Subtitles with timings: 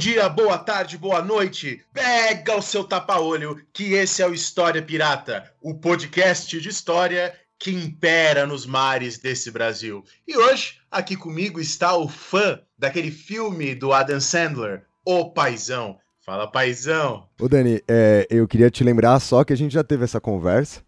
[0.00, 1.84] Dia, boa tarde, boa noite.
[1.92, 7.70] Pega o seu tapa-olho, que esse é o História Pirata, o podcast de história que
[7.70, 10.02] impera nos mares desse Brasil.
[10.26, 15.98] E hoje, aqui comigo está o fã daquele filme do Adam Sandler, O Paizão.
[16.24, 17.26] Fala, Paizão.
[17.38, 20.80] Ô Dani, é, eu queria te lembrar só que a gente já teve essa conversa,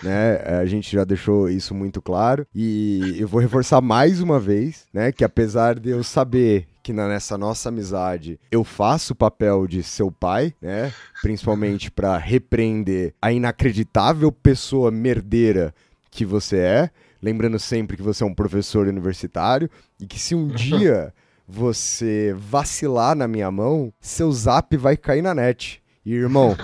[0.00, 0.36] né?
[0.60, 5.10] A gente já deixou isso muito claro e eu vou reforçar mais uma vez, né?
[5.10, 9.82] Que apesar de eu saber que na- nessa nossa amizade eu faço o papel de
[9.82, 10.92] seu pai, né?
[11.22, 15.74] Principalmente pra repreender a inacreditável pessoa merdeira
[16.10, 16.90] que você é,
[17.22, 19.70] lembrando sempre que você é um professor universitário
[20.00, 21.12] e que se um dia
[21.46, 25.82] você vacilar na minha mão, seu zap vai cair na net.
[26.06, 26.56] E, irmão,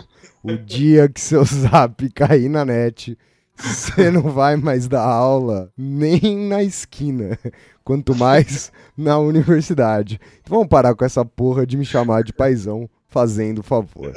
[0.42, 3.19] o dia que seu zap cair na net,
[3.56, 7.39] você não vai mais dar aula nem na esquina,
[7.87, 10.20] quanto mais na universidade.
[10.41, 14.12] Então vamos parar com essa porra de me chamar de paizão, fazendo favor.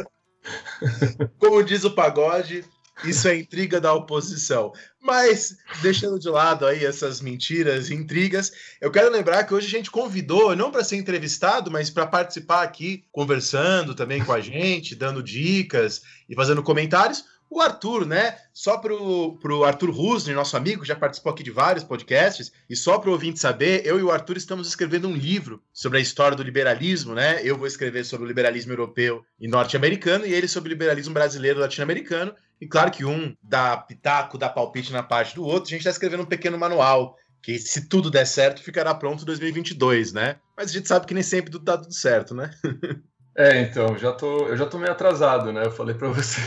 [1.38, 2.66] Como diz o pagode,
[3.06, 4.74] isso é intriga da oposição.
[5.00, 9.78] Mas, deixando de lado aí essas mentiras e intrigas, eu quero lembrar que hoje a
[9.78, 14.96] gente convidou, não para ser entrevistado, mas para participar aqui, conversando também com a gente,
[14.96, 18.38] dando dicas e fazendo comentários, o Arthur, né?
[18.54, 23.00] Só pro, pro Arthur Rusner, nosso amigo, já participou aqui de vários podcasts, e só
[23.00, 26.38] para o ouvinte saber, eu e o Arthur estamos escrevendo um livro sobre a história
[26.38, 27.42] do liberalismo, né?
[27.44, 31.60] Eu vou escrever sobre o liberalismo europeu e norte-americano, e ele sobre o liberalismo brasileiro
[31.60, 32.36] e latino-americano.
[32.62, 35.70] E claro que um dá pitaco, dá palpite na parte do outro.
[35.70, 39.26] A gente está escrevendo um pequeno manual, que se tudo der certo, ficará pronto em
[39.26, 40.36] 2022, né?
[40.56, 42.52] Mas a gente sabe que nem sempre tudo dá tudo certo, né?
[43.40, 45.66] É, então, já tô, eu já tô meio atrasado, né?
[45.66, 46.42] Eu falei pra você.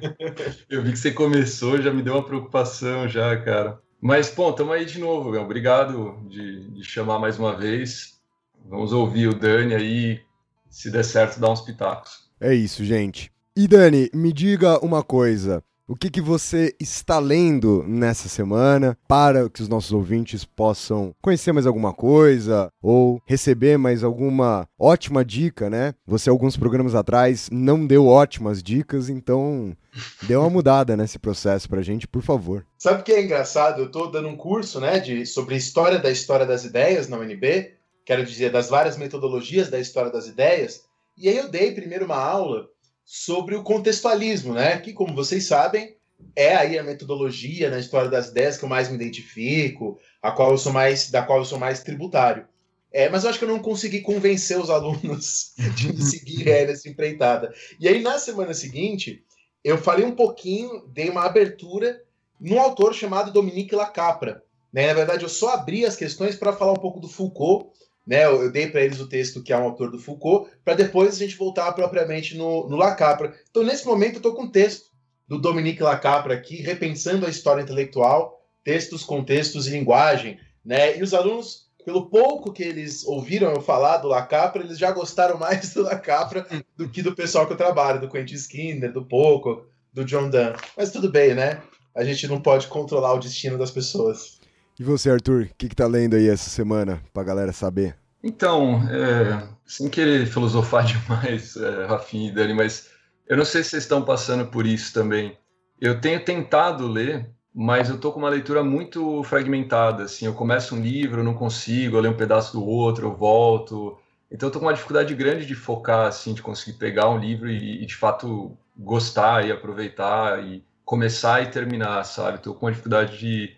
[0.66, 3.78] eu vi que você começou, já me deu uma preocupação já, cara.
[4.00, 5.42] Mas, bom, tamo aí de novo, meu.
[5.42, 8.18] Obrigado de, de chamar mais uma vez.
[8.64, 10.22] Vamos ouvir o Dani aí,
[10.70, 12.30] se der certo, dar uns pitacos.
[12.40, 13.30] É isso, gente.
[13.54, 15.62] E Dani, me diga uma coisa.
[15.88, 21.52] O que, que você está lendo nessa semana para que os nossos ouvintes possam conhecer
[21.52, 25.92] mais alguma coisa ou receber mais alguma ótima dica, né?
[26.06, 29.76] Você, alguns programas atrás, não deu ótimas dicas, então
[30.22, 32.64] dê uma mudada nesse processo pra gente, por favor.
[32.78, 33.82] Sabe o que é engraçado?
[33.82, 37.74] Eu tô dando um curso, né, de, sobre história da história das ideias na UNB,
[38.04, 40.84] quero dizer, das várias metodologias da história das ideias,
[41.18, 42.68] e aí eu dei primeiro uma aula
[43.04, 45.96] sobre o contextualismo, né, que como vocês sabem,
[46.36, 50.52] é aí a metodologia na história das ideias que eu mais me identifico, a qual
[50.52, 52.46] eu sou mais, da qual eu sou mais tributário.
[52.92, 56.88] É, mas eu acho que eu não consegui convencer os alunos de me seguirem nessa
[56.88, 57.52] empreitada.
[57.80, 59.24] E aí, na semana seguinte,
[59.64, 62.02] eu falei um pouquinho, dei uma abertura
[62.38, 64.42] num autor chamado Dominique Lacapra.
[64.72, 64.88] Né?
[64.88, 67.70] Na verdade, eu só abri as questões para falar um pouco do Foucault.
[68.06, 68.24] Né?
[68.24, 71.18] Eu, dei para eles o texto que é um autor do Foucault, para depois a
[71.18, 73.34] gente voltar propriamente no, no Lacapra.
[73.50, 74.90] Então, nesse momento, eu estou com um texto
[75.28, 80.38] do Dominique Lacapra aqui, repensando a história intelectual, textos, contextos e linguagem.
[80.64, 80.98] Né?
[80.98, 85.38] E os alunos, pelo pouco que eles ouviram eu falar do Lacapra, eles já gostaram
[85.38, 86.46] mais do Lacapra
[86.76, 90.56] do que do pessoal que eu trabalho, do Quentin Skinner, do Poco, do John Donne.
[90.76, 91.62] Mas tudo bem, né?
[91.94, 94.40] A gente não pode controlar o destino das pessoas.
[94.78, 97.96] E você, Arthur, o que, que tá lendo aí essa semana pra galera saber?
[98.22, 102.90] Então, é, sem querer filosofar demais, é, Rafinha e Dani, mas
[103.26, 105.36] eu não sei se vocês estão passando por isso também.
[105.80, 110.74] Eu tenho tentado ler, mas eu tô com uma leitura muito fragmentada, assim, eu começo
[110.74, 113.98] um livro, eu não consigo, eu leio um pedaço do outro, eu volto.
[114.30, 117.50] Então eu tô com uma dificuldade grande de focar, assim, de conseguir pegar um livro
[117.50, 122.38] e, e de fato gostar e aproveitar e começar e terminar, sabe?
[122.38, 123.54] Tô com uma dificuldade de,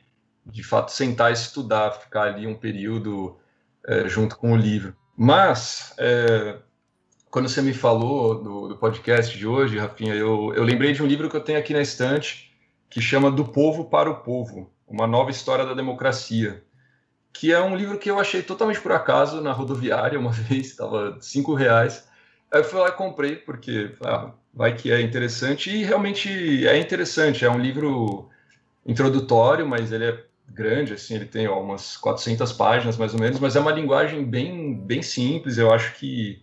[0.46, 3.37] de fato, sentar e estudar, ficar ali um período
[3.87, 4.94] é, junto com o livro.
[5.17, 6.58] Mas, é,
[7.31, 11.06] quando você me falou do, do, podcast de hoje, Rafinha, eu, eu lembrei de um
[11.06, 12.52] livro que eu tenho aqui na estante
[12.88, 16.62] que chama Do Povo para o Povo, uma nova história da democracia,
[17.32, 21.19] que é um livro que eu achei totalmente por acaso na rodoviária uma vez, estava
[21.20, 22.06] cinco reais.
[22.52, 26.79] Aí eu fui lá e comprei, porque ah, vai que é interessante, e realmente é
[26.79, 28.29] interessante, é um livro
[28.87, 33.41] introdutório, mas ele é grande, assim, ele tem ó, umas 400 páginas mais ou menos,
[33.41, 36.43] mas é uma linguagem bem, bem simples, eu acho que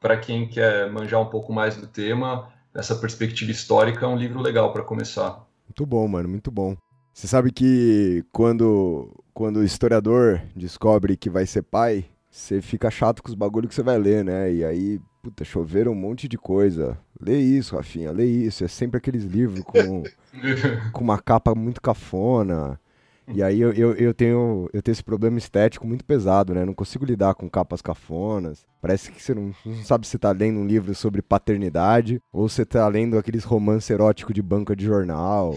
[0.00, 4.40] para quem quer manjar um pouco mais do tema, essa perspectiva histórica, é um livro
[4.40, 5.46] legal para começar.
[5.68, 6.76] Muito bom, mano, muito bom.
[7.12, 13.22] Você sabe que quando, quando o historiador descobre que vai ser pai, você fica chato
[13.22, 14.52] com os bagulhos que você vai ler, né?
[14.52, 16.98] E aí, puta, choveram um monte de coisa.
[17.20, 18.64] Lê isso, Rafinha, lê isso.
[18.64, 20.02] É sempre aqueles livros com,
[20.92, 22.80] com uma capa muito cafona.
[23.28, 26.64] E aí eu, eu, eu, tenho, eu tenho esse problema estético muito pesado, né?
[26.64, 28.66] Não consigo lidar com capas cafonas.
[28.80, 32.64] Parece que você não, não sabe se tá lendo um livro sobre paternidade ou você
[32.64, 35.56] tá lendo aqueles romances eróticos de banca de jornal.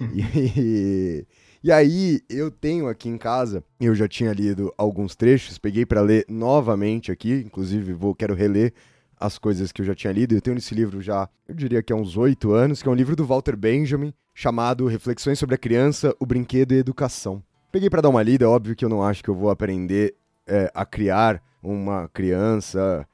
[0.14, 1.26] e,
[1.64, 6.02] e aí eu tenho aqui em casa, eu já tinha lido alguns trechos, peguei para
[6.02, 8.72] ler novamente aqui, inclusive vou quero reler
[9.18, 10.34] as coisas que eu já tinha lido.
[10.34, 12.94] Eu tenho esse livro já, eu diria que há uns oito anos, que é um
[12.94, 17.42] livro do Walter Benjamin, chamado Reflexões sobre a Criança, o Brinquedo e a Educação.
[17.72, 20.14] Peguei para dar uma lida, é óbvio que eu não acho que eu vou aprender
[20.46, 23.04] é, a criar uma criança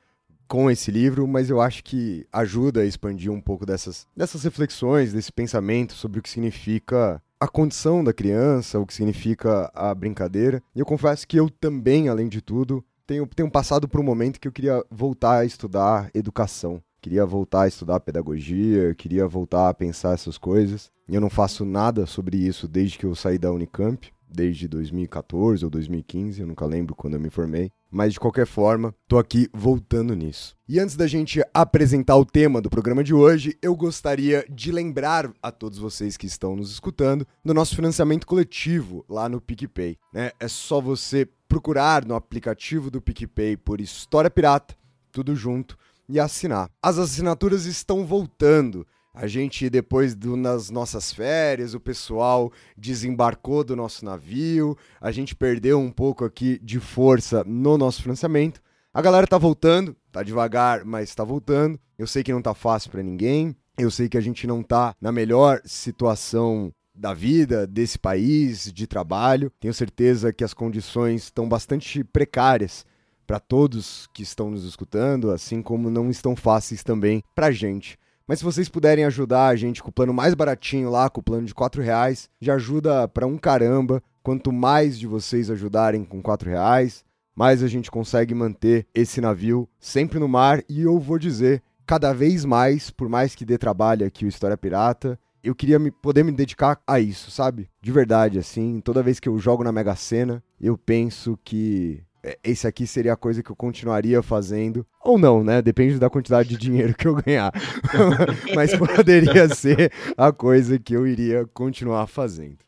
[0.47, 5.15] com esse livro, mas eu acho que ajuda a expandir um pouco dessas, dessas reflexões,
[5.15, 10.63] desse pensamento sobre o que significa a condição da criança, o que significa a brincadeira.
[10.77, 14.39] E eu confesso que eu também, além de tudo, tenho, tenho passado por um momento
[14.39, 16.83] que eu queria voltar a estudar educação.
[17.05, 20.91] Queria voltar a estudar pedagogia, queria voltar a pensar essas coisas.
[21.07, 25.71] Eu não faço nada sobre isso desde que eu saí da Unicamp, desde 2014 ou
[25.71, 27.71] 2015, eu nunca lembro quando eu me formei.
[27.91, 30.57] Mas de qualquer forma, tô aqui voltando nisso.
[30.67, 35.31] E antes da gente apresentar o tema do programa de hoje, eu gostaria de lembrar
[35.43, 39.99] a todos vocês que estão nos escutando do nosso financiamento coletivo lá no PicPay.
[40.11, 40.31] Né?
[40.41, 44.75] É só você procurar no aplicativo do PicPay por História Pirata,
[45.13, 45.77] tudo junto,
[46.09, 46.71] e assinar.
[46.83, 48.87] As assinaturas estão voltando.
[49.13, 55.37] A gente, depois do, nas nossas férias, o pessoal desembarcou do nosso navio, a gente
[55.37, 58.61] perdeu um pouco aqui de força no nosso financiamento.
[58.93, 61.79] A galera tá voltando, tá devagar, mas tá voltando.
[61.97, 63.55] Eu sei que não tá fácil para ninguém.
[63.79, 68.87] Eu sei que a gente não tá na melhor situação da vida desse país, de
[68.87, 69.51] trabalho.
[69.61, 72.85] Tenho certeza que as condições estão bastante precárias
[73.27, 77.99] para todos que estão nos escutando, assim como não estão fáceis também para gente.
[78.27, 81.25] Mas se vocês puderem ajudar a gente com o plano mais baratinho lá, com o
[81.25, 84.03] plano de R$ reais, já ajuda para um caramba.
[84.23, 87.05] Quanto mais de vocês ajudarem com R$ reais,
[87.37, 90.63] mais a gente consegue manter esse navio sempre no mar.
[90.67, 94.57] E eu vou dizer, cada vez mais, por mais que dê trabalho aqui o História
[94.57, 97.69] Pirata, eu queria me, poder me dedicar a isso, sabe?
[97.83, 102.03] De verdade, assim, toda vez que eu jogo na Mega Sena, eu penso que
[102.43, 104.87] esse aqui seria a coisa que eu continuaria fazendo.
[105.01, 105.61] Ou não, né?
[105.61, 107.53] Depende da quantidade de dinheiro que eu ganhar.
[108.55, 112.59] Mas poderia ser a coisa que eu iria continuar fazendo.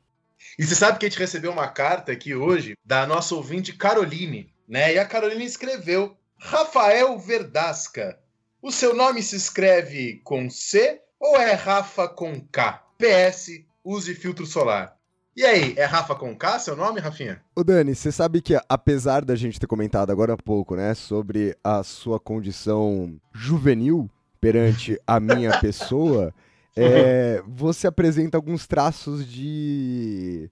[0.59, 4.53] E você sabe que a gente recebeu uma carta aqui hoje da nossa ouvinte Caroline,
[4.69, 4.95] né?
[4.95, 8.19] E a Caroline escreveu: Rafael Verdasca.
[8.63, 12.83] O seu nome se escreve com C ou é Rafa com K?
[12.99, 14.96] PS, use filtro solar.
[15.37, 17.43] E aí, é Rafa com K seu nome, Rafinha?
[17.55, 21.55] Ô Dani, você sabe que apesar da gente ter comentado agora há pouco, né, sobre
[21.63, 26.33] a sua condição juvenil perante a minha pessoa,
[26.75, 30.51] é, você apresenta alguns traços de,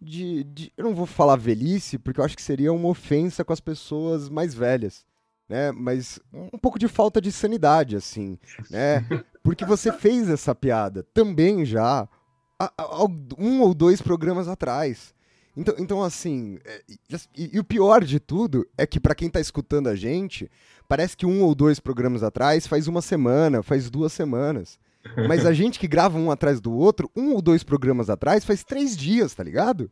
[0.00, 0.72] de, de.
[0.74, 4.30] Eu não vou falar velhice, porque eu acho que seria uma ofensa com as pessoas
[4.30, 5.04] mais velhas
[5.48, 5.72] né?
[5.72, 8.38] Mas um pouco de falta de sanidade, assim,
[8.70, 9.06] né?
[9.42, 12.08] Porque você fez essa piada também já
[13.38, 15.14] um ou dois programas atrás.
[15.56, 16.82] Então, então assim, é,
[17.36, 20.50] e, e, o pior de tudo é que para quem tá escutando a gente,
[20.88, 24.78] parece que um ou dois programas atrás faz uma semana, faz duas semanas.
[25.28, 28.64] Mas a gente que grava um atrás do outro, um ou dois programas atrás, faz
[28.64, 29.90] três dias, tá ligado?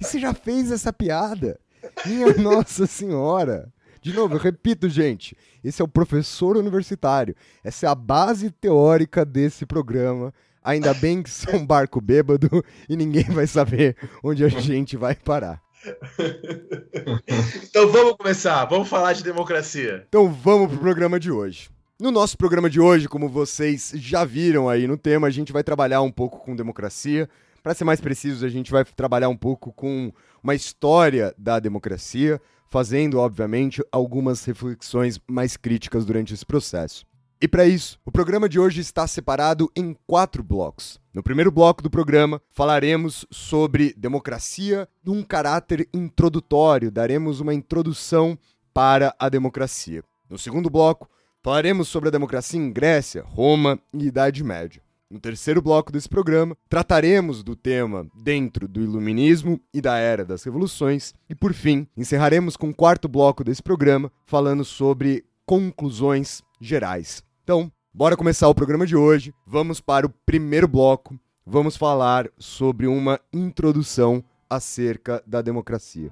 [0.00, 1.60] E você já fez essa piada.
[2.06, 3.70] Minha Nossa Senhora.
[4.00, 7.36] De novo, eu repito, gente, esse é o professor universitário.
[7.62, 10.34] Essa é a base teórica desse programa.
[10.64, 15.14] Ainda bem que sou um barco bêbado e ninguém vai saber onde a gente vai
[15.14, 15.60] parar.
[17.64, 20.04] então vamos começar, vamos falar de democracia.
[20.08, 21.68] Então vamos pro programa de hoje.
[21.98, 25.62] No nosso programa de hoje, como vocês já viram aí no tema, a gente vai
[25.62, 27.28] trabalhar um pouco com democracia.
[27.62, 32.40] Para ser mais preciso, a gente vai trabalhar um pouco com uma história da democracia,
[32.68, 37.06] fazendo, obviamente, algumas reflexões mais críticas durante esse processo.
[37.42, 41.00] E para isso, o programa de hoje está separado em quatro blocos.
[41.12, 48.38] No primeiro bloco do programa, falaremos sobre democracia num caráter introdutório, daremos uma introdução
[48.72, 50.04] para a democracia.
[50.30, 51.10] No segundo bloco,
[51.42, 54.80] falaremos sobre a democracia em Grécia, Roma e Idade Média.
[55.10, 60.44] No terceiro bloco desse programa, trataremos do tema dentro do Iluminismo e da Era das
[60.44, 61.12] Revoluções.
[61.28, 67.20] E por fim, encerraremos com o quarto bloco desse programa, falando sobre conclusões gerais.
[67.44, 69.34] Então, bora começar o programa de hoje.
[69.44, 71.18] Vamos para o primeiro bloco.
[71.44, 76.08] Vamos falar sobre uma introdução acerca da democracia.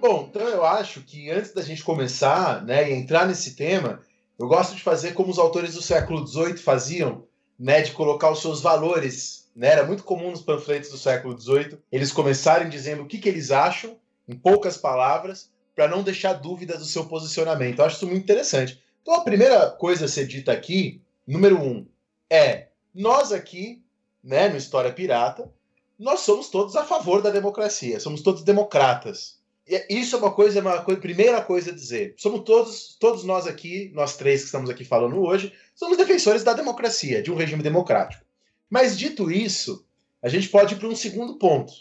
[0.00, 4.00] Bom, então eu acho que antes da gente começar né, e entrar nesse tema,
[4.38, 7.24] eu gosto de fazer como os autores do século XVIII faziam,
[7.58, 9.48] né, de colocar os seus valores.
[9.54, 9.68] Né?
[9.68, 13.50] Era muito comum nos panfletos do século XVIII eles começarem dizendo o que, que eles
[13.50, 13.96] acham,
[14.28, 17.78] em poucas palavras, para não deixar dúvidas do seu posicionamento.
[17.78, 18.82] Eu acho isso muito interessante.
[19.00, 21.86] Então, a primeira coisa a ser dita aqui, número um,
[22.30, 23.82] é nós aqui,
[24.22, 25.50] né, no História Pirata,
[25.98, 29.38] nós somos todos a favor da democracia, somos todos democratas.
[29.88, 32.14] Isso é uma coisa, uma coisa, primeira coisa a dizer.
[32.16, 36.52] Somos todos, todos nós aqui, nós três que estamos aqui falando hoje, somos defensores da
[36.52, 38.24] democracia, de um regime democrático.
[38.68, 39.86] Mas dito isso,
[40.20, 41.72] a gente pode ir para um segundo ponto.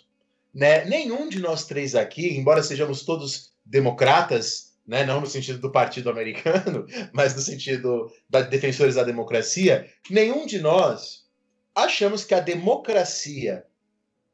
[0.53, 0.85] Né?
[0.85, 5.05] Nenhum de nós três aqui, embora sejamos todos democratas, né?
[5.05, 10.59] não no sentido do partido americano, mas no sentido da defensores da democracia, nenhum de
[10.59, 11.25] nós
[11.73, 13.65] achamos que a democracia,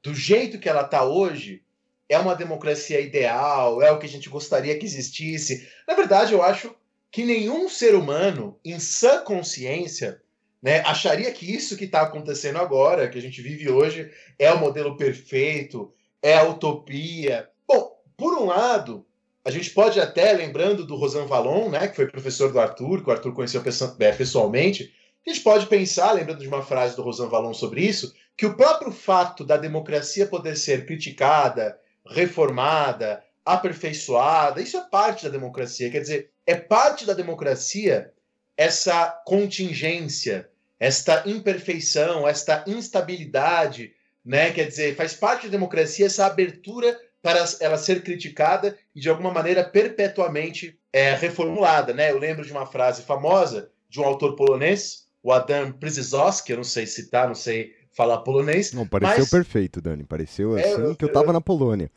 [0.04, 1.63] do jeito que ela está hoje,
[2.10, 5.68] é uma democracia ideal, é o que a gente gostaria que existisse.
[5.88, 6.74] Na verdade, eu acho
[7.12, 10.22] que nenhum ser humano, em sã consciência,
[10.62, 14.60] né, acharia que isso que está acontecendo agora, que a gente vive hoje, é o
[14.60, 17.50] modelo perfeito, é a utopia.
[17.68, 19.06] Bom, por um lado,
[19.46, 23.10] a gente pode até, lembrando do Rosan Vallon, né, que foi professor do Arthur, que
[23.10, 23.62] o Arthur conheceu
[24.00, 24.94] é, pessoalmente,
[25.26, 28.56] a gente pode pensar, lembrando de uma frase do Rosan Vallon sobre isso, que o
[28.56, 31.78] próprio fato da democracia poder ser criticada,
[32.10, 34.62] reformada, aperfeiçoada.
[34.62, 35.90] Isso é parte da democracia.
[35.90, 38.12] Quer dizer, é parte da democracia
[38.56, 40.50] essa contingência,
[40.80, 43.94] esta imperfeição, esta instabilidade,
[44.26, 44.52] né?
[44.52, 49.32] Quer dizer, faz parte da democracia essa abertura para ela ser criticada e de alguma
[49.32, 52.12] maneira perpetuamente é, reformulada, né?
[52.12, 56.64] Eu lembro de uma frase famosa de um autor polonês, o Adam Przysowski, eu não
[56.64, 58.72] sei citar, não sei falar polonês.
[58.72, 59.30] Não, pareceu mas...
[59.30, 60.04] perfeito, Dani.
[60.04, 61.92] Pareceu é, assim eu, que eu tava na Polônia.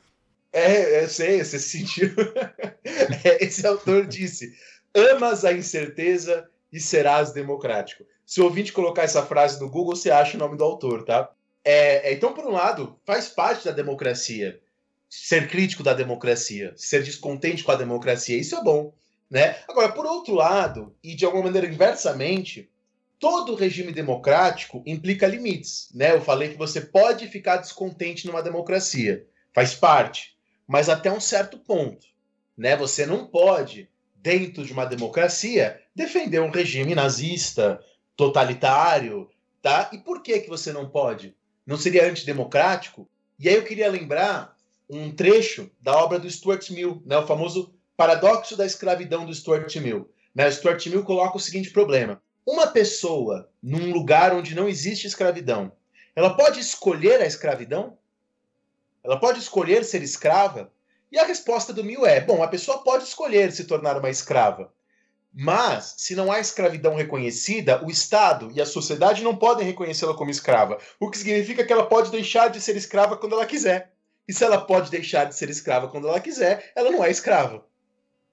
[0.51, 2.11] É, eu sei, você se sentiu.
[3.23, 4.53] É, esse autor disse:
[4.95, 8.05] Amas a incerteza e serás democrático.
[8.25, 11.31] Se o ouvinte colocar essa frase no Google, você acha o nome do autor, tá?
[11.63, 14.59] É, é, então, por um lado, faz parte da democracia
[15.11, 18.39] ser crítico da democracia, ser descontente com a democracia.
[18.39, 18.95] Isso é bom.
[19.29, 19.57] Né?
[19.69, 22.70] Agora, por outro lado, e de alguma maneira inversamente,
[23.21, 26.13] todo regime democrático implica limites, né?
[26.13, 30.37] Eu falei que você pode ficar descontente numa democracia, faz parte,
[30.67, 32.07] mas até um certo ponto,
[32.57, 32.75] né?
[32.77, 37.79] Você não pode, dentro de uma democracia, defender um regime nazista,
[38.17, 39.29] totalitário,
[39.61, 39.91] tá?
[39.93, 41.37] E por que que você não pode?
[41.67, 43.07] Não seria antidemocrático?
[43.39, 44.57] E aí eu queria lembrar
[44.89, 47.19] um trecho da obra do Stuart Mill, né?
[47.19, 50.11] O famoso paradoxo da escravidão do Stuart Mill.
[50.35, 50.49] Né?
[50.49, 55.73] O Stuart Mill coloca o seguinte problema: uma pessoa num lugar onde não existe escravidão,
[56.15, 57.97] ela pode escolher a escravidão?
[59.03, 60.71] Ela pode escolher ser escrava?
[61.11, 64.73] E a resposta do Mil é: bom, a pessoa pode escolher se tornar uma escrava.
[65.33, 70.31] Mas, se não há escravidão reconhecida, o Estado e a sociedade não podem reconhecê-la como
[70.31, 70.79] escrava.
[70.99, 73.93] O que significa que ela pode deixar de ser escrava quando ela quiser.
[74.27, 77.65] E se ela pode deixar de ser escrava quando ela quiser, ela não é escrava.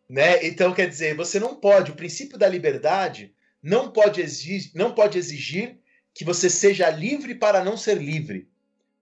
[0.10, 0.46] Né?
[0.48, 1.92] Então, quer dizer, você não pode.
[1.92, 3.34] O princípio da liberdade
[3.68, 5.78] não pode, exigir, não pode exigir
[6.14, 8.48] que você seja livre para não ser livre.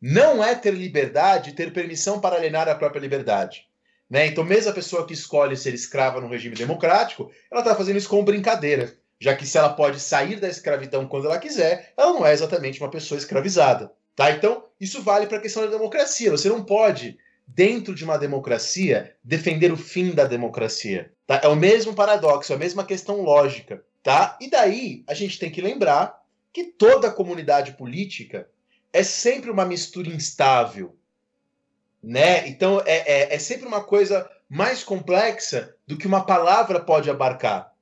[0.02, 3.68] Não é ter liberdade ter permissão para alienar a própria liberdade.
[4.10, 4.26] Né?
[4.26, 8.10] Então, mesmo a pessoa que escolhe ser escrava no regime democrático, ela está fazendo isso
[8.10, 12.26] como brincadeira, já que se ela pode sair da escravidão quando ela quiser, ela não
[12.26, 13.92] é exatamente uma pessoa escravizada.
[14.16, 14.32] Tá?
[14.32, 16.32] Então, isso vale para a questão da democracia.
[16.32, 21.12] Você não pode, dentro de uma democracia, defender o fim da democracia.
[21.28, 21.40] Tá?
[21.44, 23.84] É o mesmo paradoxo, é a mesma questão lógica.
[24.06, 24.38] Tá?
[24.40, 28.48] E daí a gente tem que lembrar que toda comunidade política
[28.94, 30.96] é sempre uma mistura instável.
[32.04, 32.48] Né?
[32.48, 37.74] Então é, é, é sempre uma coisa mais complexa do que uma palavra pode abarcar.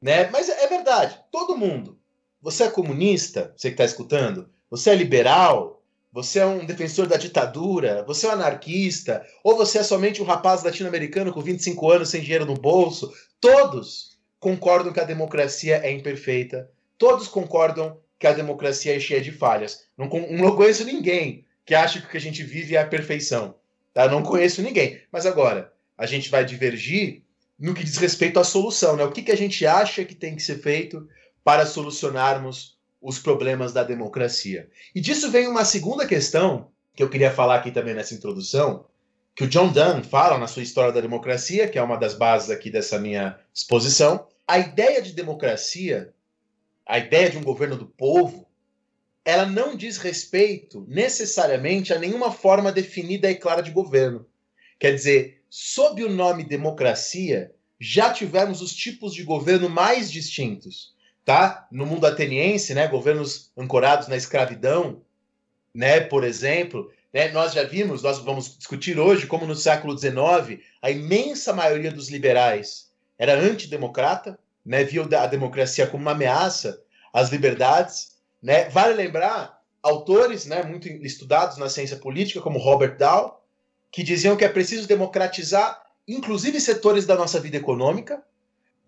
[0.00, 0.30] Né?
[0.30, 1.98] Mas é verdade, todo mundo.
[2.40, 4.48] Você é comunista, você que está escutando?
[4.70, 5.82] Você é liberal?
[6.10, 8.02] Você é um defensor da ditadura?
[8.04, 9.26] Você é um anarquista?
[9.44, 13.12] Ou você é somente um rapaz latino-americano com 25 anos sem dinheiro no bolso?
[13.38, 14.09] Todos
[14.40, 16.68] concordam que a democracia é imperfeita,
[16.98, 19.86] todos concordam que a democracia é cheia de falhas.
[19.96, 23.54] Não, não conheço ninguém que acha que o que a gente vive é a perfeição.
[23.94, 24.08] Tá?
[24.08, 25.00] Não conheço ninguém.
[25.12, 27.22] Mas agora, a gente vai divergir
[27.58, 29.04] no que diz respeito à solução, né?
[29.04, 31.06] O que, que a gente acha que tem que ser feito
[31.44, 34.68] para solucionarmos os problemas da democracia.
[34.94, 38.84] E disso vem uma segunda questão que eu queria falar aqui também nessa introdução,
[39.34, 42.50] que o John Donne fala na sua História da Democracia, que é uma das bases
[42.50, 44.26] aqui dessa minha exposição.
[44.50, 46.12] A ideia de democracia,
[46.84, 48.48] a ideia de um governo do povo,
[49.24, 54.26] ela não diz respeito necessariamente a nenhuma forma definida e clara de governo.
[54.76, 61.68] Quer dizer, sob o nome democracia, já tivemos os tipos de governo mais distintos, tá?
[61.70, 65.00] No mundo ateniense, né, governos ancorados na escravidão,
[65.72, 70.60] né, por exemplo, né, nós já vimos, nós vamos discutir hoje como no século XIX
[70.82, 72.89] a imensa maioria dos liberais
[73.20, 78.70] era antidemocrata, né, viu a democracia como uma ameaça às liberdades, né?
[78.70, 83.44] Vale lembrar autores, né, muito estudados na ciência política, como Robert Dow,
[83.92, 88.22] que diziam que é preciso democratizar, inclusive setores da nossa vida econômica,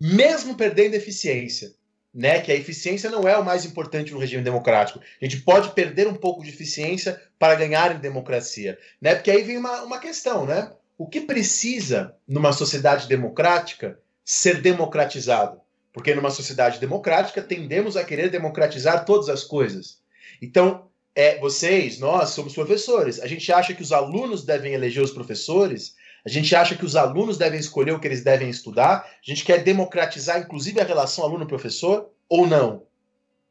[0.01, 1.71] mesmo perdendo eficiência.
[2.15, 4.99] Né, que a eficiência não é o mais importante no regime democrático.
[4.99, 8.77] A gente pode perder um pouco de eficiência para ganhar em democracia.
[9.01, 9.15] Né?
[9.15, 10.71] Porque aí vem uma, uma questão, né?
[10.95, 15.61] O que precisa numa sociedade democrática ser democratizado?
[15.91, 20.01] Porque numa sociedade democrática tendemos a querer democratizar todas as coisas.
[20.41, 23.19] Então, é, vocês, nós somos professores.
[23.19, 25.95] A gente acha que os alunos devem eleger os professores.
[26.25, 29.05] A gente acha que os alunos devem escolher o que eles devem estudar.
[29.05, 32.83] A gente quer democratizar, inclusive, a relação aluno-professor ou não?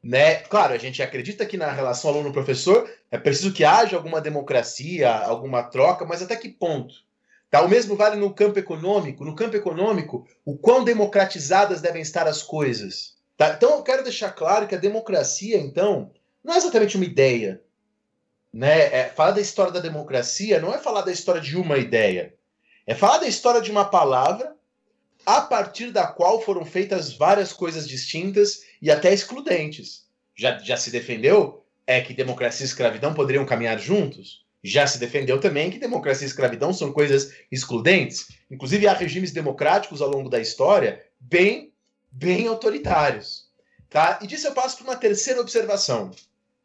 [0.03, 0.37] Né?
[0.37, 5.63] Claro, a gente acredita que na relação aluno-professor é preciso que haja alguma democracia, alguma
[5.63, 6.95] troca, mas até que ponto?
[7.53, 7.61] Tá?
[7.61, 9.27] O mesmo vale no campo econômico.
[9.27, 13.19] No campo econômico, o quão democratizadas devem estar as coisas.
[13.37, 13.51] Tá?
[13.51, 16.11] Então, eu quero deixar claro que a democracia, então,
[16.43, 17.61] não é exatamente uma ideia.
[18.51, 18.85] Né?
[18.85, 22.35] É, falar da história da democracia não é falar da história de uma ideia.
[22.87, 24.57] É falar da história de uma palavra
[25.27, 30.07] a partir da qual foram feitas várias coisas distintas e até excludentes.
[30.35, 34.43] Já, já se defendeu é que democracia e escravidão poderiam caminhar juntos?
[34.63, 38.29] Já se defendeu também que democracia e escravidão são coisas excludentes.
[38.51, 41.73] Inclusive, há regimes democráticos ao longo da história bem,
[42.11, 43.51] bem autoritários.
[43.91, 44.21] Tá?
[44.23, 46.13] E disso eu passo para uma terceira observação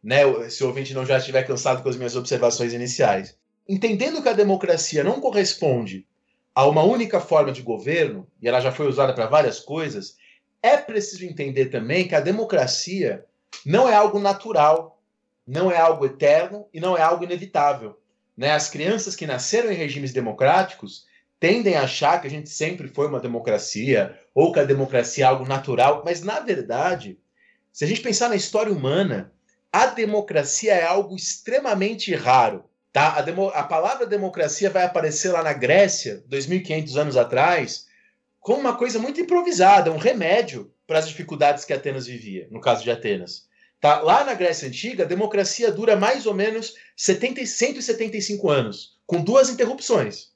[0.03, 3.35] né, se o ouvinte não já estiver cansado com as minhas observações iniciais.
[3.67, 6.07] Entendendo que a democracia não corresponde
[6.55, 10.15] a uma única forma de governo, e ela já foi usada para várias coisas,
[10.63, 13.25] é preciso entender também que a democracia
[13.65, 14.96] não é algo natural,
[15.47, 17.97] não é algo eterno e não é algo inevitável.
[18.35, 18.51] Né?
[18.51, 21.05] As crianças que nasceram em regimes democráticos
[21.39, 25.27] tendem a achar que a gente sempre foi uma democracia ou que a democracia é
[25.27, 27.17] algo natural, mas na verdade,
[27.71, 29.31] se a gente pensar na história humana,
[29.71, 32.65] a democracia é algo extremamente raro.
[32.91, 33.15] Tá?
[33.15, 37.85] A, demo, a palavra democracia vai aparecer lá na Grécia, 2.500 anos atrás,
[38.39, 42.83] como uma coisa muito improvisada, um remédio para as dificuldades que Atenas vivia, no caso
[42.83, 43.47] de Atenas.
[43.79, 44.01] Tá?
[44.01, 49.49] Lá na Grécia Antiga, a democracia dura mais ou menos 70, 175 anos, com duas
[49.49, 50.31] interrupções.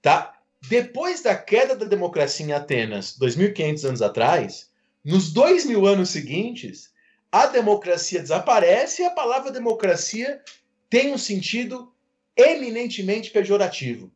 [0.00, 0.38] Tá?
[0.68, 4.70] Depois da queda da democracia em Atenas, 2.500 anos atrás,
[5.04, 6.90] nos dois mil anos seguintes,
[7.30, 10.40] a democracia desaparece e a palavra democracia
[10.88, 11.92] tem um sentido
[12.36, 14.10] eminentemente pejorativo,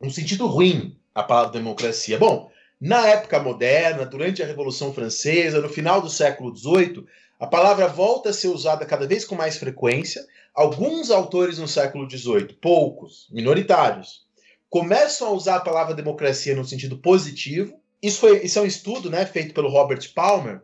[0.00, 2.18] um sentido ruim, a palavra democracia.
[2.18, 7.06] Bom, na época moderna, durante a Revolução Francesa, no final do século XVIII,
[7.38, 10.26] a palavra volta a ser usada cada vez com mais frequência.
[10.54, 14.26] Alguns autores no século XVIII, poucos, minoritários,
[14.70, 17.78] começam a usar a palavra democracia no sentido positivo.
[18.02, 20.62] Isso, foi, isso é um estudo né, feito pelo Robert Palmer,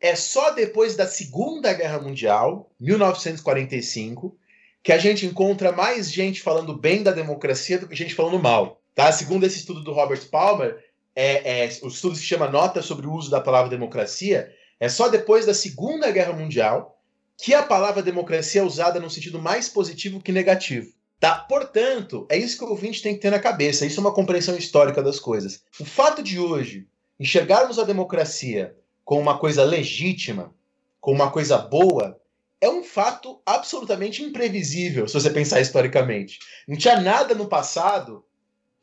[0.00, 4.36] é só depois da Segunda Guerra Mundial, 1945,
[4.82, 8.80] que a gente encontra mais gente falando bem da democracia do que gente falando mal.
[8.94, 9.10] Tá?
[9.10, 10.82] Segundo esse estudo do Robert Palmer,
[11.14, 15.08] é, é, o estudo se chama Nota sobre o Uso da Palavra Democracia, é só
[15.08, 17.00] depois da Segunda Guerra Mundial
[17.38, 20.90] que a palavra democracia é usada no sentido mais positivo que negativo.
[21.18, 21.34] Tá?
[21.34, 23.86] Portanto, é isso que o ouvinte tem que ter na cabeça.
[23.86, 25.62] Isso é uma compreensão histórica das coisas.
[25.80, 26.86] O fato de hoje
[27.18, 30.54] enxergarmos a democracia com uma coisa legítima,
[31.00, 32.20] com uma coisa boa,
[32.60, 36.38] é um fato absolutamente imprevisível, se você pensar historicamente.
[36.66, 38.24] Não tinha nada no passado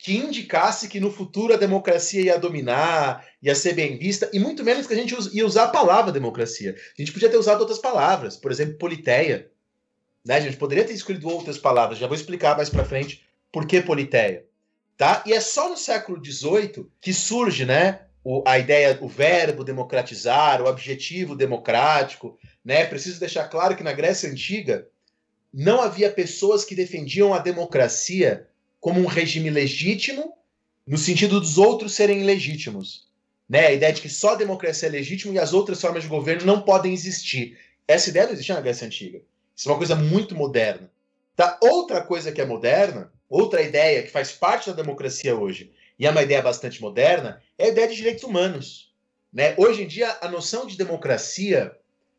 [0.04, 4.62] que indicasse que no futuro a democracia ia dominar, ia ser bem vista, e muito
[4.62, 6.76] menos que a gente ia usar a palavra democracia.
[6.76, 9.50] A gente podia ter usado outras palavras, por exemplo, politeia.
[10.26, 10.36] Né?
[10.36, 13.80] A gente poderia ter escolhido outras palavras, já vou explicar mais para frente por que
[13.80, 14.46] politeia.
[14.98, 15.24] Tá?
[15.26, 20.62] E é só no século XVIII que surge né, o, a ideia, o verbo democratizar,
[20.62, 22.86] o objetivo democrático, né?
[22.86, 24.86] Preciso deixar claro que na Grécia Antiga
[25.54, 28.50] não havia pessoas que defendiam a democracia
[28.84, 30.36] como um regime legítimo
[30.86, 33.08] no sentido dos outros serem ilegítimos.
[33.48, 33.68] Né?
[33.68, 36.46] A ideia de que só a democracia é legítima e as outras formas de governo
[36.46, 37.58] não podem existir.
[37.88, 39.22] Essa ideia não existia na Grécia Antiga.
[39.56, 40.92] Isso é uma coisa muito moderna.
[41.34, 41.58] Tá?
[41.62, 46.10] Outra coisa que é moderna, outra ideia que faz parte da democracia hoje, e é
[46.10, 48.94] uma ideia bastante moderna, é a ideia de direitos humanos.
[49.32, 49.56] Né?
[49.58, 51.74] Hoje em dia, a noção de democracia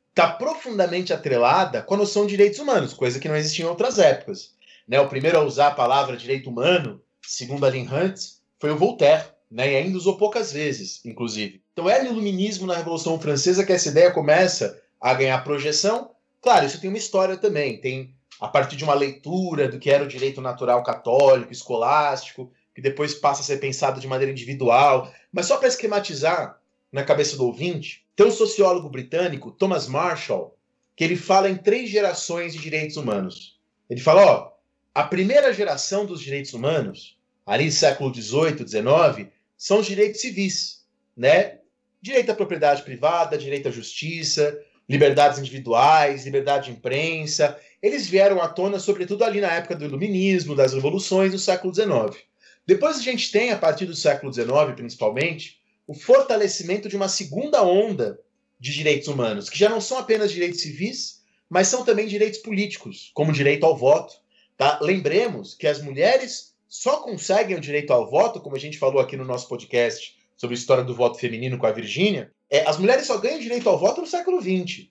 [0.09, 3.99] está profundamente atrelada com a noção de direitos humanos, coisa que não existia em outras
[3.99, 4.55] épocas.
[4.87, 5.01] Né?
[5.01, 8.21] O primeiro a usar a palavra direito humano, segundo Aline Hunt,
[8.59, 9.73] foi o Voltaire, né?
[9.73, 11.63] e ainda usou poucas vezes, inclusive.
[11.73, 16.11] Então é no iluminismo na Revolução Francesa que essa ideia começa a ganhar projeção.
[16.41, 20.05] Claro, isso tem uma história também, tem a partir de uma leitura do que era
[20.05, 25.13] o direito natural católico, escolástico, que depois passa a ser pensado de maneira individual.
[25.33, 26.59] Mas só para esquematizar
[26.91, 30.57] na cabeça do ouvinte, tem um sociólogo britânico, Thomas Marshall,
[30.97, 33.59] que ele fala em três gerações de direitos humanos.
[33.89, 34.54] Ele fala, ó,
[34.95, 40.85] a primeira geração dos direitos humanos, ali século XVIII, XIX, são os direitos civis,
[41.17, 41.59] né?
[42.01, 44.57] Direito à propriedade privada, direito à justiça,
[44.89, 47.59] liberdades individuais, liberdade de imprensa.
[47.83, 52.23] Eles vieram à tona, sobretudo ali na época do iluminismo, das revoluções do século XIX.
[52.67, 57.63] Depois a gente tem, a partir do século XIX principalmente, o fortalecimento de uma segunda
[57.63, 58.19] onda
[58.61, 63.11] de direitos humanos, que já não são apenas direitos civis, mas são também direitos políticos,
[63.13, 64.24] como direito ao voto.
[64.57, 64.79] Tá?
[64.81, 69.17] Lembremos que as mulheres só conseguem o direito ao voto, como a gente falou aqui
[69.17, 73.07] no nosso podcast sobre a história do voto feminino com a Virgínia, é, as mulheres
[73.07, 74.89] só ganham direito ao voto no século XX.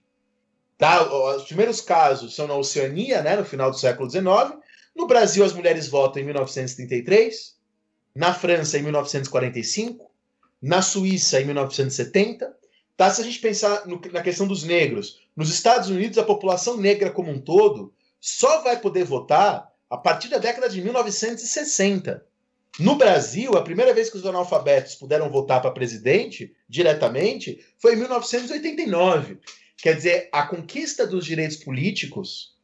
[0.77, 1.03] Tá?
[1.35, 4.57] Os primeiros casos são na Oceania, né, no final do século XIX.
[4.95, 7.55] No Brasil, as mulheres votam em 1933,
[8.15, 10.11] na França, em 1945,
[10.61, 12.53] na Suíça, em 1970.
[12.95, 13.09] Tá?
[13.09, 17.09] Se a gente pensar no, na questão dos negros, nos Estados Unidos, a população negra
[17.09, 17.93] como um todo
[18.25, 22.25] só vai poder votar a partir da década de 1960.
[22.79, 27.97] No Brasil, a primeira vez que os analfabetos puderam votar para presidente diretamente foi em
[27.97, 29.39] 1989.
[29.75, 32.55] Quer dizer, a conquista dos direitos políticos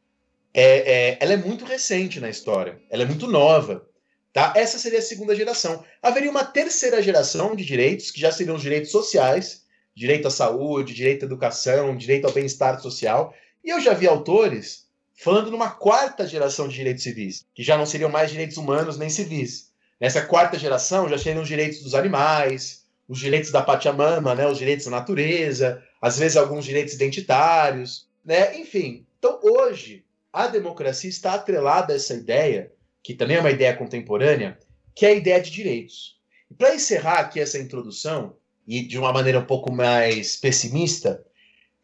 [0.54, 0.62] é,
[1.10, 3.86] é, ela é muito recente na história, ela é muito nova.
[4.32, 4.54] Tá?
[4.56, 5.84] Essa seria a segunda geração.
[6.00, 10.94] Haveria uma terceira geração de direitos, que já seriam os direitos sociais, direito à saúde,
[10.94, 13.34] direito à educação, direito ao bem-estar social.
[13.62, 14.88] E eu já vi autores
[15.20, 19.10] falando numa quarta geração de direitos civis, que já não seriam mais direitos humanos nem
[19.10, 19.70] civis.
[20.00, 24.56] Nessa quarta geração já seriam os direitos dos animais, os direitos da Pachamama, né, os
[24.56, 28.58] direitos da natureza, às vezes alguns direitos identitários, né?
[28.58, 33.76] Enfim, então hoje a democracia está atrelada a essa ideia, que também é uma ideia
[33.76, 34.58] contemporânea,
[34.94, 36.18] que é a ideia de direitos.
[36.50, 41.22] E para encerrar aqui essa introdução, e de uma maneira um pouco mais pessimista,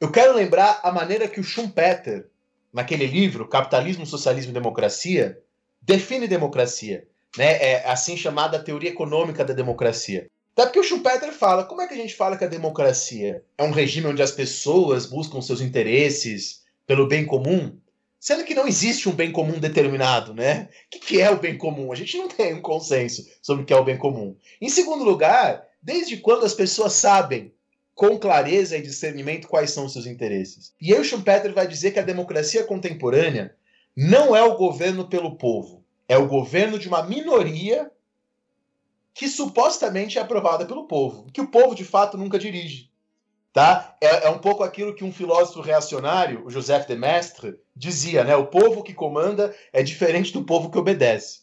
[0.01, 2.31] eu quero lembrar a maneira que o Schumpeter,
[2.77, 5.43] naquele livro, Capitalismo, Socialismo e Democracia,
[5.81, 10.27] define democracia né, é assim chamada teoria econômica da democracia.
[10.53, 13.63] Até porque o Schumpeter fala, como é que a gente fala que a democracia é
[13.63, 17.79] um regime onde as pessoas buscam seus interesses pelo bem comum,
[18.21, 20.69] sendo que não existe um bem comum determinado, né?
[20.87, 21.93] O que é o bem comum?
[21.93, 24.37] A gente não tem um consenso sobre o que é o bem comum.
[24.61, 27.53] Em segundo lugar, desde quando as pessoas sabem
[27.97, 30.75] com clareza e discernimento quais são os seus interesses?
[30.79, 33.57] E o Schumpeter vai dizer que a democracia contemporânea
[33.97, 37.91] não é o governo pelo povo, é o governo de uma minoria
[39.15, 42.91] que supostamente é aprovada pelo povo, que o povo de fato nunca dirige.
[43.51, 43.97] Tá?
[43.99, 48.37] É, é um pouco aquilo que um filósofo reacionário, o Joseph de Maistre, dizia, né?
[48.37, 51.41] O povo que comanda é diferente do povo que obedece.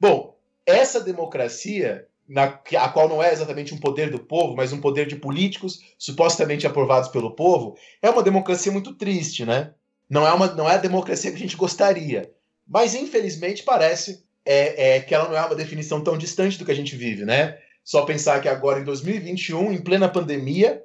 [0.00, 4.80] Bom, essa democracia, na, a qual não é exatamente um poder do povo, mas um
[4.80, 9.74] poder de políticos supostamente aprovados pelo povo, é uma democracia muito triste, né?
[10.08, 12.30] Não é, uma, não é a democracia que a gente gostaria.
[12.66, 16.70] Mas, infelizmente, parece é, é, que ela não é uma definição tão distante do que
[16.72, 17.58] a gente vive, né?
[17.84, 20.82] Só pensar que agora, em 2021, em plena pandemia,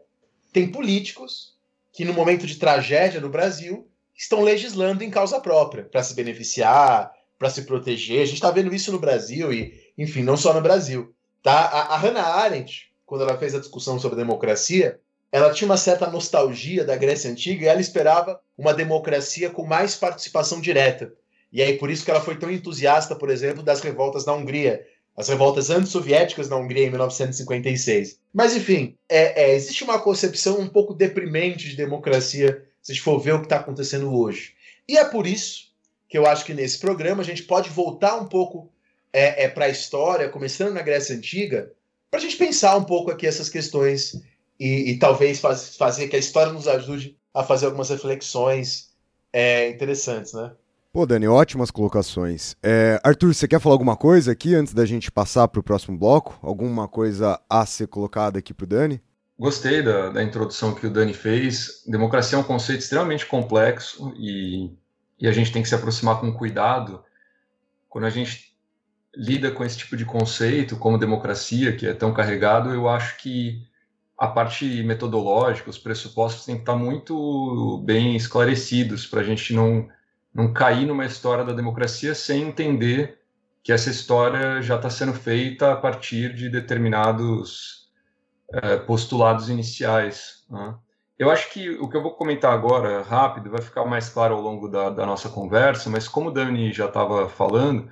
[0.52, 1.54] tem políticos
[1.94, 7.12] que, no momento de tragédia no Brasil, estão legislando em causa própria, para se beneficiar,
[7.38, 8.22] para se proteger.
[8.22, 11.14] A gente está vendo isso no Brasil e, enfim, não só no Brasil.
[11.48, 11.62] Tá?
[11.62, 15.00] A, a Hannah Arendt, quando ela fez a discussão sobre a democracia,
[15.32, 19.96] ela tinha uma certa nostalgia da Grécia Antiga e ela esperava uma democracia com mais
[19.96, 21.14] participação direta.
[21.50, 24.86] E aí por isso que ela foi tão entusiasta, por exemplo, das revoltas na Hungria,
[25.16, 28.20] as revoltas antissoviéticas na Hungria em 1956.
[28.34, 33.04] Mas enfim, é, é, existe uma concepção um pouco deprimente de democracia se a gente
[33.06, 34.52] for ver o que está acontecendo hoje.
[34.86, 35.72] E é por isso
[36.10, 38.70] que eu acho que nesse programa a gente pode voltar um pouco
[39.12, 41.72] é, é para a história, começando na Grécia Antiga,
[42.10, 44.22] para a gente pensar um pouco aqui essas questões
[44.60, 48.92] e, e talvez faz, fazer que a história nos ajude a fazer algumas reflexões
[49.32, 50.52] é, interessantes, né?
[50.92, 52.56] Pô, Dani, ótimas colocações.
[52.64, 55.96] É, Arthur, você quer falar alguma coisa aqui antes da gente passar para o próximo
[55.96, 56.40] bloco?
[56.42, 59.02] Alguma coisa a ser colocada aqui para o Dani?
[59.38, 61.84] Gostei da, da, introdução que o Dani fez.
[61.86, 64.72] Democracia é um conceito extremamente complexo e,
[65.20, 67.04] e a gente tem que se aproximar com cuidado.
[67.88, 68.47] Quando a gente
[69.18, 73.68] lida com esse tipo de conceito, como democracia, que é tão carregado, eu acho que
[74.18, 79.90] a parte metodológica, os pressupostos têm que estar muito bem esclarecidos para a gente não,
[80.34, 83.20] não cair numa história da democracia sem entender
[83.64, 87.90] que essa história já está sendo feita a partir de determinados
[88.54, 90.46] é, postulados iniciais.
[90.50, 90.76] Né?
[91.18, 94.42] Eu acho que o que eu vou comentar agora, rápido, vai ficar mais claro ao
[94.42, 97.90] longo da, da nossa conversa, mas como o Dani já estava falando,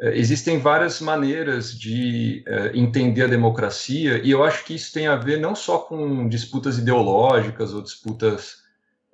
[0.00, 5.16] existem várias maneiras de é, entender a democracia, e eu acho que isso tem a
[5.16, 8.62] ver não só com disputas ideológicas ou disputas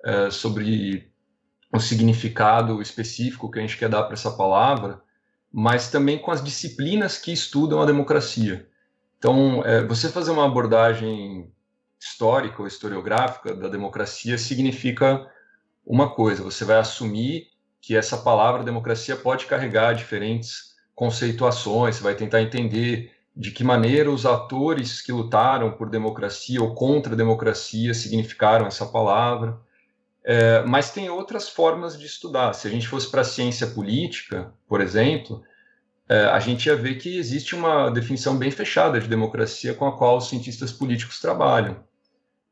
[0.03, 1.11] é, sobre
[1.73, 5.01] o significado específico que a gente quer dar para essa palavra,
[5.51, 8.67] mas também com as disciplinas que estudam a democracia.
[9.17, 11.51] Então, você fazer uma abordagem
[11.99, 15.27] histórica ou historiográfica da democracia significa
[15.85, 17.47] uma coisa: você vai assumir
[17.81, 20.66] que essa palavra democracia pode carregar diferentes
[20.97, 26.73] conceituações, você vai tentar entender de que maneira os atores que lutaram por democracia ou
[26.73, 29.59] contra a democracia significaram essa palavra.
[30.25, 32.51] É, mas tem outras formas de estudar.
[32.53, 35.43] Se a gente fosse para a ciência política, por exemplo,
[36.09, 39.95] é, a gente ia ver que existe uma definição bem fechada de democracia com a
[39.95, 41.85] qual os cientistas políticos trabalham.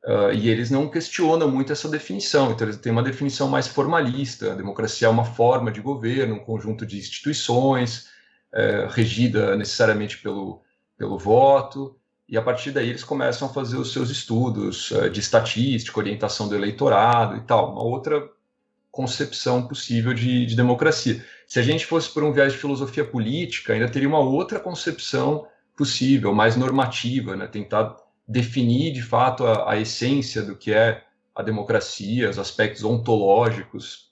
[0.05, 4.51] Uh, e eles não questionam muito essa definição, então eles têm uma definição mais formalista.
[4.51, 8.13] A democracia é uma forma de governo, um conjunto de instituições,
[8.55, 10.61] é, regida necessariamente pelo,
[10.97, 11.95] pelo voto,
[12.27, 16.47] e a partir daí eles começam a fazer os seus estudos é, de estatística, orientação
[16.47, 18.27] do eleitorado e tal, uma outra
[18.89, 21.23] concepção possível de, de democracia.
[21.45, 25.45] Se a gente fosse por um viés de filosofia política, ainda teria uma outra concepção
[25.75, 27.45] possível, mais normativa, né?
[27.45, 31.03] tentar definir de fato a, a essência do que é
[31.35, 34.09] a democracia, os aspectos ontológicos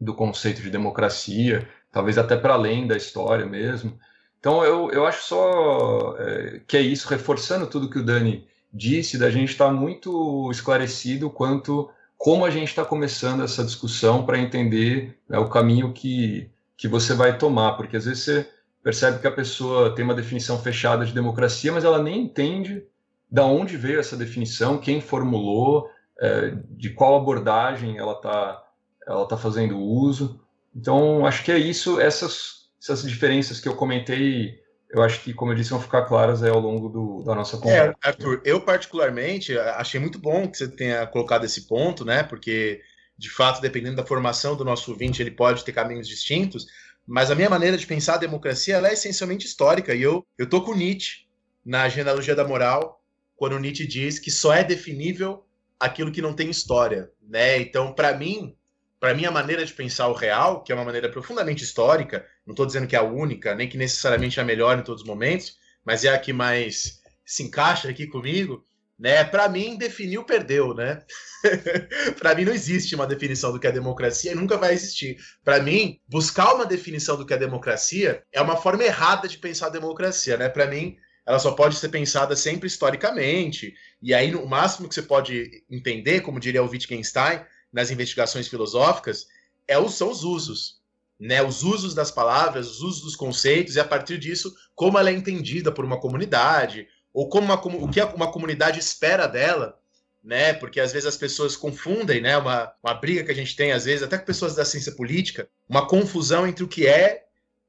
[0.00, 3.96] do conceito de democracia, talvez até para além da história mesmo.
[4.40, 9.16] Então eu, eu acho só é, que é isso, reforçando tudo que o Dani disse,
[9.16, 14.38] da gente estar tá muito esclarecido quanto como a gente está começando essa discussão para
[14.38, 18.50] entender né, o caminho que, que você vai tomar, porque às vezes você
[18.82, 22.82] percebe que a pessoa tem uma definição fechada de democracia, mas ela nem entende
[23.30, 28.64] da onde veio essa definição, quem formulou, é, de qual abordagem ela está
[29.06, 30.40] ela tá fazendo uso.
[30.74, 34.58] Então, acho que é isso, essas, essas diferenças que eu comentei,
[34.90, 37.96] eu acho que, como eu disse, vão ficar claras ao longo do, da nossa conversa.
[38.04, 42.22] É, Arthur, eu particularmente achei muito bom que você tenha colocado esse ponto, né?
[42.22, 42.80] Porque,
[43.16, 46.66] de fato, dependendo da formação do nosso ouvinte, ele pode ter caminhos distintos,
[47.06, 50.48] mas a minha maneira de pensar a democracia ela é essencialmente histórica, e eu, eu
[50.48, 51.26] tô com Nietzsche
[51.64, 53.00] na genealogia da moral,
[53.36, 55.44] quando Nietzsche diz que só é definível
[55.78, 57.58] aquilo que não tem história, né?
[57.58, 58.56] Então, para mim,
[59.04, 62.54] para mim, a maneira de pensar o real, que é uma maneira profundamente histórica, não
[62.54, 65.06] estou dizendo que é a única, nem que necessariamente é a melhor em todos os
[65.06, 68.64] momentos, mas é a que mais se encaixa aqui comigo,
[68.98, 69.22] né?
[69.22, 71.02] Para mim, definiu, perdeu, né?
[72.18, 75.18] para mim, não existe uma definição do que é democracia e nunca vai existir.
[75.44, 79.66] Para mim, buscar uma definição do que é democracia é uma forma errada de pensar
[79.66, 80.48] a democracia, né?
[80.48, 85.02] Para mim, ela só pode ser pensada sempre historicamente, e aí o máximo que você
[85.02, 87.42] pode entender, como diria o Wittgenstein,
[87.74, 89.26] nas investigações filosóficas
[89.66, 90.82] é são os usos.
[91.18, 95.10] Né, os usos das palavras, os usos dos conceitos, e a partir disso, como ela
[95.10, 99.78] é entendida por uma comunidade, ou como uma, o que uma comunidade espera dela,
[100.22, 100.52] né?
[100.52, 102.36] Porque às vezes as pessoas confundem, né?
[102.36, 105.48] Uma, uma briga que a gente tem, às vezes, até com pessoas da ciência política,
[105.68, 107.24] uma confusão entre o que é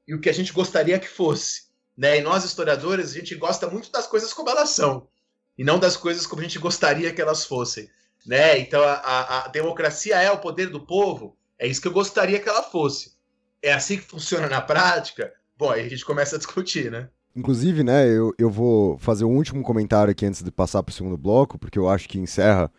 [0.06, 1.66] e o que a gente gostaria que fosse.
[1.96, 2.18] Né?
[2.18, 5.06] E nós, historiadores, a gente gosta muito das coisas como elas são,
[5.56, 7.88] e não das coisas como a gente gostaria que elas fossem
[8.26, 8.58] né?
[8.58, 11.36] Então a, a, democracia é o poder do povo.
[11.58, 13.12] É isso que eu gostaria que ela fosse.
[13.62, 15.32] É assim que funciona na prática?
[15.56, 17.08] Bom, aí a gente começa a discutir, né?
[17.34, 20.94] Inclusive, né, eu, eu vou fazer um último comentário aqui antes de passar para o
[20.94, 22.70] segundo bloco, porque eu acho que encerra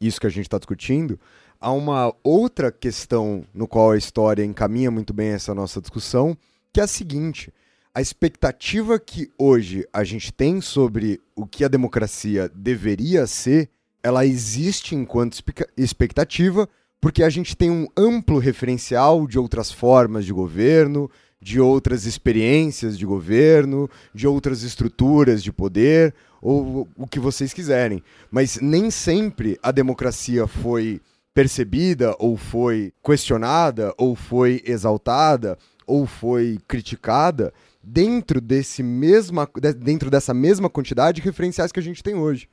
[0.00, 1.18] isso que a gente está discutindo.
[1.58, 6.36] Há uma outra questão no qual a história encaminha muito bem essa nossa discussão,
[6.72, 7.52] que é a seguinte:
[7.94, 13.70] a expectativa que hoje a gente tem sobre o que a democracia deveria ser
[14.02, 15.42] ela existe enquanto
[15.76, 16.68] expectativa,
[17.00, 21.10] porque a gente tem um amplo referencial de outras formas de governo,
[21.40, 28.02] de outras experiências de governo, de outras estruturas de poder, ou o que vocês quiserem.
[28.30, 31.00] Mas nem sempre a democracia foi
[31.34, 40.32] percebida, ou foi questionada, ou foi exaltada, ou foi criticada dentro desse mesma, dentro dessa
[40.32, 42.48] mesma quantidade de referenciais que a gente tem hoje.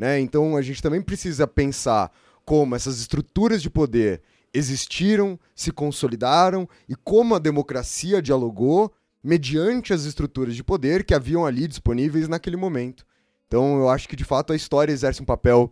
[0.00, 0.18] Né?
[0.18, 2.10] Então a gente também precisa pensar
[2.42, 8.90] como essas estruturas de poder existiram, se consolidaram e como a democracia dialogou
[9.22, 13.04] mediante as estruturas de poder que haviam ali disponíveis naquele momento.
[13.46, 15.70] Então eu acho que de fato a história exerce um papel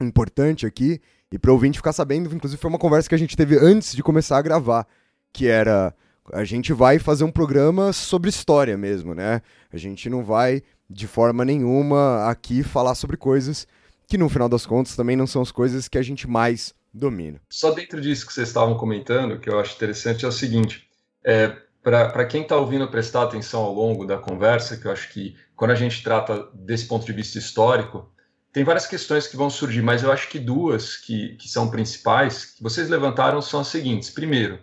[0.00, 0.98] importante aqui
[1.30, 3.94] e para o ouvinte ficar sabendo, inclusive foi uma conversa que a gente teve antes
[3.94, 4.86] de começar a gravar,
[5.30, 5.94] que era
[6.32, 9.42] a gente vai fazer um programa sobre história mesmo, né?
[9.70, 13.66] A gente não vai de forma nenhuma aqui falar sobre coisas
[14.06, 17.40] que no final das contas também não são as coisas que a gente mais domina.
[17.50, 20.88] Só dentro disso que vocês estavam comentando, que eu acho interessante é o seguinte:
[21.22, 25.36] é, para quem está ouvindo prestar atenção ao longo da conversa, que eu acho que
[25.54, 28.10] quando a gente trata desse ponto de vista histórico,
[28.52, 32.46] tem várias questões que vão surgir, mas eu acho que duas que, que são principais,
[32.46, 34.10] que vocês levantaram, são as seguintes.
[34.10, 34.58] Primeiro,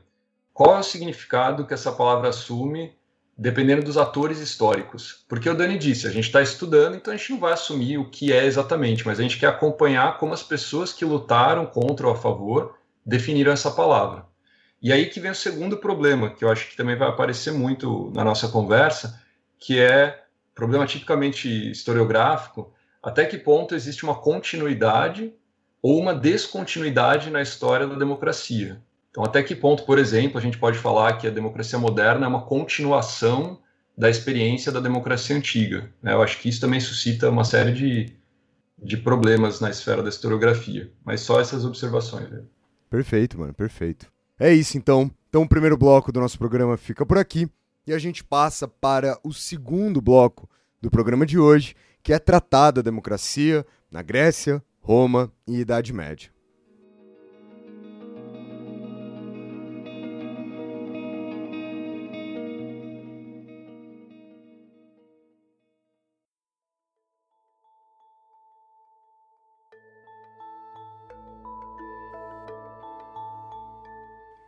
[0.53, 2.93] qual é o significado que essa palavra assume
[3.37, 5.25] dependendo dos atores históricos?
[5.27, 8.09] Porque o Dani disse, a gente está estudando, então a gente não vai assumir o
[8.09, 12.13] que é exatamente, mas a gente quer acompanhar como as pessoas que lutaram contra ou
[12.13, 14.25] a favor definiram essa palavra.
[14.81, 18.11] E aí que vem o segundo problema, que eu acho que também vai aparecer muito
[18.13, 19.21] na nossa conversa,
[19.57, 25.33] que é problema tipicamente historiográfico, até que ponto existe uma continuidade
[25.81, 28.81] ou uma descontinuidade na história da democracia.
[29.15, 32.27] Então, até que ponto, por exemplo, a gente pode falar que a democracia moderna é
[32.27, 33.57] uma continuação
[33.97, 35.89] da experiência da democracia antiga?
[36.03, 36.11] Né?
[36.11, 38.13] Eu acho que isso também suscita uma série de,
[38.77, 40.91] de problemas na esfera da historiografia.
[41.05, 42.29] Mas só essas observações.
[42.29, 42.41] Né?
[42.89, 44.11] Perfeito, mano, perfeito.
[44.37, 45.09] É isso então.
[45.29, 47.47] Então, o primeiro bloco do nosso programa fica por aqui
[47.87, 50.49] e a gente passa para o segundo bloco
[50.81, 51.73] do programa de hoje,
[52.03, 56.34] que é tratar da democracia na Grécia, Roma e Idade Média.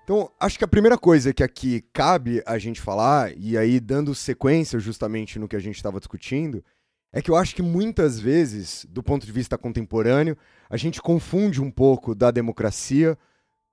[0.08, 4.16] Então, acho que a primeira coisa que aqui cabe a gente falar, e aí dando
[4.16, 6.64] sequência justamente no que a gente estava discutindo,
[7.12, 10.38] é que eu acho que muitas vezes, do ponto de vista contemporâneo,
[10.70, 13.18] a gente confunde um pouco da democracia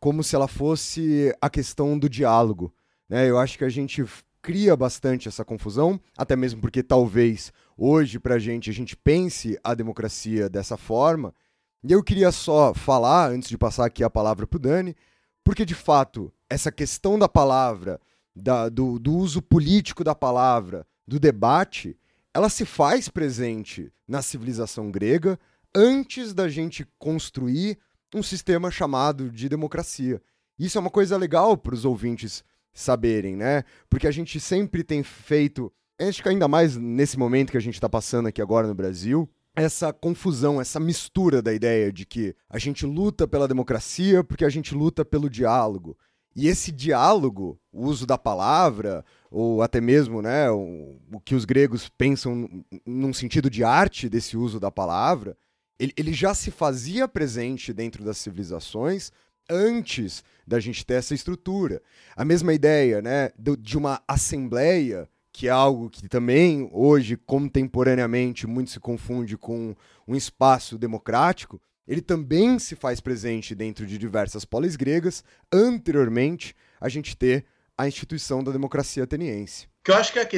[0.00, 2.74] como se ela fosse a questão do diálogo.
[3.08, 3.30] Né?
[3.30, 4.04] Eu acho que a gente
[4.42, 9.56] cria bastante essa confusão, até mesmo porque talvez hoje, para a gente, a gente pense
[9.62, 11.32] a democracia dessa forma.
[11.84, 14.96] E eu queria só falar, antes de passar aqui a palavra para o Dani,
[15.44, 18.00] porque, de fato, essa questão da palavra,
[18.34, 21.96] da, do, do uso político da palavra, do debate,
[22.32, 25.38] ela se faz presente na civilização grega
[25.74, 27.78] antes da gente construir
[28.14, 30.20] um sistema chamado de democracia.
[30.58, 33.64] Isso é uma coisa legal para os ouvintes saberem, né?
[33.88, 37.74] Porque a gente sempre tem feito, acho que ainda mais nesse momento que a gente
[37.74, 42.58] está passando aqui agora no Brasil, essa confusão, essa mistura da ideia de que a
[42.58, 45.96] gente luta pela democracia porque a gente luta pelo diálogo.
[46.36, 51.44] E esse diálogo, o uso da palavra, ou até mesmo né, o, o que os
[51.44, 55.36] gregos pensam num sentido de arte desse uso da palavra,
[55.78, 59.12] ele, ele já se fazia presente dentro das civilizações
[59.48, 61.80] antes da gente ter essa estrutura.
[62.16, 68.70] A mesma ideia né, de uma assembleia que é algo que também hoje, contemporaneamente, muito
[68.70, 69.74] se confunde com
[70.06, 76.88] um espaço democrático, ele também se faz presente dentro de diversas polis gregas, anteriormente a
[76.88, 77.44] gente ter
[77.76, 79.66] a instituição da democracia ateniense.
[79.82, 80.28] Que eu acho que é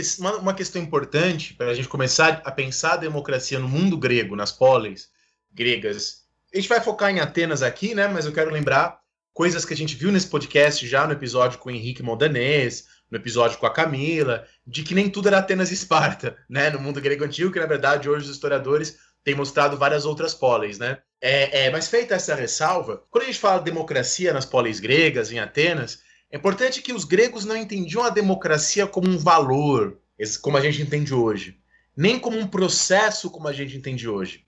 [0.41, 4.51] uma questão importante para a gente começar a pensar a democracia no mundo grego, nas
[4.51, 5.11] polis
[5.53, 6.23] gregas.
[6.55, 8.09] A gente vai focar em Atenas aqui, né?
[8.09, 8.99] Mas eu quero lembrar
[9.35, 13.19] coisas que a gente viu nesse podcast já no episódio com o Henrique Moldanês, no
[13.19, 16.71] episódio com a Camila, de que nem tudo era Atenas e Esparta, né?
[16.71, 20.79] No mundo grego antigo, que na verdade hoje os historiadores têm mostrado várias outras polis,
[20.79, 20.99] né?
[21.21, 25.33] É, é, mas feita essa ressalva, quando a gente fala de democracia nas polis gregas,
[25.33, 26.01] em Atenas,
[26.31, 29.99] é importante que os gregos não entendiam a democracia como um valor,
[30.43, 31.59] como a gente entende hoje,
[31.97, 34.45] nem como um processo como a gente entende hoje.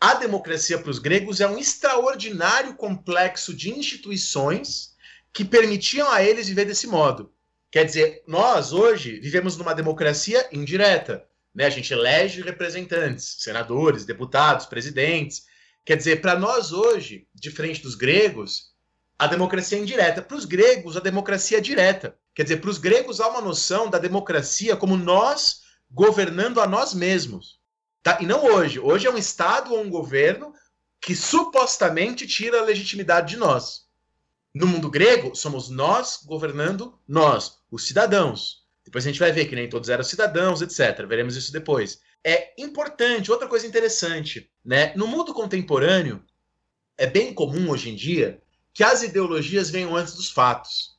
[0.00, 4.94] A democracia para os gregos é um extraordinário complexo de instituições
[5.32, 7.32] que permitiam a eles viver desse modo.
[7.70, 11.24] Quer dizer, nós hoje vivemos numa democracia indireta.
[11.54, 11.66] Né?
[11.66, 15.44] A gente elege representantes, senadores, deputados, presidentes.
[15.84, 18.70] Quer dizer, para nós hoje, diferente dos gregos,
[19.18, 20.20] a democracia é indireta.
[20.20, 22.16] Para os gregos, a democracia é direta.
[22.34, 25.60] Quer dizer, para os gregos há uma noção da democracia como nós
[25.90, 27.60] governando a nós mesmos.
[28.02, 28.18] Tá?
[28.20, 28.80] E não hoje.
[28.80, 30.52] Hoje é um Estado ou um governo
[31.00, 33.88] que supostamente tira a legitimidade de nós.
[34.52, 38.60] No mundo grego, somos nós governando nós, os cidadãos.
[38.84, 41.06] Depois a gente vai ver que nem todos eram cidadãos, etc.
[41.06, 42.00] Veremos isso depois.
[42.24, 44.92] É importante, outra coisa interessante, né?
[44.96, 46.22] No mundo contemporâneo,
[46.98, 48.42] é bem comum hoje em dia
[48.74, 50.98] que as ideologias venham antes dos fatos.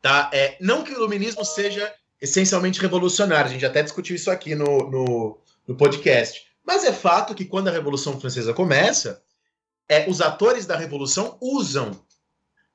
[0.00, 0.30] Tá?
[0.32, 4.90] É, não que o iluminismo seja essencialmente revolucionário, a gente até discutiu isso aqui no,
[4.90, 6.46] no, no podcast.
[6.64, 9.22] Mas é fato que quando a Revolução Francesa começa,
[9.88, 11.90] é, os atores da Revolução usam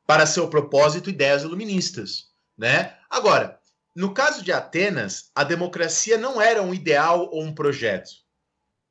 [0.05, 2.27] para seu propósito ideias iluministas.
[2.57, 2.96] Né?
[3.09, 3.59] Agora,
[3.95, 8.11] no caso de Atenas, a democracia não era um ideal ou um projeto.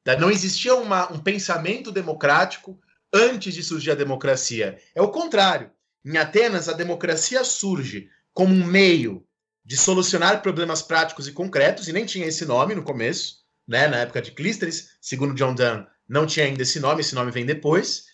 [0.03, 0.17] Tá?
[0.17, 2.79] Não existia uma, um pensamento democrático
[3.13, 4.79] antes de surgir a democracia.
[4.95, 5.71] É o contrário.
[6.05, 9.27] Em Atenas, a democracia surge como um meio
[9.65, 13.89] de solucionar problemas práticos e concretos, e nem tinha esse nome no começo, né?
[13.89, 17.45] na época de Clísteres, segundo John Donne, não tinha ainda esse nome, esse nome vem
[17.45, 18.05] depois.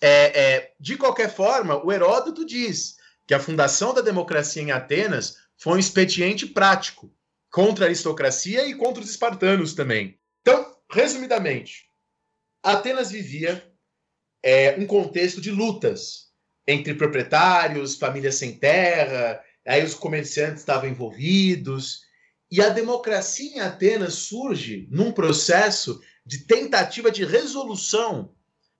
[0.00, 2.96] É, é, de qualquer forma, o Heródoto diz
[3.26, 7.14] que a fundação da democracia em Atenas foi um expediente prático
[7.50, 10.18] contra a aristocracia e contra os espartanos também.
[10.40, 11.84] Então, resumidamente,
[12.62, 13.70] Atenas vivia
[14.42, 16.30] é, um contexto de lutas
[16.66, 22.02] entre proprietários, famílias sem terra, aí os comerciantes estavam envolvidos.
[22.50, 28.34] E a democracia em Atenas surge num processo de tentativa de resolução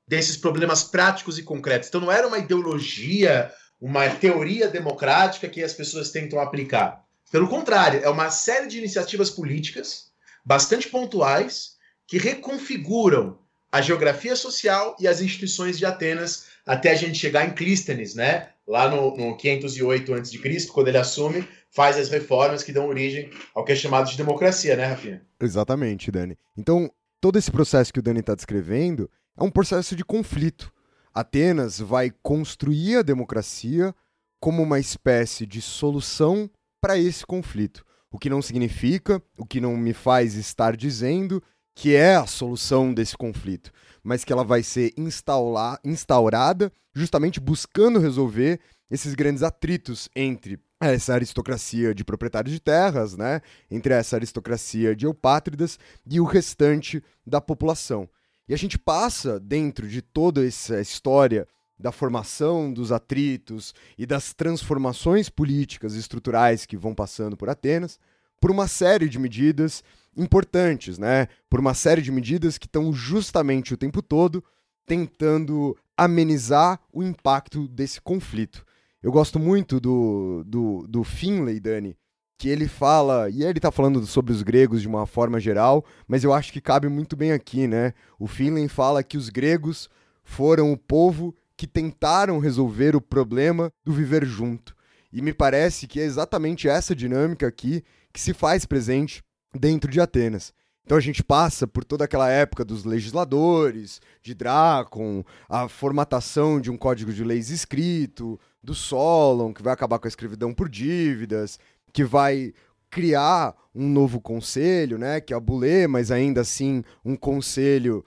[0.09, 1.89] desses problemas práticos e concretos.
[1.89, 7.05] Então não era uma ideologia uma teoria democrática que as pessoas tentam aplicar.
[7.31, 10.11] Pelo contrário, é uma série de iniciativas políticas
[10.45, 11.77] bastante pontuais
[12.07, 13.39] que reconfiguram
[13.73, 18.49] a geografia social e as instituições de Atenas até a gente chegar em Clístenes, né?
[18.67, 23.65] Lá no, no 508 a.C., quando ele assume, faz as reformas que dão origem ao
[23.65, 25.23] que é chamado de democracia, né, Rafinha?
[25.41, 26.37] Exatamente, Dani.
[26.57, 29.09] Então, todo esse processo que o Dani está descrevendo
[29.39, 30.73] é um processo de conflito
[31.15, 33.95] Atenas vai construir a democracia
[34.41, 36.51] como uma espécie de solução
[36.81, 37.85] para esse conflito.
[38.11, 41.43] O que não significa, o que não me faz estar dizendo
[41.75, 43.71] que é a solução desse conflito,
[44.03, 51.95] mas que ela vai ser instaurada justamente buscando resolver esses grandes atritos entre essa aristocracia
[51.95, 53.41] de proprietários de terras, né,
[53.71, 55.79] entre essa aristocracia de eupátridas
[56.11, 58.09] e o restante da população.
[58.51, 61.47] E a gente passa dentro de toda essa história
[61.79, 67.97] da formação dos atritos e das transformações políticas e estruturais que vão passando por Atenas,
[68.41, 69.85] por uma série de medidas
[70.17, 71.29] importantes, né?
[71.49, 74.43] Por uma série de medidas que estão justamente o tempo todo
[74.85, 78.67] tentando amenizar o impacto desse conflito.
[79.01, 81.97] Eu gosto muito do, do, do Finlay, Dani,
[82.41, 86.25] que ele fala, e ele está falando sobre os gregos de uma forma geral, mas
[86.25, 87.93] eu acho que cabe muito bem aqui, né?
[88.19, 89.91] O Finlay fala que os gregos
[90.25, 94.75] foram o povo que tentaram resolver o problema do viver junto.
[95.13, 99.23] E me parece que é exatamente essa dinâmica aqui que se faz presente
[99.55, 100.55] dentro de Atenas.
[100.83, 106.71] Então a gente passa por toda aquela época dos legisladores, de Drácon, a formatação de
[106.71, 111.59] um código de leis escrito, do Solon, que vai acabar com a escravidão por dívidas,
[111.93, 112.53] que vai
[112.91, 118.05] criar um novo conselho, né, que é a Bulê, mas ainda assim um conselho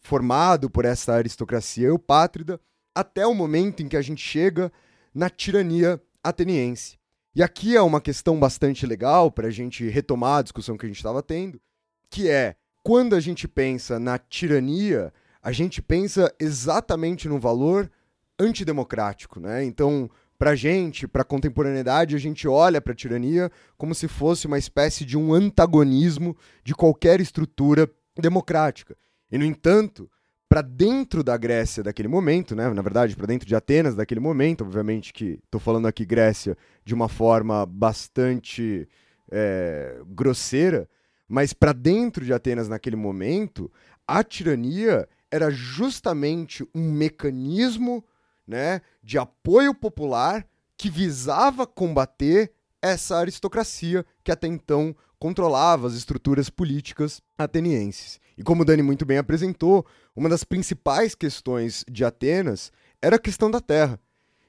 [0.00, 2.60] formado por essa aristocracia eupátrida,
[2.94, 4.70] até o momento em que a gente chega
[5.14, 6.98] na tirania ateniense.
[7.34, 10.88] E aqui é uma questão bastante legal para a gente retomar a discussão que a
[10.88, 11.60] gente estava tendo,
[12.08, 15.12] que é quando a gente pensa na tirania,
[15.42, 17.90] a gente pensa exatamente no valor
[18.38, 19.64] antidemocrático, né?
[19.64, 20.08] Então,
[20.38, 24.58] para gente, para a contemporaneidade, a gente olha para a tirania como se fosse uma
[24.58, 28.96] espécie de um antagonismo de qualquer estrutura democrática.
[29.30, 30.10] E, no entanto,
[30.48, 34.62] para dentro da Grécia daquele momento, né, na verdade, para dentro de Atenas daquele momento,
[34.62, 38.88] obviamente que estou falando aqui Grécia de uma forma bastante
[39.30, 40.88] é, grosseira,
[41.28, 43.70] mas para dentro de Atenas naquele momento,
[44.06, 48.04] a tirania era justamente um mecanismo
[48.46, 56.50] né, de apoio popular que visava combater essa aristocracia que até então controlava as estruturas
[56.50, 58.20] políticas atenienses.
[58.36, 62.70] E como o Dani muito bem apresentou, uma das principais questões de Atenas
[63.00, 63.98] era a questão da terra.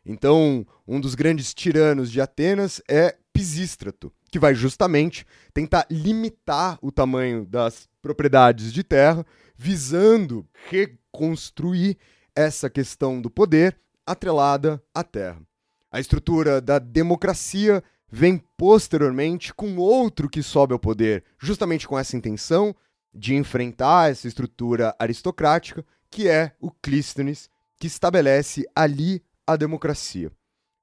[0.06, 6.92] Então, um dos grandes tiranos de Atenas é Pisístrato, que vai justamente tentar limitar o
[6.92, 9.26] tamanho das propriedades de terra,
[9.56, 11.98] visando reconstruir
[12.36, 13.78] essa questão do poder
[14.08, 15.42] atrelada à terra.
[15.92, 22.16] A estrutura da democracia vem posteriormente com outro que sobe ao poder, justamente com essa
[22.16, 22.76] intenção
[23.14, 30.32] de enfrentar essa estrutura aristocrática, que é o Clístenes, que estabelece ali a democracia.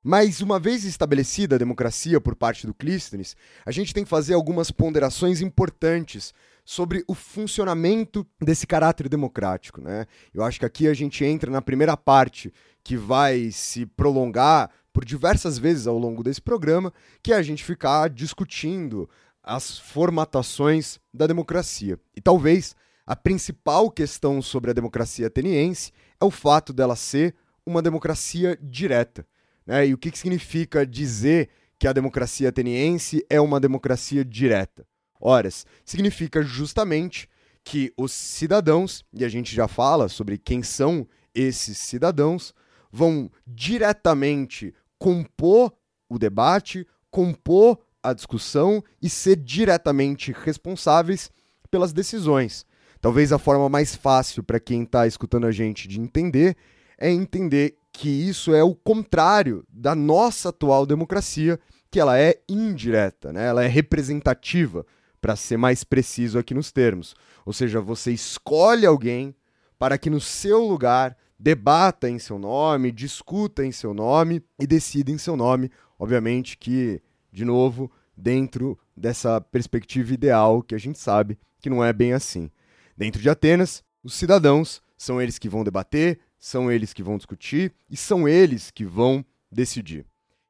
[0.07, 3.35] Mas uma vez estabelecida a democracia por parte do Clístenes,
[3.65, 9.81] a gente tem que fazer algumas ponderações importantes sobre o funcionamento desse caráter democrático.
[9.81, 10.07] Né?
[10.35, 12.53] Eu acho que aqui a gente entra na primeira parte,
[12.83, 16.93] que vai se prolongar por diversas vezes ao longo desse programa,
[17.23, 19.09] que é a gente ficar discutindo
[19.43, 21.99] as formatações da democracia.
[22.15, 22.77] E talvez
[23.07, 27.35] a principal questão sobre a democracia ateniense é o fato dela ser
[27.65, 29.27] uma democracia direta.
[29.67, 29.89] Né?
[29.89, 31.49] E o que, que significa dizer
[31.79, 34.87] que a democracia ateniense é uma democracia direta?
[35.21, 35.49] Ora,
[35.85, 37.29] significa justamente
[37.65, 42.55] que os cidadãos, e a gente já fala sobre quem são esses cidadãos,
[42.93, 45.73] vão diretamente compor
[46.09, 51.31] o debate, compor a discussão e ser diretamente responsáveis
[51.71, 52.67] pelas decisões.
[53.01, 56.57] Talvez a forma mais fácil para quem está escutando a gente de entender
[56.99, 63.33] é entender que isso é o contrário da nossa atual democracia, que ela é indireta,
[63.33, 63.47] né?
[63.47, 64.85] ela é representativa,
[65.21, 67.15] para ser mais preciso aqui nos termos.
[67.47, 69.35] Ou seja, você escolhe alguém
[69.79, 75.11] para que no seu lugar debata em seu nome, discuta em seu nome e decida
[75.11, 75.71] em seu nome.
[75.99, 77.01] Obviamente que,
[77.33, 82.51] de novo, dentro dessa perspectiva ideal que a gente sabe que não é bem assim.
[82.97, 87.73] Dentro de Atenas, os cidadãos são eles que vão debater, são eles que vão discutir
[87.89, 90.05] e são eles que vão decidir.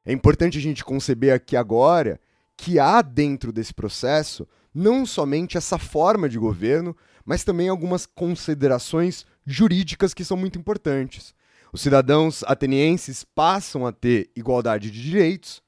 [0.05, 2.19] É importante a gente conceber aqui agora
[2.57, 6.93] que há dentro desse processo não somente essa forma de governo,
[7.23, 11.33] mas também algumas considerações jurídicas que são muito importantes.
[11.71, 15.63] Os cidadãos atenienses passam a ter igualdade de direitos,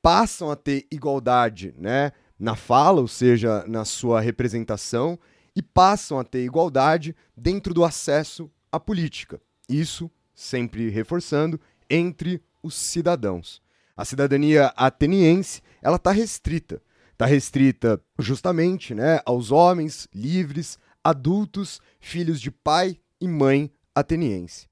[0.00, 5.18] passam a ter igualdade né, na fala, ou seja, na sua representação,
[5.56, 9.40] e passam a ter igualdade dentro do acesso à política.
[9.68, 13.62] Isso, sempre reforçando, entre os cidadãos.
[13.96, 16.82] A cidadania ateniense, ela está restrita.
[17.12, 24.66] Está restrita justamente né, aos homens livres, adultos, filhos de pai e mãe ateniense.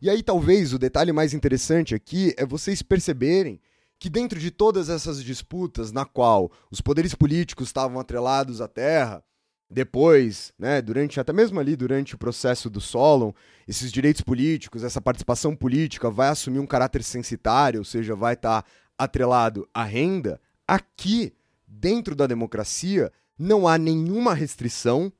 [0.00, 3.60] E aí talvez o detalhe mais interessante aqui é vocês perceberem
[3.98, 9.24] que dentro de todas essas disputas na qual os poderes políticos estavam atrelados à terra,
[9.70, 13.32] depois, né, durante até mesmo ali durante o processo do Solon,
[13.66, 18.62] esses direitos políticos, essa participação política vai assumir um caráter censitário, ou seja, vai estar
[18.62, 20.40] tá atrelado à renda.
[20.66, 21.32] Aqui,
[21.66, 25.12] dentro da democracia, não há nenhuma restrição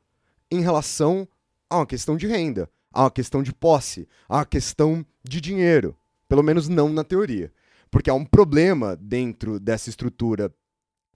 [0.51, 1.27] em relação
[1.69, 5.97] a uma questão de renda, a uma questão de posse, a uma questão de dinheiro,
[6.29, 7.53] pelo menos não na teoria,
[7.91, 10.55] porque há um problema dentro dessa estrutura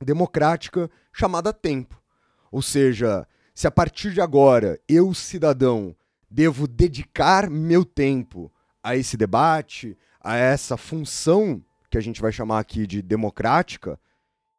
[0.00, 2.00] democrática chamada tempo.
[2.50, 5.94] Ou seja, se a partir de agora eu, cidadão,
[6.30, 12.58] devo dedicar meu tempo a esse debate, a essa função que a gente vai chamar
[12.58, 13.98] aqui de democrática,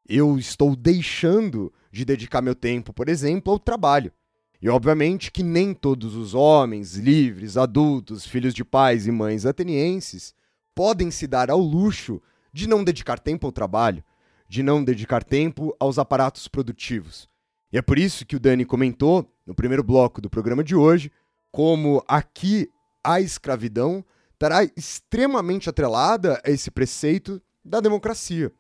[0.08, 4.12] eu estou deixando de dedicar meu tempo, por exemplo, ao trabalho.
[4.62, 10.34] E obviamente que nem todos os homens livres, adultos, filhos de pais e mães atenienses
[10.76, 12.22] podem se dar ao luxo
[12.52, 14.04] de não dedicar tempo ao trabalho,
[14.48, 17.29] de não dedicar tempo aos aparatos produtivos.
[17.72, 21.12] E é por isso que o Dani comentou no primeiro bloco do programa de hoje
[21.52, 22.70] como aqui
[23.04, 24.04] a escravidão
[24.34, 28.52] estará extremamente atrelada a esse preceito da democracia.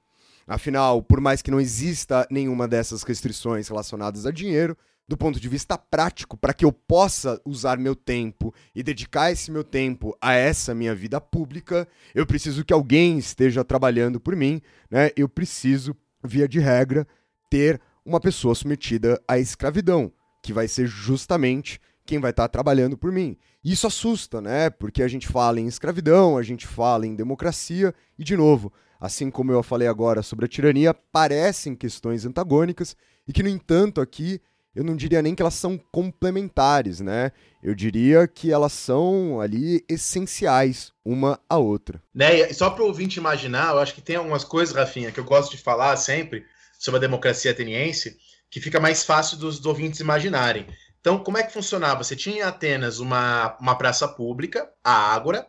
[0.46, 4.76] Afinal, por mais que não exista nenhuma dessas restrições relacionadas a dinheiro,
[5.08, 9.50] do ponto de vista prático, para que eu possa usar meu tempo e dedicar esse
[9.52, 14.62] meu tempo a essa minha vida pública, eu preciso que alguém esteja trabalhando por mim,
[14.90, 15.10] né?
[15.16, 17.08] Eu preciso, via de regra,
[17.50, 22.98] ter uma pessoa submetida à escravidão, que vai ser justamente quem vai estar tá trabalhando
[22.98, 23.38] por mim.
[23.64, 24.72] Isso assusta, né?
[24.72, 29.30] Porque a gente fala em escravidão, a gente fala em democracia, e de novo, assim
[29.30, 32.96] como eu falei agora sobre a tirania, parecem questões antagônicas
[33.28, 34.42] e que, no entanto, aqui
[34.74, 37.32] eu não diria nem que elas são complementares, né?
[37.62, 42.02] Eu diria que elas são ali essenciais uma à outra.
[42.14, 42.50] Né?
[42.50, 45.24] E só para o ouvinte imaginar, eu acho que tem algumas coisas, Rafinha, que eu
[45.24, 46.44] gosto de falar sempre
[46.80, 48.18] sobre a democracia ateniense,
[48.50, 50.66] que fica mais fácil dos, dos ouvintes imaginarem.
[51.00, 52.04] Então, como é que funcionava?
[52.04, 55.46] Você tinha em Atenas uma, uma praça pública, a Ágora,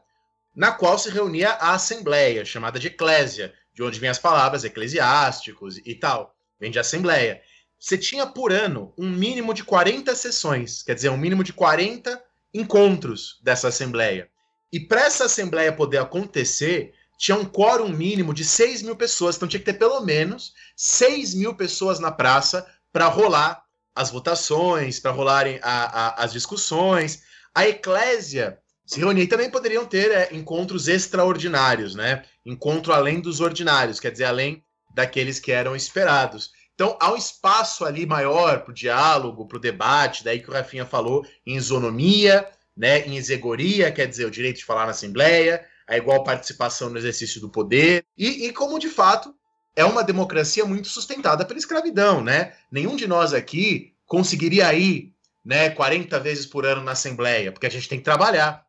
[0.55, 5.79] na qual se reunia a assembleia, chamada de eclésia, de onde vêm as palavras eclesiásticos
[5.79, 7.41] e tal, vem de assembleia.
[7.79, 12.23] Você tinha por ano um mínimo de 40 sessões, quer dizer, um mínimo de 40
[12.53, 14.29] encontros dessa assembleia.
[14.73, 19.47] E para essa assembleia poder acontecer, tinha um quórum mínimo de 6 mil pessoas, então
[19.47, 23.63] tinha que ter pelo menos 6 mil pessoas na praça para rolar
[23.95, 27.23] as votações, para rolarem a, a, as discussões.
[27.55, 29.25] a eclésia se reunia.
[29.25, 32.25] E também poderiam ter é, encontros extraordinários, né?
[32.47, 34.65] Encontro além dos ordinários, quer dizer, além
[34.95, 36.53] daqueles que eram esperados.
[36.75, 40.55] Então, há um espaço ali maior para o diálogo, para o debate, daí que o
[40.55, 45.69] Rafinha falou em isonomia, né, em exegoria, quer dizer, o direito de falar na Assembleia,
[45.91, 49.35] a igual participação no exercício do poder, e, e como de fato
[49.75, 52.55] é uma democracia muito sustentada pela escravidão, né?
[52.71, 55.13] Nenhum de nós aqui conseguiria ir
[55.45, 58.65] né, 40 vezes por ano na Assembleia, porque a gente tem que trabalhar.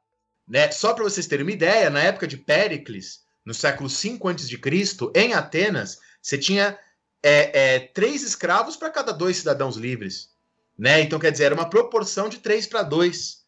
[0.48, 0.72] Né?
[0.72, 5.34] Só para vocês terem uma ideia, na época de Péricles, no século V a.C., em
[5.34, 6.78] Atenas, você tinha
[7.22, 10.30] é, é, três escravos para cada dois cidadãos livres.
[10.78, 11.02] Né?
[11.02, 13.41] Então, quer dizer, era uma proporção de três para dois.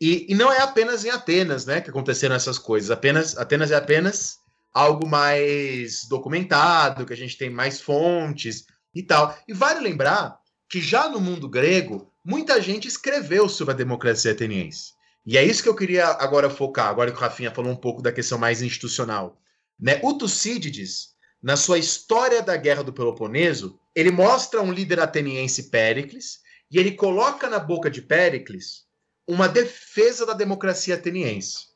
[0.00, 2.90] E, e, não é apenas em Atenas né, que aconteceram essas coisas.
[2.90, 4.38] Apenas, Atenas é apenas
[4.72, 8.64] algo mais documentado, que a gente tem mais fontes
[8.94, 9.36] e tal.
[9.46, 10.36] E vale lembrar
[10.68, 14.92] que já no mundo grego, muita gente escreveu sobre a democracia ateniense.
[15.24, 18.02] E é isso que eu queria agora focar, agora que o Rafinha falou um pouco
[18.02, 19.40] da questão mais institucional.
[19.78, 20.00] Né?
[20.02, 26.40] O Tucídides, na sua História da Guerra do Peloponeso, ele mostra um líder ateniense, Péricles,
[26.70, 28.84] e ele coloca na boca de Péricles
[29.26, 31.66] uma defesa da democracia ateniense.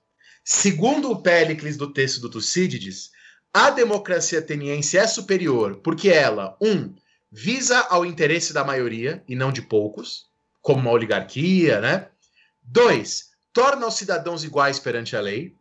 [0.44, 3.10] Segundo o Péricles do texto do Tucídides,
[3.52, 6.94] a democracia ateniense é superior porque ela, um,
[7.30, 10.26] visa ao interesse da maioria e não de poucos,
[10.60, 12.08] como uma oligarquia, né?
[12.62, 15.54] Dois, torna os cidadãos iguais perante a lei.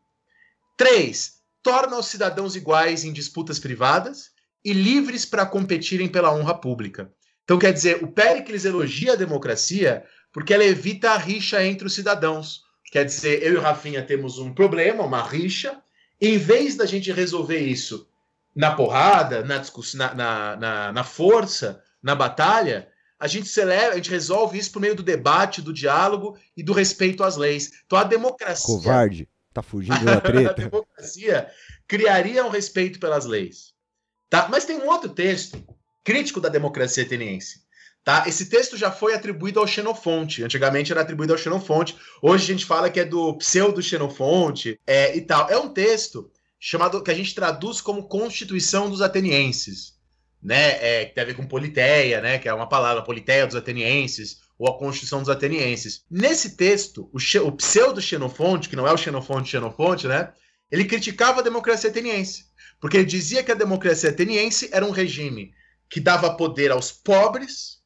[0.78, 4.32] Três, torna os cidadãos iguais em disputas privadas
[4.64, 7.12] e livres para competirem pela honra pública.
[7.44, 10.06] Então, quer dizer, o Péricles elogia a democracia
[10.38, 12.62] porque ela evita a rixa entre os cidadãos.
[12.92, 15.82] Quer dizer, eu e o Rafinha temos um problema, uma rixa,
[16.22, 18.08] em vez da gente resolver isso
[18.56, 19.64] na porrada, na,
[19.96, 22.88] na, na, na, na força, na batalha,
[23.20, 26.72] a gente celebra, a gente resolve isso por meio do debate, do diálogo e do
[26.72, 27.72] respeito às leis.
[27.88, 28.76] Então a democracia.
[28.76, 29.28] Covarde.
[29.52, 30.52] Tá fugindo da treta.
[30.52, 31.50] a democracia
[31.88, 33.74] criaria um respeito pelas leis.
[34.30, 34.48] Tá?
[34.52, 35.58] Mas tem um outro texto
[36.04, 37.66] crítico da democracia ateniense.
[38.08, 38.24] Tá?
[38.26, 40.42] Esse texto já foi atribuído ao Xenofonte.
[40.42, 41.98] Antigamente era atribuído ao Xenofonte.
[42.22, 45.50] Hoje a gente fala que é do pseudo-Xenofonte é, e tal.
[45.50, 49.98] É um texto chamado que a gente traduz como Constituição dos Atenienses.
[50.42, 50.78] Né?
[50.80, 52.40] É, que tem a ver com politeia, né?
[52.40, 56.06] que é uma palavra, politeia dos atenienses, ou a Constituição dos Atenienses.
[56.10, 60.32] Nesse texto, o, o pseudo-Xenofonte, que não é o Xenofonte Xenofonte, né?
[60.72, 62.46] Ele criticava a democracia ateniense,
[62.80, 65.54] porque ele dizia que a democracia ateniense era um regime
[65.90, 67.77] que dava poder aos pobres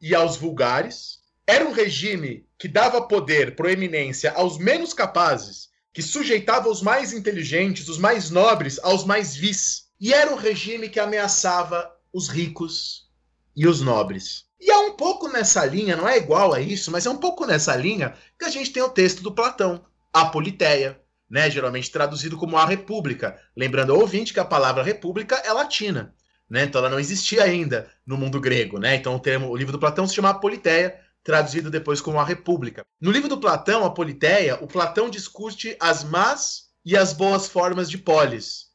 [0.00, 6.68] e aos vulgares, era um regime que dava poder, proeminência aos menos capazes, que sujeitava
[6.68, 11.90] os mais inteligentes, os mais nobres aos mais vis, e era um regime que ameaçava
[12.12, 13.08] os ricos
[13.56, 14.44] e os nobres.
[14.60, 17.46] E é um pouco nessa linha, não é igual a isso, mas é um pouco
[17.46, 22.36] nessa linha que a gente tem o texto do Platão, a Politeia, né, geralmente traduzido
[22.36, 23.40] como a República.
[23.56, 26.14] Lembrando ao ouvinte que a palavra República é latina,
[26.48, 28.78] né, então ela não existia ainda no mundo grego.
[28.78, 32.24] Né, então o, termo, o livro do Platão se chama Politeia, traduzido depois como a
[32.24, 32.84] República.
[33.00, 37.90] No livro do Platão, a Politeia, o Platão discute as más e as boas formas
[37.90, 38.68] de polis,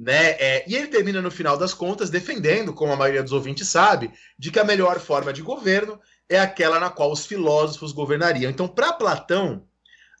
[0.00, 0.30] né?
[0.38, 4.10] É, e ele termina, no final das contas, defendendo, como a maioria dos ouvintes sabe,
[4.38, 8.50] de que a melhor forma de governo é aquela na qual os filósofos governariam.
[8.50, 9.66] Então, para Platão,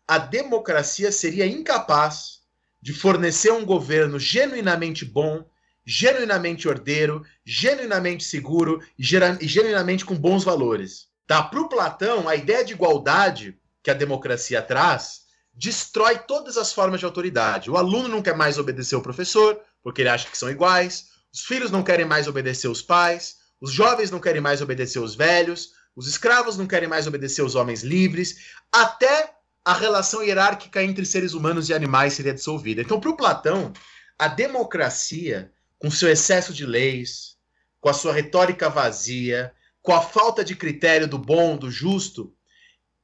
[0.06, 2.40] a democracia seria incapaz
[2.82, 5.48] de fornecer um governo genuinamente bom,
[5.84, 11.08] genuinamente ordeiro, genuinamente seguro e genuinamente com bons valores.
[11.26, 11.42] Tá?
[11.42, 15.20] Para o Platão, a ideia de igualdade que a democracia traz
[15.52, 17.70] destrói todas as formas de autoridade.
[17.70, 21.08] O aluno não quer mais obedecer o professor, porque ele acha que são iguais.
[21.32, 23.36] Os filhos não querem mais obedecer os pais.
[23.60, 25.72] Os jovens não querem mais obedecer os velhos.
[25.94, 28.52] Os escravos não querem mais obedecer os homens livres.
[28.72, 32.80] Até a relação hierárquica entre seres humanos e animais seria dissolvida.
[32.80, 33.72] Então, para o Platão,
[34.18, 37.36] a democracia, com seu excesso de leis,
[37.80, 39.52] com a sua retórica vazia,
[39.82, 42.32] com a falta de critério do bom, do justo,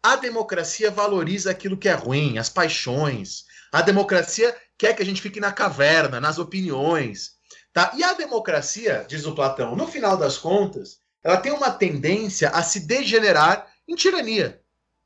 [0.03, 3.45] a democracia valoriza aquilo que é ruim, as paixões.
[3.73, 7.33] A democracia quer que a gente fique na caverna, nas opiniões.
[7.73, 7.93] Tá?
[7.97, 12.63] E a democracia, diz o Platão, no final das contas, ela tem uma tendência a
[12.63, 14.61] se degenerar em tirania,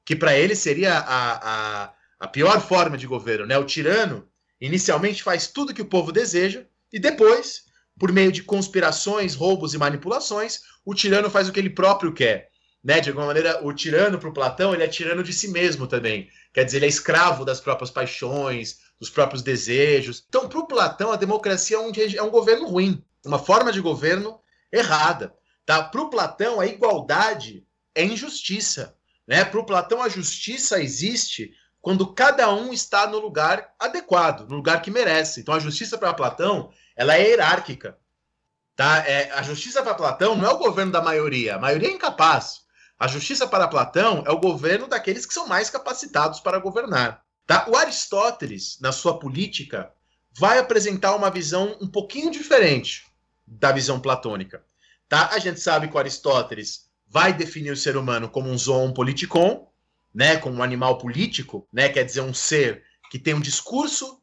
[0.04, 3.46] que para ele seria a, a, a pior forma de governo.
[3.46, 3.56] Né?
[3.56, 4.28] O tirano
[4.60, 7.62] inicialmente faz tudo que o povo deseja e depois,
[7.98, 12.50] por meio de conspirações, roubos e manipulações, o tirano faz o que ele próprio quer.
[12.82, 13.00] Né?
[13.00, 16.28] De alguma maneira, o tirano para o Platão ele é tirano de si mesmo também.
[16.52, 20.24] Quer dizer, ele é escravo das próprias paixões, dos próprios desejos.
[20.28, 23.80] Então, para o Platão, a democracia é um, é um governo ruim, uma forma de
[23.80, 24.40] governo
[24.72, 25.34] errada.
[25.66, 25.82] Tá?
[25.82, 28.96] Para o Platão, a igualdade é injustiça.
[29.26, 29.44] Né?
[29.44, 34.82] Para o Platão, a justiça existe quando cada um está no lugar adequado, no lugar
[34.82, 35.40] que merece.
[35.40, 37.98] Então, a justiça para Platão ela é hierárquica.
[38.76, 38.98] Tá?
[39.06, 42.60] É, a justiça para Platão não é o governo da maioria, a maioria é incapaz.
[42.98, 47.22] A justiça para Platão é o governo daqueles que são mais capacitados para governar.
[47.46, 47.66] Tá?
[47.68, 49.90] O Aristóteles, na sua política,
[50.38, 53.06] vai apresentar uma visão um pouquinho diferente
[53.46, 54.62] da visão platônica.
[55.08, 55.30] Tá?
[55.32, 59.69] A gente sabe que o Aristóteles vai definir o ser humano como um zoon politikon,
[60.14, 64.20] né, como um animal político, né, quer dizer, um ser que tem um discurso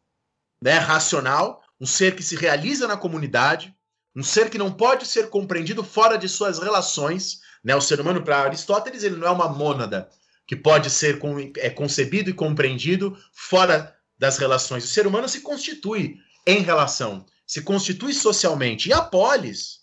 [0.61, 3.75] né, racional, um ser que se realiza na comunidade,
[4.15, 7.39] um ser que não pode ser compreendido fora de suas relações.
[7.63, 7.75] Né?
[7.75, 10.09] O ser humano, para Aristóteles, ele não é uma mônada
[10.47, 11.19] que pode ser
[11.57, 14.85] é, concebido e compreendido fora das relações.
[14.85, 16.17] O ser humano se constitui
[16.47, 18.89] em relação, se constitui socialmente.
[18.89, 19.81] E a polis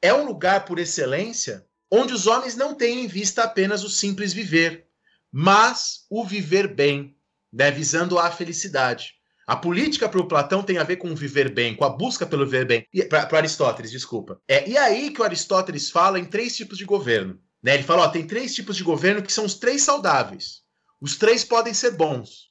[0.00, 4.32] é um lugar por excelência onde os homens não têm em vista apenas o simples
[4.32, 4.86] viver,
[5.32, 7.16] mas o viver bem,
[7.50, 9.14] né, visando a felicidade.
[9.46, 12.24] A política para o Platão tem a ver com o viver bem, com a busca
[12.24, 12.86] pelo viver bem.
[13.08, 14.40] Para Aristóteles, desculpa.
[14.46, 17.40] É, e aí que o Aristóteles fala em três tipos de governo.
[17.62, 17.74] Né?
[17.74, 20.62] Ele fala: ó, tem três tipos de governo que são os três saudáveis.
[21.00, 22.50] Os três podem ser bons,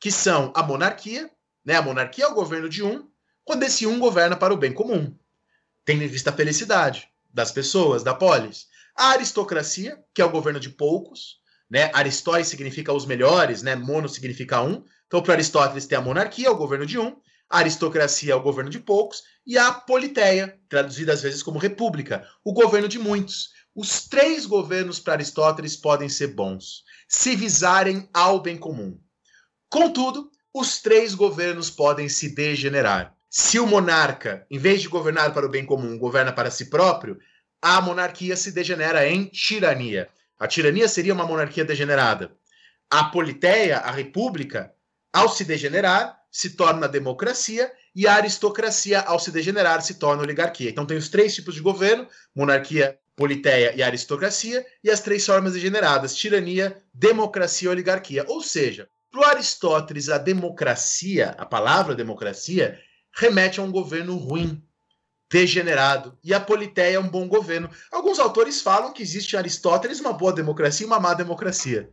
[0.00, 1.30] que são a monarquia,
[1.64, 1.76] né?
[1.76, 3.06] A monarquia é o governo de um,
[3.44, 5.14] quando esse um governa para o bem comum.
[5.84, 8.68] Tem em vista a felicidade das pessoas, da polis.
[8.96, 11.41] A aristocracia, que é o governo de poucos,
[11.72, 11.90] né?
[11.94, 13.74] Aristóteles significa os melhores, né?
[13.74, 14.84] Mono significa um.
[15.06, 17.16] Então, para Aristóteles, tem a monarquia, o governo de um,
[17.48, 22.28] a aristocracia é o governo de poucos, e a politeia, traduzida às vezes como república,
[22.44, 23.52] o governo de muitos.
[23.74, 29.00] Os três governos para Aristóteles podem ser bons, se visarem ao bem comum.
[29.70, 33.14] Contudo, os três governos podem se degenerar.
[33.30, 37.18] Se o monarca, em vez de governar para o bem comum, governa para si próprio,
[37.62, 40.10] a monarquia se degenera em tirania.
[40.42, 42.32] A tirania seria uma monarquia degenerada.
[42.90, 44.74] A politeia, a república,
[45.12, 50.68] ao se degenerar, se torna democracia e a aristocracia, ao se degenerar, se torna oligarquia.
[50.68, 55.52] Então tem os três tipos de governo: monarquia, politeia e aristocracia, e as três formas
[55.52, 58.24] degeneradas: tirania, democracia e oligarquia.
[58.26, 62.80] Ou seja, para Aristóteles, a democracia, a palavra democracia,
[63.14, 64.60] remete a um governo ruim,
[65.32, 66.18] degenerado.
[66.22, 67.70] E a Politeia é um bom governo.
[67.90, 71.90] Alguns autores falam que existe em Aristóteles uma boa democracia e uma má democracia.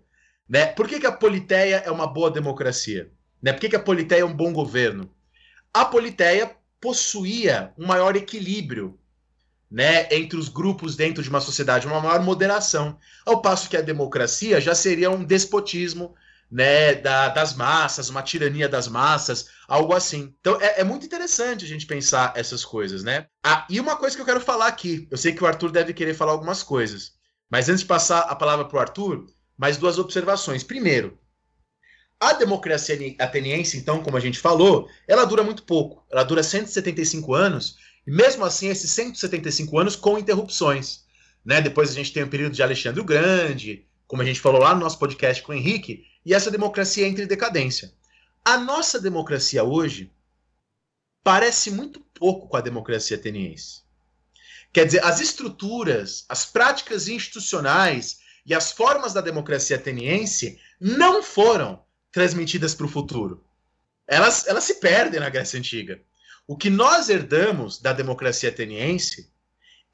[0.47, 0.65] Né?
[0.65, 3.09] Por que, que a Politeia é uma boa democracia?
[3.41, 3.53] Né?
[3.53, 5.09] Por que, que a Politeia é um bom governo?
[5.73, 8.99] A Politeia possuía um maior equilíbrio
[9.71, 12.97] né, entre os grupos dentro de uma sociedade, uma maior moderação.
[13.25, 16.13] Ao passo que a democracia já seria um despotismo,
[16.52, 20.34] né, da, das massas, uma tirania das massas, algo assim.
[20.39, 23.28] Então é, é, muito interessante a gente pensar essas coisas, né?
[23.43, 25.93] Ah, e uma coisa que eu quero falar aqui, eu sei que o Arthur deve
[25.93, 27.14] querer falar algumas coisas,
[27.50, 29.26] mas antes de passar a palavra para o Arthur,
[29.58, 30.64] mais duas observações.
[30.64, 31.20] Primeiro,
[32.20, 36.06] a democracia ateniense, então, como a gente falou, ela dura muito pouco.
[36.12, 41.06] Ela dura 175 anos, e mesmo assim, esses 175 anos com interrupções.
[41.45, 41.62] Né?
[41.62, 44.74] Depois a gente tem o período de Alexandre o Grande, como a gente falou lá
[44.74, 47.91] no nosso podcast com o Henrique, e essa democracia entra em decadência.
[48.45, 50.13] A nossa democracia hoje
[51.23, 53.82] parece muito pouco com a democracia ateniense.
[54.71, 61.84] Quer dizer, as estruturas, as práticas institucionais e as formas da democracia ateniense não foram
[62.11, 63.43] transmitidas para o futuro.
[64.05, 65.99] Elas, elas se perdem na Grécia Antiga.
[66.45, 69.34] O que nós herdamos da democracia ateniense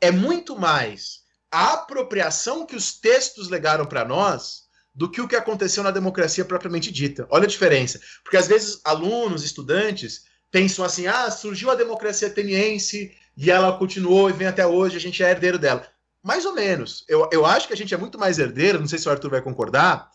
[0.02, 4.65] é muito mais a apropriação que os textos legaram para nós
[4.96, 7.28] do que o que aconteceu na democracia propriamente dita.
[7.30, 8.00] Olha a diferença.
[8.24, 14.30] Porque às vezes alunos, estudantes, pensam assim: ah, surgiu a democracia ateniense e ela continuou
[14.30, 15.86] e vem até hoje, a gente é herdeiro dela.
[16.24, 17.04] Mais ou menos.
[17.08, 19.30] Eu, eu acho que a gente é muito mais herdeiro, não sei se o Arthur
[19.30, 20.10] vai concordar,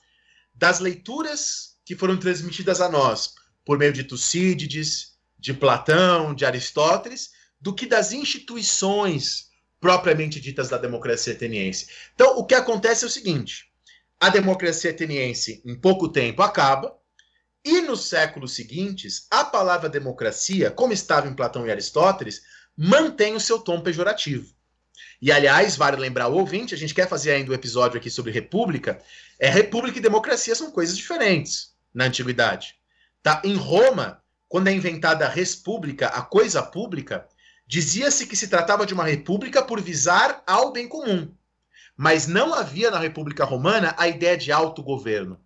[0.54, 7.30] das leituras que foram transmitidas a nós por meio de Tucídides, de Platão, de Aristóteles,
[7.60, 11.86] do que das instituições propriamente ditas da democracia ateniense.
[12.14, 13.69] Então, o que acontece é o seguinte:
[14.20, 16.94] a democracia ateniense, em pouco tempo, acaba.
[17.64, 22.42] E nos séculos seguintes, a palavra democracia, como estava em Platão e Aristóteles,
[22.76, 24.54] mantém o seu tom pejorativo.
[25.22, 28.30] E, aliás, vale lembrar o ouvinte, a gente quer fazer ainda um episódio aqui sobre
[28.30, 29.02] república.
[29.38, 32.76] É, república e democracia são coisas diferentes na antiguidade.
[33.22, 33.40] Tá?
[33.44, 37.26] Em Roma, quando é inventada a república, a coisa pública,
[37.66, 41.30] dizia-se que se tratava de uma república por visar ao bem comum
[42.00, 45.38] mas não havia na República Romana a ideia de autogoverno.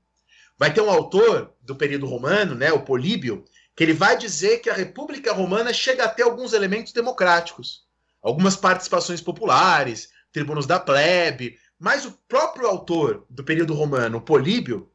[0.56, 3.44] Vai ter um autor do período romano, né, o Políbio,
[3.74, 7.82] que ele vai dizer que a República Romana chega a ter alguns elementos democráticos,
[8.22, 14.88] algumas participações populares, tribunos da plebe, Mas o próprio autor do período romano, Políbio,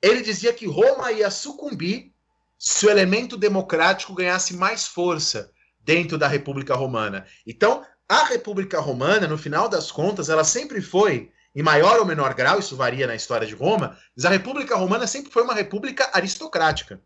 [0.00, 2.10] ele dizia que Roma ia sucumbir
[2.56, 7.26] se o elemento democrático ganhasse mais força dentro da República Romana.
[7.46, 12.34] Então, a República Romana, no final das contas, ela sempre foi, em maior ou menor
[12.34, 16.10] grau, isso varia na história de Roma, mas a República Romana sempre foi uma república
[16.12, 17.00] aristocrática,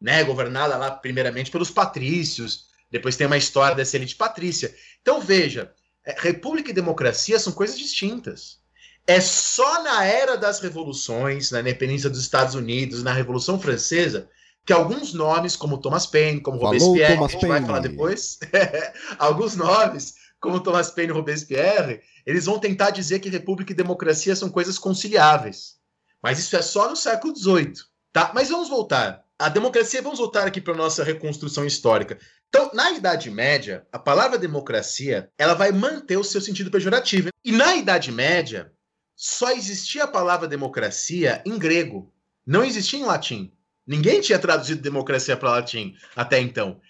[0.00, 0.24] né?
[0.24, 4.74] governada lá primeiramente pelos patrícios, depois tem uma história dessa elite patrícia.
[5.02, 5.72] Então, veja,
[6.04, 8.58] é, república e democracia são coisas distintas.
[9.06, 14.28] É só na era das revoluções, na independência dos Estados Unidos, na Revolução Francesa,
[14.66, 17.58] que alguns nomes, como Thomas Paine, como Falou, Robespierre, Thomas a gente Paine.
[17.58, 18.38] vai falar depois,
[19.18, 24.36] alguns nomes, como Thomas Paine e Robespierre, eles vão tentar dizer que república e democracia
[24.36, 25.76] são coisas conciliáveis.
[26.22, 27.74] Mas isso é só no século XVIII.
[28.12, 28.32] Tá?
[28.34, 29.24] Mas vamos voltar.
[29.38, 32.18] A democracia, vamos voltar aqui para a nossa reconstrução histórica.
[32.48, 37.28] Então, na Idade Média, a palavra democracia ela vai manter o seu sentido pejorativo.
[37.44, 38.72] E na Idade Média,
[39.14, 42.12] só existia a palavra democracia em grego.
[42.46, 43.52] Não existia em latim.
[43.86, 46.80] Ninguém tinha traduzido democracia para latim até então.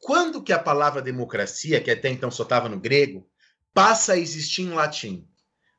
[0.00, 3.28] Quando que a palavra democracia, que até então só estava no grego,
[3.72, 5.28] passa a existir em latim?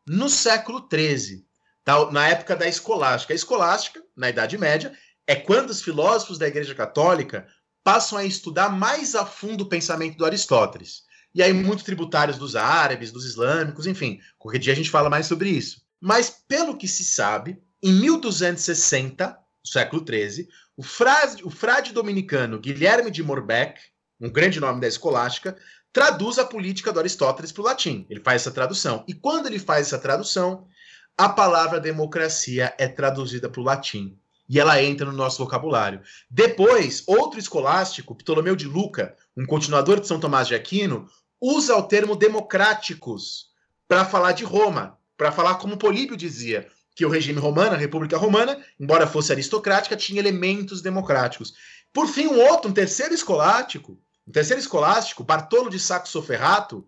[0.06, 1.46] No século XIII,
[1.84, 2.12] tá?
[2.12, 3.34] na época da escolástica.
[3.34, 7.48] A escolástica, na Idade Média, é quando os filósofos da Igreja Católica
[7.84, 11.04] passam a estudar mais a fundo o pensamento do Aristóteles.
[11.34, 14.20] E aí, muito tributários dos árabes, dos islâmicos, enfim.
[14.40, 15.82] Qualquer dia a gente fala mais sobre isso.
[16.02, 23.12] Mas, pelo que se sabe, em 1260, século XIII, o frade, o frade dominicano Guilherme
[23.12, 23.80] de Morbeck,
[24.20, 25.58] um grande nome da escolástica,
[25.94, 28.06] traduz a política do Aristóteles para o latim.
[28.10, 29.04] Ele faz essa tradução.
[29.08, 30.68] E quando ele faz essa tradução,
[31.18, 34.18] a palavra democracia é traduzida para o latim
[34.50, 36.02] e ela entra no nosso vocabulário.
[36.30, 41.08] Depois, outro escolástico, Ptolomeu de Luca, um continuador de São Tomás de Aquino,
[41.42, 43.48] usa o termo democráticos
[43.88, 48.18] para falar de Roma, para falar como Políbio dizia, que o regime romano, a República
[48.18, 51.54] Romana, embora fosse aristocrática, tinha elementos democráticos.
[51.94, 56.86] Por fim, um outro, um terceiro escolástico, um terceiro escolástico, Bartolo de Saxo Ferrato,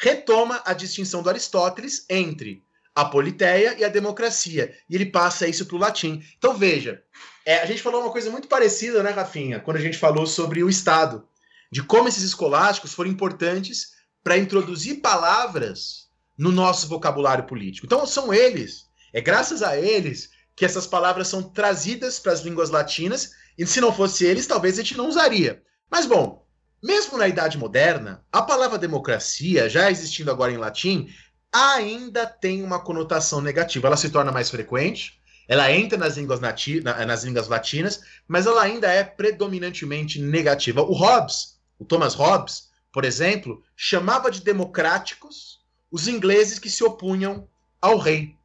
[0.00, 2.62] retoma a distinção do Aristóteles entre
[2.94, 4.74] a politeia e a democracia.
[4.88, 6.22] E ele passa isso para o latim.
[6.36, 7.02] Então veja,
[7.44, 10.62] é, a gente falou uma coisa muito parecida, né, Rafinha, quando a gente falou sobre
[10.62, 11.26] o Estado,
[11.70, 17.86] de como esses escolásticos foram importantes para introduzir palavras no nosso vocabulário político.
[17.86, 22.70] Então são eles, é graças a eles que essas palavras são trazidas para as línguas
[22.70, 25.62] latinas, e se não fosse eles, talvez a gente não usaria.
[25.90, 26.47] Mas bom,
[26.82, 31.08] mesmo na Idade Moderna, a palavra democracia, já existindo agora em latim,
[31.52, 33.88] ainda tem uma conotação negativa.
[33.88, 38.62] Ela se torna mais frequente, ela entra nas línguas, nati nas línguas latinas, mas ela
[38.62, 40.82] ainda é predominantemente negativa.
[40.82, 45.58] O Hobbes, o Thomas Hobbes, por exemplo, chamava de democráticos
[45.90, 47.48] os ingleses que se opunham
[47.80, 48.36] ao rei,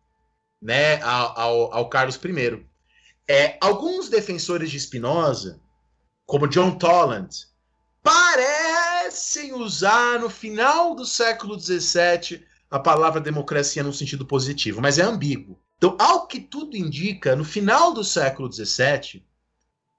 [0.61, 2.65] né, ao, ao, ao Carlos I.
[3.27, 5.59] É, alguns defensores de Spinoza,
[6.25, 7.29] como John Toland,
[8.03, 15.03] parecem usar no final do século XVII a palavra democracia no sentido positivo, mas é
[15.03, 15.59] ambíguo.
[15.77, 19.23] Então, ao que tudo indica, no final do século XVII,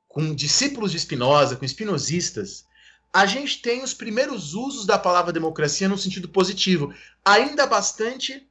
[0.06, 2.66] com discípulos de Spinoza, com espinosistas,
[3.12, 6.92] a gente tem os primeiros usos da palavra democracia no sentido positivo,
[7.24, 8.48] ainda bastante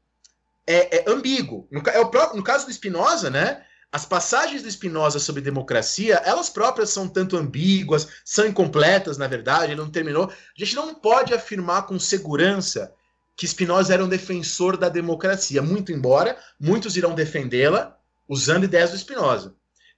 [0.66, 1.68] é, é ambíguo.
[1.72, 3.66] No, é o próprio, no caso do Spinoza, né?
[3.94, 9.72] As passagens do Spinoza sobre democracia, elas próprias são tanto ambíguas, são incompletas, na verdade,
[9.72, 10.32] ele não terminou.
[10.32, 12.92] A gente não pode afirmar com segurança
[13.36, 17.96] que Spinoza era um defensor da democracia, muito embora muitos irão defendê-la
[18.28, 19.54] usando ideias do Spinoza.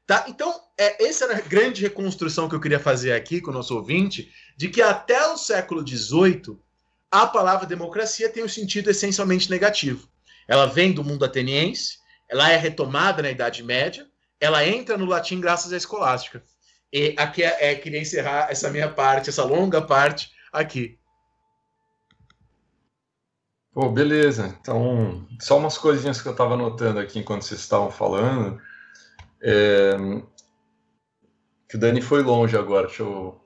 [0.05, 0.25] Tá?
[0.27, 3.77] Então, é, essa era a grande reconstrução que eu queria fazer aqui com o nosso
[3.77, 6.59] ouvinte, de que até o século XVIII,
[7.09, 10.09] a palavra democracia tem um sentido essencialmente negativo.
[10.49, 14.07] Ela vem do mundo ateniense, ela é retomada na Idade Média,
[14.39, 16.43] ela entra no latim graças à escolástica.
[16.91, 20.97] E aqui é, é queria encerrar essa minha parte, essa longa parte aqui.
[23.73, 24.55] Pô, beleza.
[24.61, 28.61] Então, só umas coisinhas que eu estava anotando aqui enquanto vocês estavam falando.
[29.41, 29.97] É...
[31.67, 33.41] Que o Dani foi longe agora, deixa eu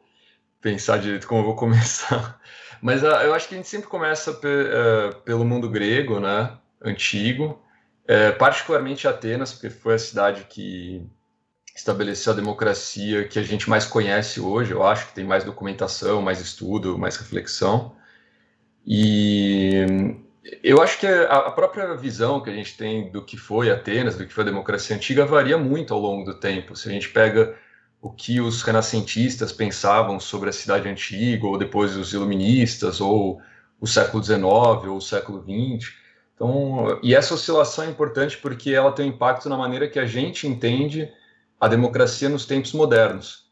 [0.61, 2.39] pensar direito como eu vou começar.
[2.81, 6.55] Mas uh, eu acho que a gente sempre começa uh, pelo mundo grego, né?
[6.81, 7.59] Antigo,
[8.09, 11.05] uh, particularmente Atenas, porque foi a cidade que
[11.75, 14.71] estabeleceu a democracia que a gente mais conhece hoje.
[14.71, 17.95] Eu acho que tem mais documentação, mais estudo, mais reflexão.
[18.85, 19.85] E
[20.63, 24.25] eu acho que a própria visão que a gente tem do que foi Atenas, do
[24.25, 26.75] que foi a democracia antiga, varia muito ao longo do tempo.
[26.75, 27.55] Se a gente pega
[28.01, 33.41] o que os renascentistas pensavam sobre a cidade antiga, ou depois os iluministas, ou
[33.79, 35.93] o século XIX, ou o século XX.
[36.39, 40.05] Então, e essa oscilação é importante porque ela tem um impacto na maneira que a
[40.05, 41.11] gente entende
[41.59, 43.49] a democracia nos tempos modernos,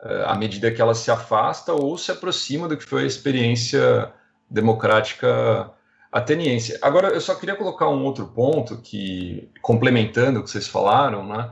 [0.00, 4.12] é, à medida que ela se afasta ou se aproxima do que foi a experiência
[4.48, 5.68] democrática
[6.12, 6.78] ateniense.
[6.80, 11.50] Agora, eu só queria colocar um outro ponto que, complementando o que vocês falaram, né?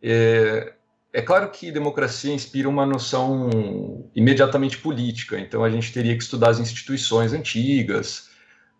[0.00, 0.72] É,
[1.12, 6.50] é claro que democracia inspira uma noção imediatamente política, então a gente teria que estudar
[6.50, 8.27] as instituições antigas,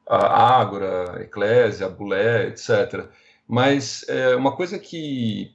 [0.08, 3.06] a Ágora, a Eclésia, a Bulé, etc.
[3.46, 5.54] Mas é, uma coisa que,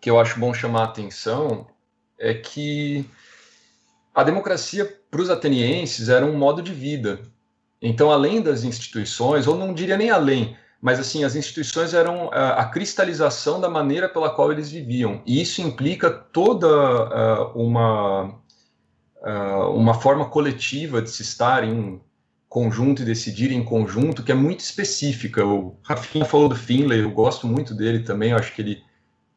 [0.00, 1.66] que eu acho bom chamar a atenção
[2.18, 3.04] é que
[4.14, 7.20] a democracia para os atenienses era um modo de vida.
[7.82, 12.60] Então, além das instituições, ou não diria nem além, mas assim, as instituições eram a,
[12.60, 15.20] a cristalização da maneira pela qual eles viviam.
[15.26, 18.40] E isso implica toda uh, uma,
[19.22, 22.00] uh, uma forma coletiva de se estar em
[22.56, 25.44] conjunto e decidir em conjunto, que é muito específica.
[25.44, 28.82] O Rafinha falou do Finlay, eu gosto muito dele também, eu acho que ele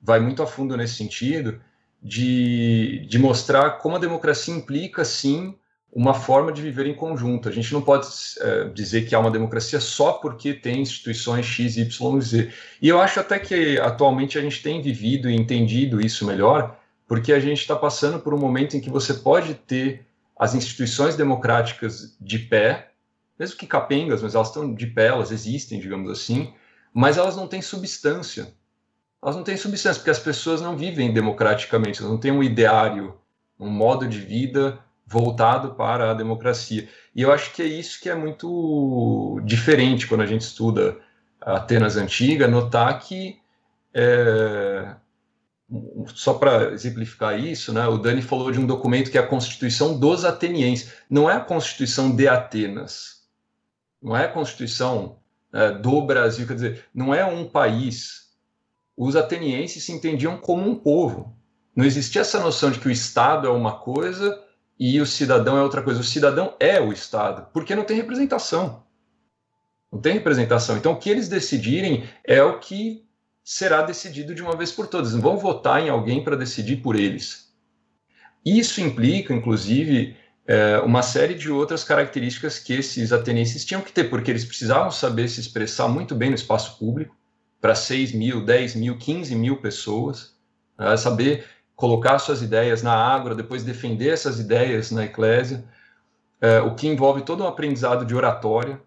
[0.01, 1.59] vai muito a fundo nesse sentido,
[2.01, 5.53] de, de mostrar como a democracia implica, sim,
[5.91, 7.49] uma forma de viver em conjunto.
[7.49, 8.07] A gente não pode
[8.39, 12.53] é, dizer que há uma democracia só porque tem instituições X, Y, Z.
[12.81, 17.33] E eu acho até que atualmente a gente tem vivido e entendido isso melhor, porque
[17.33, 20.05] a gente está passando por um momento em que você pode ter
[20.37, 22.89] as instituições democráticas de pé,
[23.39, 26.53] mesmo que capengas, mas elas estão de pé, elas existem, digamos assim,
[26.93, 28.53] mas elas não têm substância.
[29.23, 33.17] Elas não têm substância, porque as pessoas não vivem democraticamente, elas não têm um ideário,
[33.59, 36.87] um modo de vida voltado para a democracia.
[37.15, 40.97] E eu acho que é isso que é muito diferente quando a gente estuda
[41.41, 43.39] a Atenas antiga, notar que
[43.93, 44.95] é,
[46.13, 49.97] só para exemplificar isso, né, o Dani falou de um documento que é a Constituição
[49.97, 50.93] dos Atenienses.
[51.09, 53.18] Não é a Constituição de Atenas,
[54.01, 55.17] não é a Constituição
[55.53, 58.29] é, do Brasil, quer dizer, não é um país.
[58.95, 61.35] Os atenienses se entendiam como um povo.
[61.75, 64.43] Não existia essa noção de que o Estado é uma coisa
[64.79, 65.99] e o cidadão é outra coisa.
[65.99, 68.83] O cidadão é o Estado, porque não tem representação.
[69.91, 70.77] Não tem representação.
[70.77, 73.05] Então, o que eles decidirem é o que
[73.43, 75.13] será decidido de uma vez por todas.
[75.13, 77.51] Não vão votar em alguém para decidir por eles.
[78.45, 80.15] Isso implica, inclusive,
[80.49, 84.89] é, uma série de outras características que esses atenienses tinham que ter, porque eles precisavam
[84.89, 87.15] saber se expressar muito bem no espaço público,
[87.61, 90.35] para 6 mil, 10 mil, 15 mil pessoas,
[90.75, 91.45] né, saber
[91.75, 95.63] colocar suas ideias na água, depois defender essas ideias na eclésia,
[96.41, 98.81] é, o que envolve todo um aprendizado de oratória,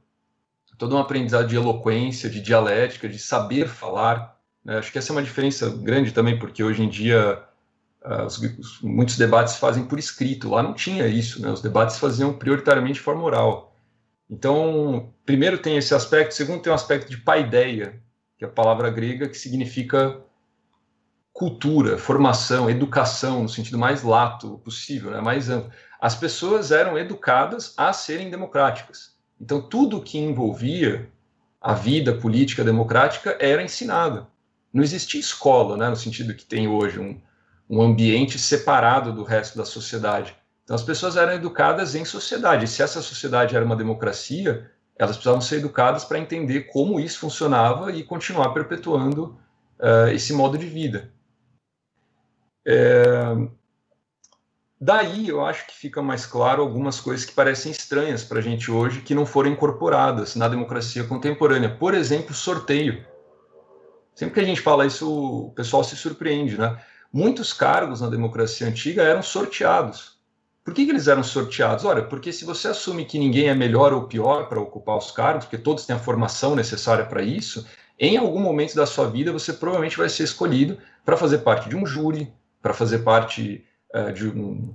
[0.76, 4.36] todo um aprendizado de eloquência, de dialética, de saber falar.
[4.64, 4.78] Né?
[4.78, 7.40] Acho que essa é uma diferença grande também, porque hoje em dia
[8.26, 11.50] os, muitos debates fazem por escrito, lá não tinha isso, né?
[11.50, 13.76] os debates faziam prioritariamente de forma oral.
[14.28, 18.00] Então, primeiro tem esse aspecto, segundo tem o um aspecto de paideia,
[18.38, 20.20] que é a palavra grega que significa
[21.32, 25.70] cultura, formação, educação, no sentido mais lato possível, né, mais amplo.
[26.00, 29.16] As pessoas eram educadas a serem democráticas.
[29.40, 31.11] Então, tudo que envolvia
[31.61, 34.26] a vida política democrática era ensinado.
[34.72, 37.20] Não existia escola, né, no sentido que tem hoje, um,
[37.72, 40.36] um ambiente separado do resto da sociedade.
[40.62, 42.68] Então, as pessoas eram educadas em sociedade.
[42.68, 47.90] Se essa sociedade era uma democracia, elas precisavam ser educadas para entender como isso funcionava
[47.90, 49.38] e continuar perpetuando
[49.80, 51.10] uh, esse modo de vida.
[52.66, 53.34] É...
[54.78, 58.70] Daí eu acho que fica mais claro algumas coisas que parecem estranhas para a gente
[58.70, 61.74] hoje que não foram incorporadas na democracia contemporânea.
[61.74, 63.02] Por exemplo, sorteio.
[64.14, 65.10] Sempre que a gente fala isso,
[65.46, 66.78] o pessoal se surpreende, né?
[67.12, 70.16] Muitos cargos na democracia antiga eram sorteados.
[70.64, 71.84] Por que, que eles eram sorteados?
[71.84, 75.44] Olha, porque se você assume que ninguém é melhor ou pior para ocupar os cargos,
[75.44, 77.66] porque todos têm a formação necessária para isso,
[77.98, 81.76] em algum momento da sua vida você provavelmente vai ser escolhido para fazer parte de
[81.76, 82.32] um júri,
[82.62, 84.72] para fazer parte uh, de um,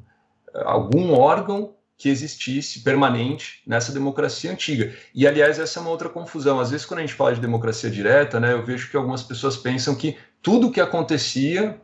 [0.53, 4.93] algum órgão que existisse permanente nessa democracia antiga.
[5.15, 6.59] E, aliás, essa é uma outra confusão.
[6.59, 9.57] Às vezes, quando a gente fala de democracia direta, né, eu vejo que algumas pessoas
[9.57, 11.81] pensam que tudo o que acontecia,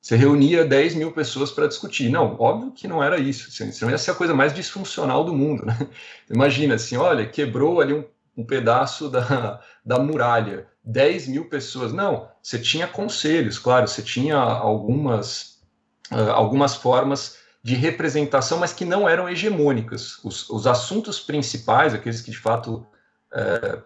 [0.00, 2.08] você reunia 10 mil pessoas para discutir.
[2.08, 3.50] Não, óbvio que não era isso.
[3.50, 5.66] Senão ia ser a coisa mais disfuncional do mundo.
[5.66, 5.76] Né?
[6.30, 8.04] Imagina assim, olha, quebrou ali um,
[8.36, 10.66] um pedaço da, da muralha.
[10.82, 11.92] 10 mil pessoas.
[11.92, 15.60] Não, você tinha conselhos, claro, você tinha algumas,
[16.10, 20.18] uh, algumas formas de representação, mas que não eram hegemônicas.
[20.24, 22.86] Os, os assuntos principais, aqueles que de fato
[23.32, 23.82] uh,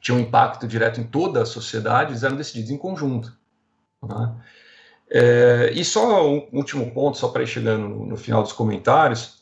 [0.00, 3.36] tinham impacto direto em toda a sociedade, eram decididos em conjunto.
[4.00, 4.32] Né?
[5.12, 9.38] É, e só um último ponto, só para ir chegando no, no final dos comentários,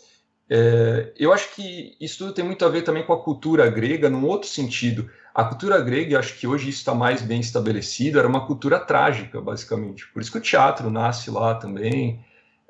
[0.49, 4.09] é, eu acho que isso tudo tem muito a ver também com a cultura grega,
[4.09, 8.27] num outro sentido A cultura grega, acho que hoje isso está mais bem estabelecido, era
[8.27, 10.05] uma cultura trágica, basicamente.
[10.09, 12.25] Por isso que o teatro nasce lá também,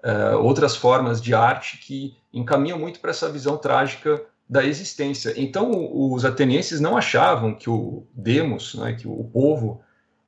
[0.04, 5.32] uh, outras formas de arte que encaminham muito para essa visão trágica da existência.
[5.34, 5.70] Então,
[6.12, 9.80] os atenienses não achavam que o demos, né, que o povo,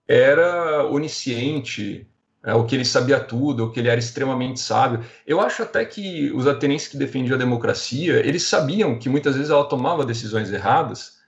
[0.09, 2.09] era onisciente,
[2.43, 5.05] é, ou que ele sabia tudo, ou que ele era extremamente sábio.
[5.27, 9.51] Eu acho até que os atenienses que defendiam a democracia, eles sabiam que muitas vezes
[9.51, 11.21] ela tomava decisões erradas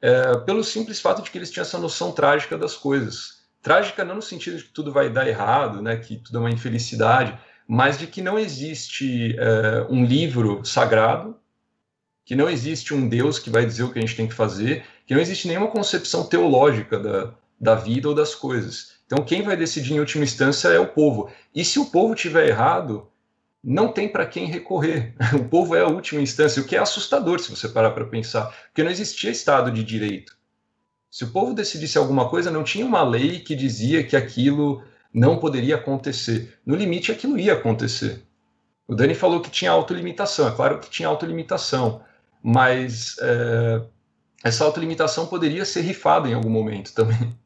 [0.00, 3.36] é, pelo simples fato de que eles tinham essa noção trágica das coisas.
[3.62, 6.50] Trágica não no sentido de que tudo vai dar errado, né, que tudo é uma
[6.50, 7.36] infelicidade,
[7.66, 11.36] mas de que não existe é, um livro sagrado,
[12.24, 14.84] que não existe um Deus que vai dizer o que a gente tem que fazer,
[15.06, 18.95] que não existe nenhuma concepção teológica da, da vida ou das coisas.
[19.06, 21.30] Então, quem vai decidir em última instância é o povo.
[21.54, 23.08] E se o povo tiver errado,
[23.62, 25.14] não tem para quem recorrer.
[25.34, 28.46] O povo é a última instância, o que é assustador se você parar para pensar,
[28.66, 30.36] porque não existia Estado de Direito.
[31.10, 34.82] Se o povo decidisse alguma coisa, não tinha uma lei que dizia que aquilo
[35.12, 36.58] não poderia acontecer.
[36.64, 38.22] No limite, aquilo ia acontecer.
[38.86, 42.02] O Dani falou que tinha autolimitação, é claro que tinha autolimitação,
[42.42, 43.82] mas é,
[44.44, 47.36] essa autolimitação poderia ser rifada em algum momento também.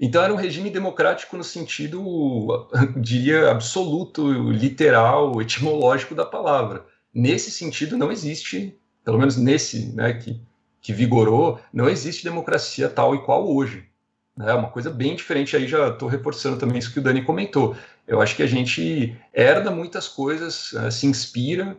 [0.00, 6.84] Então era um regime democrático no sentido, diria, absoluto, literal, etimológico da palavra.
[7.12, 10.40] Nesse sentido, não existe, pelo menos nesse né, que,
[10.80, 13.84] que vigorou, não existe democracia tal e qual hoje.
[14.40, 17.76] É uma coisa bem diferente, aí já estou reforçando também isso que o Dani comentou.
[18.06, 21.76] Eu acho que a gente herda muitas coisas, eh, se inspira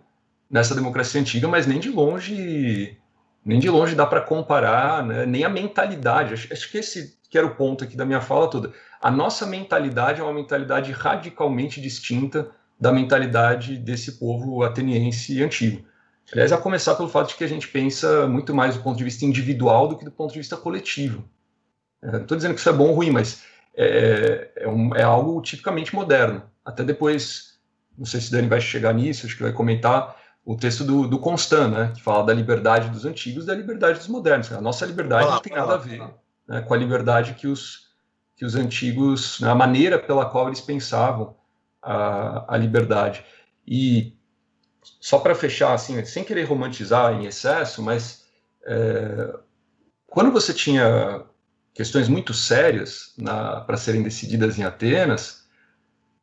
[0.49, 2.97] nessa democracia antiga, mas nem de longe
[3.45, 5.25] nem de longe dá para comparar, né?
[5.25, 6.33] nem a mentalidade.
[6.33, 8.71] Acho, acho, que esse que era o ponto aqui da minha fala toda.
[9.01, 15.85] A nossa mentalidade é uma mentalidade radicalmente distinta da mentalidade desse povo ateniense antigo.
[16.31, 19.03] Aliás, a começar pelo fato de que a gente pensa muito mais do ponto de
[19.03, 21.25] vista individual do que do ponto de vista coletivo.
[22.01, 23.43] É, não estou dizendo que isso é bom ou ruim, mas
[23.75, 26.41] é, é, um, é, algo tipicamente moderno.
[26.63, 27.59] Até depois,
[27.97, 30.15] não sei se Dani vai chegar nisso, acho que vai comentar,
[30.45, 33.99] o texto do, do Constant, né, que fala da liberdade dos antigos e da liberdade
[33.99, 34.49] dos modernos.
[34.53, 36.01] A nossa liberdade não tem nada a ver
[36.47, 37.89] né, com a liberdade que os,
[38.35, 41.35] que os antigos, né, a maneira pela qual eles pensavam
[41.81, 43.25] a, a liberdade.
[43.67, 44.13] E
[44.99, 48.25] só para fechar, assim, sem querer romantizar em excesso, mas
[48.65, 49.33] é,
[50.07, 51.23] quando você tinha
[51.73, 53.13] questões muito sérias
[53.65, 55.45] para serem decididas em Atenas,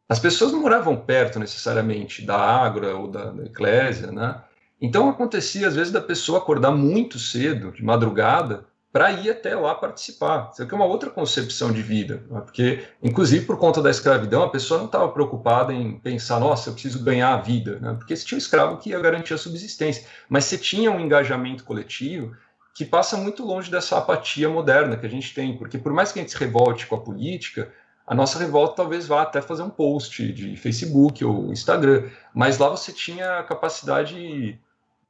[0.08, 4.42] as pessoas não moravam perto necessariamente da Ágora ou da, da Eclésia, né?
[4.80, 9.74] Então acontecia às vezes da pessoa acordar muito cedo, de madrugada, para ir até lá
[9.74, 10.50] participar.
[10.52, 12.40] Isso aqui é uma outra concepção de vida, né?
[12.42, 16.74] porque, inclusive, por conta da escravidão, a pessoa não estava preocupada em pensar, nossa, eu
[16.74, 17.94] preciso ganhar a vida, né?
[17.94, 20.06] porque se tinha um escravo que ia garantir a subsistência.
[20.28, 22.36] Mas você tinha um engajamento coletivo
[22.74, 26.18] que passa muito longe dessa apatia moderna que a gente tem, porque por mais que
[26.18, 27.72] a gente se revolte com a política,
[28.06, 32.68] a nossa revolta talvez vá até fazer um post de Facebook ou Instagram, mas lá
[32.68, 34.58] você tinha a capacidade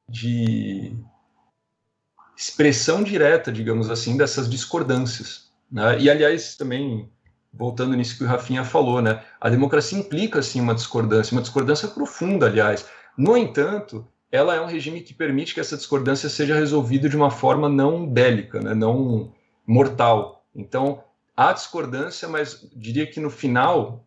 [0.09, 0.97] de
[2.43, 5.51] expressão direta, digamos assim, dessas discordâncias.
[5.71, 6.01] Né?
[6.01, 7.09] E, aliás, também,
[7.53, 9.23] voltando nisso que o Rafinha falou, né?
[9.41, 12.85] a democracia implica, assim, uma discordância, uma discordância profunda, aliás.
[13.17, 17.31] No entanto, ela é um regime que permite que essa discordância seja resolvida de uma
[17.31, 18.75] forma não bélica, né?
[18.75, 19.33] não
[19.65, 20.45] mortal.
[20.55, 21.05] Então,
[21.37, 24.05] há discordância, mas diria que no final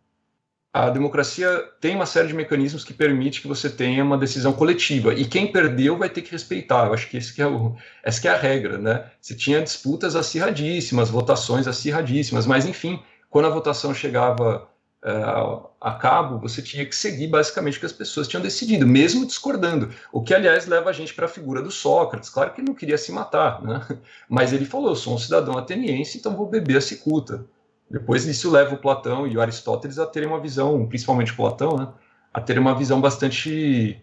[0.77, 5.13] a democracia tem uma série de mecanismos que permite que você tenha uma decisão coletiva
[5.13, 6.87] e quem perdeu vai ter que respeitar.
[6.87, 9.05] Eu acho que, esse que é o, essa que é a regra, né?
[9.21, 14.67] Você tinha disputas acirradíssimas, votações acirradíssimas, mas enfim, quando a votação chegava
[15.01, 19.25] uh, a cabo, você tinha que seguir basicamente o que as pessoas tinham decidido, mesmo
[19.25, 19.91] discordando.
[20.11, 22.29] O que, aliás, leva a gente para a figura do Sócrates.
[22.29, 23.79] Claro que ele não queria se matar, né?
[24.27, 27.45] mas ele falou: eu sou um cidadão ateniense, então vou beber a cicuta.
[27.89, 31.77] Depois isso leva o Platão e o Aristóteles a terem uma visão, principalmente o Platão,
[31.77, 31.87] né?
[32.33, 34.01] a terem uma visão bastante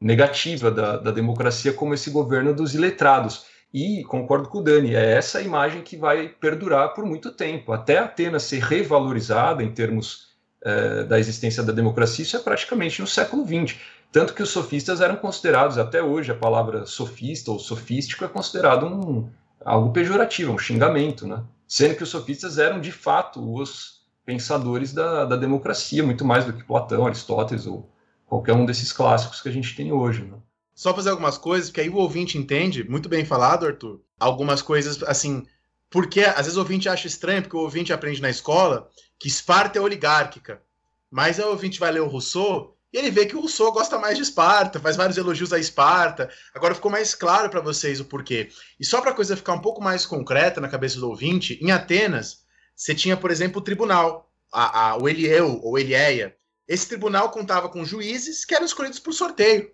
[0.00, 3.44] negativa da, da democracia como esse governo dos iletrados.
[3.72, 7.98] E concordo com o Dani, é essa imagem que vai perdurar por muito tempo, até
[7.98, 10.30] Atenas ser revalorizada em termos
[10.62, 13.78] é, da existência da democracia, isso é praticamente no século XX.
[14.12, 18.86] Tanto que os sofistas eram considerados, até hoje, a palavra sofista ou sofístico é considerado
[18.86, 19.30] um,
[19.64, 21.44] algo pejorativo, um xingamento, né?
[21.70, 26.52] Sendo que os sofistas eram, de fato, os pensadores da, da democracia, muito mais do
[26.52, 27.88] que Platão, Aristóteles ou
[28.26, 30.36] qualquer um desses clássicos que a gente tem hoje, né?
[30.74, 35.00] Só fazer algumas coisas, porque aí o ouvinte entende, muito bem falado, Arthur, algumas coisas,
[35.04, 35.46] assim,
[35.88, 39.78] porque às vezes o ouvinte acha estranho, porque o ouvinte aprende na escola que Esparta
[39.78, 40.60] é oligárquica.
[41.08, 44.16] Mas o ouvinte vai ler o Rousseau e ele vê que o Rousseau gosta mais
[44.16, 46.28] de Esparta, faz vários elogios a Esparta.
[46.52, 48.50] Agora ficou mais claro para vocês o porquê.
[48.80, 51.70] E só para a coisa ficar um pouco mais concreta na cabeça do ouvinte, em
[51.70, 52.40] Atenas,
[52.74, 56.36] você tinha, por exemplo, o tribunal, a, a, o Elieu ou Elieia.
[56.66, 59.70] Esse tribunal contava com juízes que eram escolhidos por sorteio.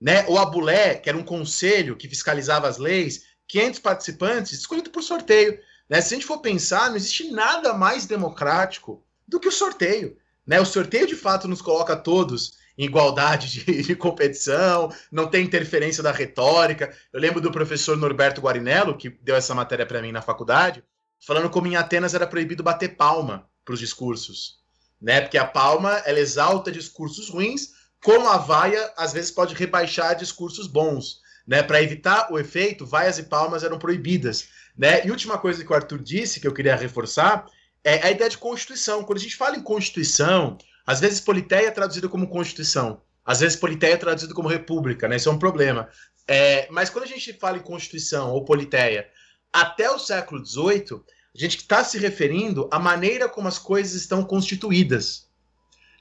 [0.00, 0.24] Né?
[0.26, 5.60] O Abulé, que era um conselho que fiscalizava as leis, 500 participantes, escolhido por sorteio.
[5.88, 6.00] Né?
[6.00, 10.16] Se a gente for pensar, não existe nada mais democrático do que o sorteio.
[10.46, 10.60] Né?
[10.60, 16.02] O sorteio, de fato, nos coloca todos em igualdade de, de, competição, não tem interferência
[16.02, 16.94] da retórica.
[17.12, 20.82] Eu lembro do professor Norberto Guarinello, que deu essa matéria para mim na faculdade,
[21.24, 24.60] falando como em Atenas era proibido bater palma para os discursos.
[25.00, 25.20] Né?
[25.20, 27.70] Porque a palma ela exalta discursos ruins,
[28.02, 31.20] como a vaia às vezes pode rebaixar discursos bons.
[31.46, 31.62] Né?
[31.62, 34.48] Para evitar o efeito, vaias e palmas eram proibidas.
[34.76, 35.06] Né?
[35.06, 37.46] E última coisa que o Arthur disse, que eu queria reforçar,
[37.84, 39.04] é a ideia de Constituição.
[39.04, 40.56] Quando a gente fala em Constituição,
[40.86, 45.16] às vezes Politeia é traduzida como Constituição, às vezes Politeia é traduzida como República, né?
[45.16, 45.88] Isso é um problema.
[46.26, 49.08] É, mas quando a gente fala em Constituição ou Politeia,
[49.52, 51.02] até o século XVIII,
[51.34, 55.28] a gente está se referindo à maneira como as coisas estão constituídas.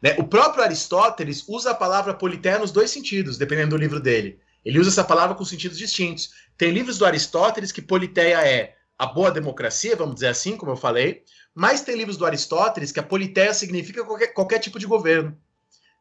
[0.02, 0.16] Né?
[0.18, 4.40] O próprio Aristóteles usa a palavra Politeia nos dois sentidos, dependendo do livro dele.
[4.64, 6.32] Ele usa essa palavra com sentidos distintos.
[6.58, 10.78] Tem livros do Aristóteles que Politeia é a boa democracia, vamos dizer assim, como eu
[10.78, 15.38] falei, mas tem livros do Aristóteles que a politeia significa qualquer, qualquer tipo de governo.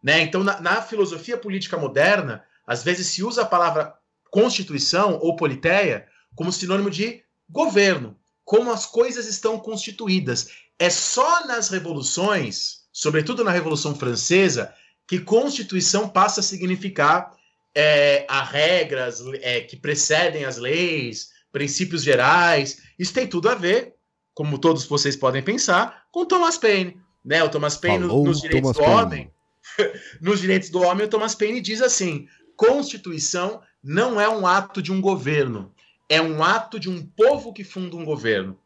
[0.02, 0.20] Né?
[0.20, 3.94] Então, na, na, filosofia política moderna, às vezes se usa a palavra
[4.30, 10.48] constituição ou politeia como sinônimo de governo, como as coisas estão constituídas.
[10.78, 14.72] É só nas revoluções, sobretudo na Revolução Francesa,
[15.06, 17.36] que constituição passa a significar
[17.74, 22.78] é, a regras é, que precedem as leis, princípios gerais.
[22.98, 23.96] Isso tem tudo a ver
[24.34, 26.96] como todos vocês podem pensar, com Thomas Paine.
[27.24, 27.42] Né?
[27.42, 29.02] O Thomas Paine, Falou nos direitos Thomas do Paine.
[29.02, 29.30] homem,
[30.20, 32.26] nos direitos do homem, o Thomas Paine diz assim:
[32.56, 35.72] Constituição não é um ato de um governo,
[36.08, 38.58] é um ato de um povo que funda um governo.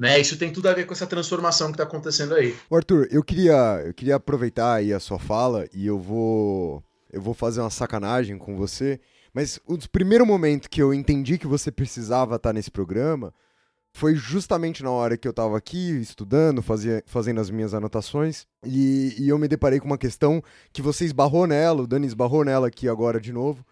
[0.00, 0.18] Né?
[0.20, 2.56] Isso tem tudo a ver com essa transformação que está acontecendo aí.
[2.70, 7.34] Arthur, eu queria, eu queria aproveitar aí a sua fala e eu vou, eu vou
[7.34, 9.00] fazer uma sacanagem com você.
[9.34, 13.34] Mas o primeiro momento que eu entendi que você precisava estar nesse programa
[13.92, 19.14] foi justamente na hora que eu estava aqui estudando, fazia, fazendo as minhas anotações, e,
[19.18, 20.42] e, eu me deparei com uma questão
[20.72, 23.64] que você esbarrou nela, o Dani esbarrou nela aqui agora de novo,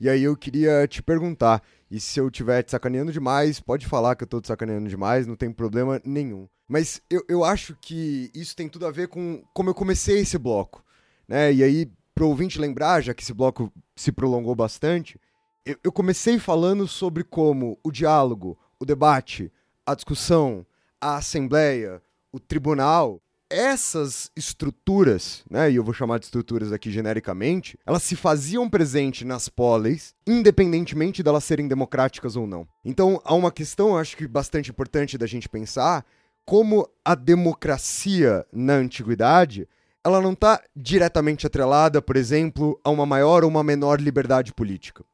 [0.00, 4.16] e aí eu queria te perguntar, e se eu estiver te sacaneando demais, pode falar
[4.16, 6.48] que eu estou te sacaneando demais, não tem problema nenhum.
[6.68, 10.38] Mas eu, eu acho que isso tem tudo a ver com como eu comecei esse
[10.38, 10.84] bloco,
[11.28, 11.52] né?
[11.52, 15.20] E aí, para o ouvinte lembrar, já que esse bloco se prolongou bastante,
[15.64, 19.52] eu, eu comecei falando sobre como o diálogo, o debate,
[19.86, 20.66] a discussão,
[21.00, 22.02] a assembleia,
[22.32, 23.20] o tribunal,
[23.50, 29.24] essas estruturas, né, e eu vou chamar de estruturas aqui genericamente, elas se faziam presente
[29.24, 32.66] nas polis, independentemente delas serem democráticas ou não.
[32.84, 36.04] Então, há uma questão, acho que bastante importante da gente pensar,
[36.44, 39.68] como a democracia na antiguidade,
[40.02, 45.04] ela não está diretamente atrelada, por exemplo, a uma maior ou uma menor liberdade política,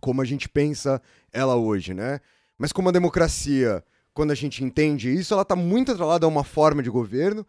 [0.00, 1.00] como a gente pensa
[1.32, 2.20] ela hoje, né?
[2.58, 3.84] Mas como a democracia
[4.14, 7.44] quando a gente entende isso, ela está muito atrelada a uma forma de governo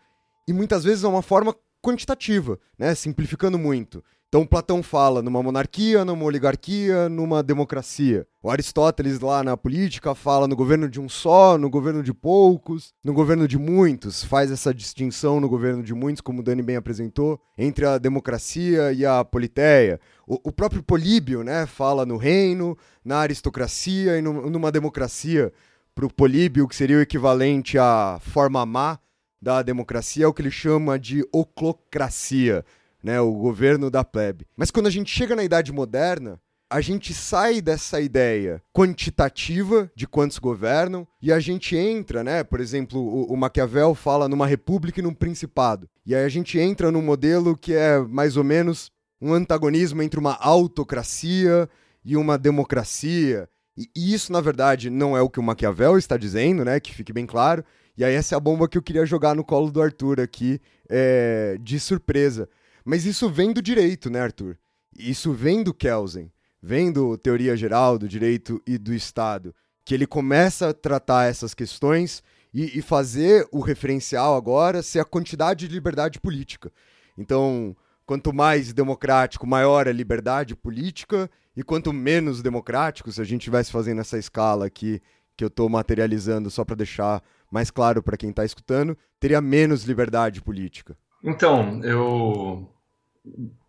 [0.47, 2.95] e muitas vezes a uma forma quantitativa, né?
[2.95, 4.03] simplificando muito.
[4.27, 8.27] Então Platão fala numa monarquia, numa oligarquia, numa democracia.
[8.43, 12.93] O Aristóteles lá na política fala no governo de um só, no governo de poucos,
[13.03, 14.23] no governo de muitos.
[14.23, 18.91] Faz essa distinção no governo de muitos, como o Dani bem apresentou, entre a democracia
[18.91, 20.01] e a politeia.
[20.27, 25.53] O, o próprio Políbio né, fala no reino, na aristocracia e no, numa democracia
[25.95, 28.99] para o Políbio, que seria o equivalente à forma má
[29.41, 32.65] da democracia, é o que ele chama de oclocracia,
[33.01, 34.45] né, o governo da plebe.
[34.57, 36.39] Mas quando a gente chega na Idade Moderna,
[36.69, 42.43] a gente sai dessa ideia quantitativa de quantos governam e a gente entra, né?
[42.43, 45.87] Por exemplo, o, o, Maquiavel fala numa república e num principado.
[46.05, 48.91] E aí a gente entra num modelo que é mais ou menos
[49.21, 51.69] um antagonismo entre uma autocracia
[52.03, 53.47] e uma democracia.
[53.77, 56.79] E isso, na verdade, não é o que o Maquiavel está dizendo, né?
[56.79, 57.63] Que fique bem claro.
[57.97, 60.61] E aí essa é a bomba que eu queria jogar no colo do Arthur aqui,
[60.89, 62.49] é, de surpresa.
[62.83, 64.57] Mas isso vem do direito, né, Arthur?
[64.97, 66.31] Isso vem do Kelsen,
[66.61, 69.53] vem do Teoria Geral do Direito e do Estado,
[69.83, 72.23] que ele começa a tratar essas questões
[72.53, 76.71] e, e fazer o referencial agora ser a quantidade de liberdade política.
[77.17, 77.75] Então,
[78.05, 83.71] quanto mais democrático, maior a liberdade política e quanto menos democrático, se a gente estivesse
[83.71, 85.01] fazendo essa escala aqui
[85.37, 87.21] que eu estou materializando só para deixar
[87.51, 90.97] mais claro para quem está escutando, teria menos liberdade política.
[91.23, 92.69] Então, eu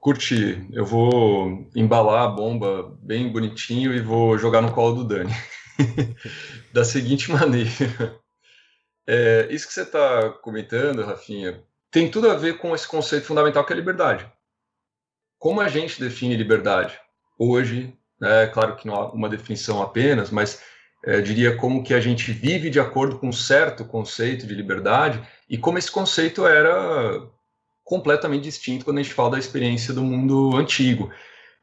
[0.00, 0.68] Curti.
[0.72, 5.32] Eu vou embalar a bomba bem bonitinho e vou jogar no colo do Dani.
[6.72, 8.18] da seguinte maneira.
[9.06, 13.64] É, isso que você está comentando, Rafinha, tem tudo a ver com esse conceito fundamental
[13.64, 14.30] que é liberdade.
[15.38, 16.98] Como a gente define liberdade?
[17.38, 17.92] Hoje,
[18.22, 20.60] é claro que não há uma definição apenas, mas
[21.04, 25.22] é, diria como que a gente vive de acordo com um certo conceito de liberdade
[25.48, 27.22] e como esse conceito era
[27.84, 31.10] completamente distinto quando a gente fala da experiência do mundo antigo.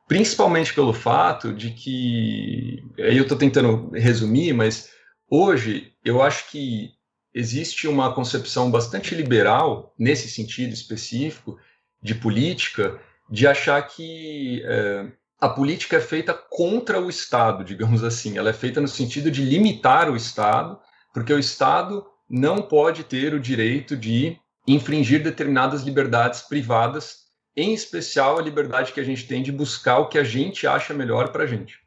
[0.08, 4.92] Principalmente pelo fato de que, aí eu estou tentando resumir, mas
[5.30, 6.92] hoje eu acho que
[7.34, 11.58] existe uma concepção bastante liberal, nesse sentido específico,
[12.02, 15.12] de política, de achar que é,
[15.44, 18.38] a política é feita contra o Estado, digamos assim.
[18.38, 20.80] Ela é feita no sentido de limitar o Estado,
[21.14, 27.26] porque o Estado não pode ter o direito de infringir determinadas liberdades privadas,
[27.58, 30.94] em especial a liberdade que a gente tem de buscar o que a gente acha
[30.94, 31.78] melhor para a gente.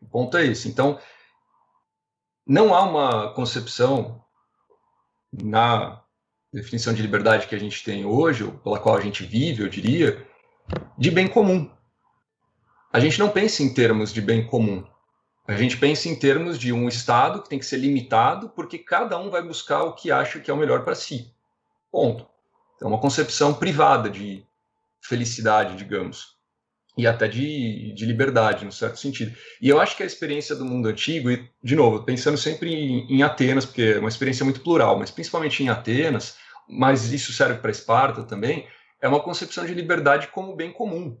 [0.00, 0.66] O ponto é esse.
[0.66, 0.98] Então,
[2.46, 4.24] não há uma concepção
[5.30, 6.02] na
[6.50, 9.68] definição de liberdade que a gente tem hoje, ou pela qual a gente vive, eu
[9.68, 10.26] diria,
[10.96, 11.70] de bem comum.
[12.94, 14.86] A gente não pensa em termos de bem comum.
[15.48, 19.18] A gente pensa em termos de um Estado que tem que ser limitado, porque cada
[19.18, 21.28] um vai buscar o que acha que é o melhor para si.
[21.90, 22.24] Ponto.
[22.80, 24.46] É uma concepção privada de
[25.02, 26.36] felicidade, digamos,
[26.96, 29.36] e até de, de liberdade, no certo sentido.
[29.60, 33.12] E eu acho que a experiência do mundo antigo, e, de novo, pensando sempre em,
[33.12, 36.36] em Atenas, porque é uma experiência muito plural, mas principalmente em Atenas,
[36.68, 38.68] mas isso serve para Esparta também,
[39.02, 41.18] é uma concepção de liberdade como bem comum.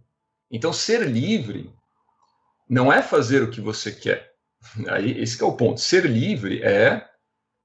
[0.50, 1.74] Então, ser livre
[2.68, 4.34] não é fazer o que você quer.
[4.88, 5.80] Aí, esse é o ponto.
[5.80, 7.08] Ser livre é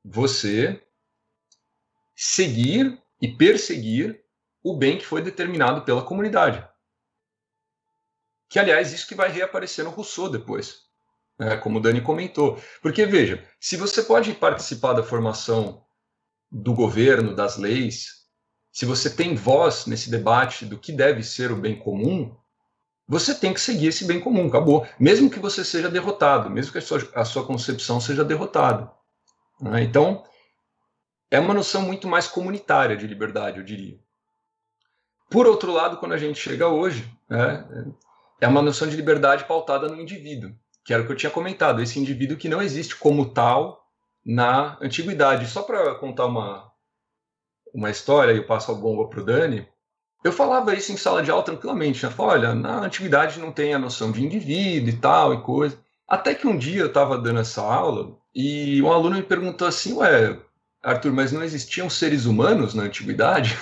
[0.03, 0.81] você
[2.15, 4.23] seguir e perseguir
[4.63, 6.67] o bem que foi determinado pela comunidade.
[8.49, 10.81] Que, aliás, isso que vai reaparecer no Rousseau depois,
[11.37, 12.61] né, como o Dani comentou.
[12.81, 15.85] Porque, veja, se você pode participar da formação
[16.51, 18.27] do governo, das leis,
[18.71, 22.35] se você tem voz nesse debate do que deve ser o bem comum,
[23.09, 24.87] você tem que seguir esse bem comum, acabou.
[24.99, 28.91] Mesmo que você seja derrotado, mesmo que a sua, a sua concepção seja derrotada.
[29.59, 29.81] Né?
[29.81, 30.23] Então,
[31.31, 33.99] é uma noção muito mais comunitária de liberdade, eu diria.
[35.27, 37.67] Por outro lado, quando a gente chega hoje, né,
[38.39, 40.51] é uma noção de liberdade pautada no indivíduo,
[40.85, 43.87] que era o que eu tinha comentado, esse indivíduo que não existe como tal
[44.23, 45.47] na antiguidade.
[45.47, 46.71] Só para contar uma,
[47.73, 49.67] uma história, e eu passo a bomba para o Dani,
[50.23, 52.05] eu falava isso em sala de aula tranquilamente.
[52.05, 52.11] Né?
[52.11, 55.77] Falava, olha, na antiguidade não tem a noção de indivíduo e tal e coisa.
[56.07, 59.93] Até que um dia eu estava dando essa aula e um aluno me perguntou assim,
[59.93, 60.37] ué,
[60.83, 63.57] Arthur, mas não existiam seres humanos na antiguidade?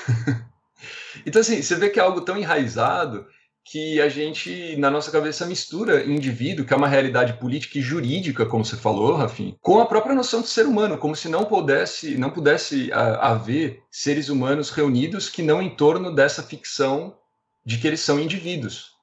[1.25, 3.25] então, assim, você vê que é algo tão enraizado
[3.69, 8.45] que a gente, na nossa cabeça, mistura indivíduo, que é uma realidade política e jurídica,
[8.45, 12.17] como você falou, Rafim, com a própria noção de ser humano, como se não pudesse,
[12.17, 17.17] não pudesse a, haver seres humanos reunidos que não em torno dessa ficção
[17.65, 18.93] de que eles são indivíduos.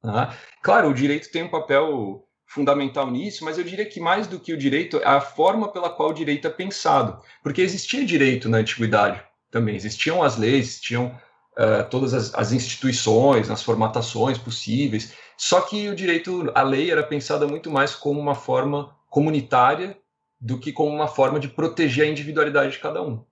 [0.00, 0.34] Tá?
[0.62, 4.54] Claro, o direito tem um papel fundamental nisso, mas eu diria que mais do que
[4.54, 7.20] o direito, é a forma pela qual o direito é pensado.
[7.42, 11.14] Porque existia direito na antiguidade também, existiam as leis, existiam
[11.58, 15.12] uh, todas as, as, instituições, as formatações possíveis.
[15.36, 19.96] Só que o direito, a lei era pensada muito mais como uma forma comunitária
[20.40, 23.24] do que como uma forma de proteger a individualidade de cada um.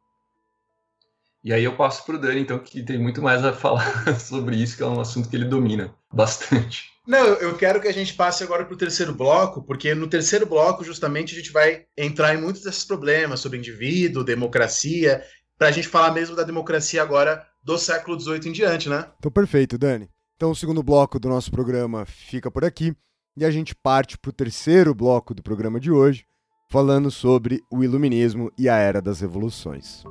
[1.45, 3.85] E aí eu passo para o Dani, então, que tem muito mais a falar
[4.19, 6.93] sobre isso, que é um assunto que ele domina bastante.
[7.05, 10.47] Não, eu quero que a gente passe agora para o terceiro bloco, porque no terceiro
[10.47, 15.21] bloco, justamente, a gente vai entrar em muitos desses problemas sobre indivíduo, democracia,
[15.63, 19.07] para a gente falar mesmo da democracia agora do século XVIII em diante, né?
[19.17, 20.09] Então, perfeito, Dani.
[20.35, 22.93] Então, o segundo bloco do nosso programa fica por aqui
[23.37, 26.27] e a gente parte para o terceiro bloco do programa de hoje,
[26.69, 30.03] falando sobre o Iluminismo e a Era das Revoluções.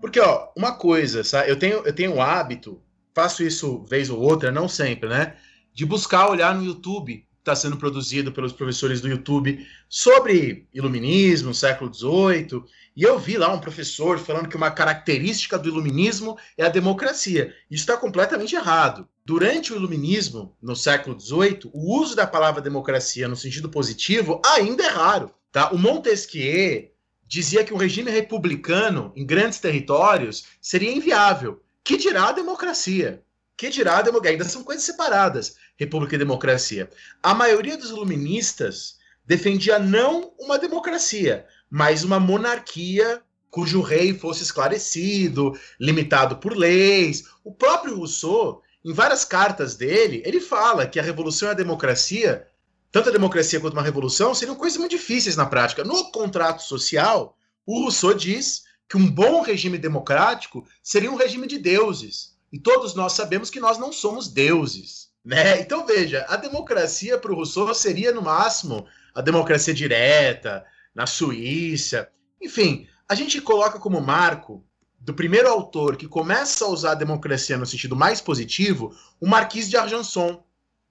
[0.00, 1.50] Porque, ó, uma coisa, sabe?
[1.50, 2.80] Eu tenho, eu tenho o hábito,
[3.16, 5.36] faço isso vez ou outra, não sempre, né?
[5.76, 11.92] de buscar olhar no YouTube, está sendo produzido pelos professores do YouTube, sobre iluminismo, século
[11.92, 12.62] XVIII,
[12.94, 17.54] e eu vi lá um professor falando que uma característica do iluminismo é a democracia.
[17.70, 19.06] Isso está completamente errado.
[19.22, 24.82] Durante o iluminismo, no século XVIII, o uso da palavra democracia no sentido positivo ainda
[24.82, 25.30] é raro.
[25.52, 25.70] Tá?
[25.72, 26.90] O Montesquieu
[27.26, 31.62] dizia que um regime republicano em grandes territórios seria inviável.
[31.86, 33.22] Que dirá a democracia?
[33.56, 34.32] Que dirá a democracia?
[34.32, 36.90] Ainda são coisas separadas, república e democracia.
[37.22, 45.56] A maioria dos iluministas defendia não uma democracia, mas uma monarquia cujo rei fosse esclarecido,
[45.78, 47.22] limitado por leis.
[47.44, 52.48] O próprio Rousseau, em várias cartas dele, ele fala que a revolução e a democracia,
[52.90, 55.84] tanto a democracia quanto uma revolução, seriam coisas muito difíceis na prática.
[55.84, 61.58] No contrato social, o Rousseau diz que um bom regime democrático seria um regime de
[61.58, 62.36] deuses.
[62.52, 65.10] E todos nós sabemos que nós não somos deuses.
[65.24, 65.60] Né?
[65.60, 70.64] Então veja, a democracia para o Rousseau seria no máximo a democracia direta,
[70.94, 72.08] na Suíça.
[72.40, 74.64] Enfim, a gente coloca como marco
[75.00, 79.68] do primeiro autor que começa a usar a democracia no sentido mais positivo, o Marquis
[79.68, 80.44] de Argenson,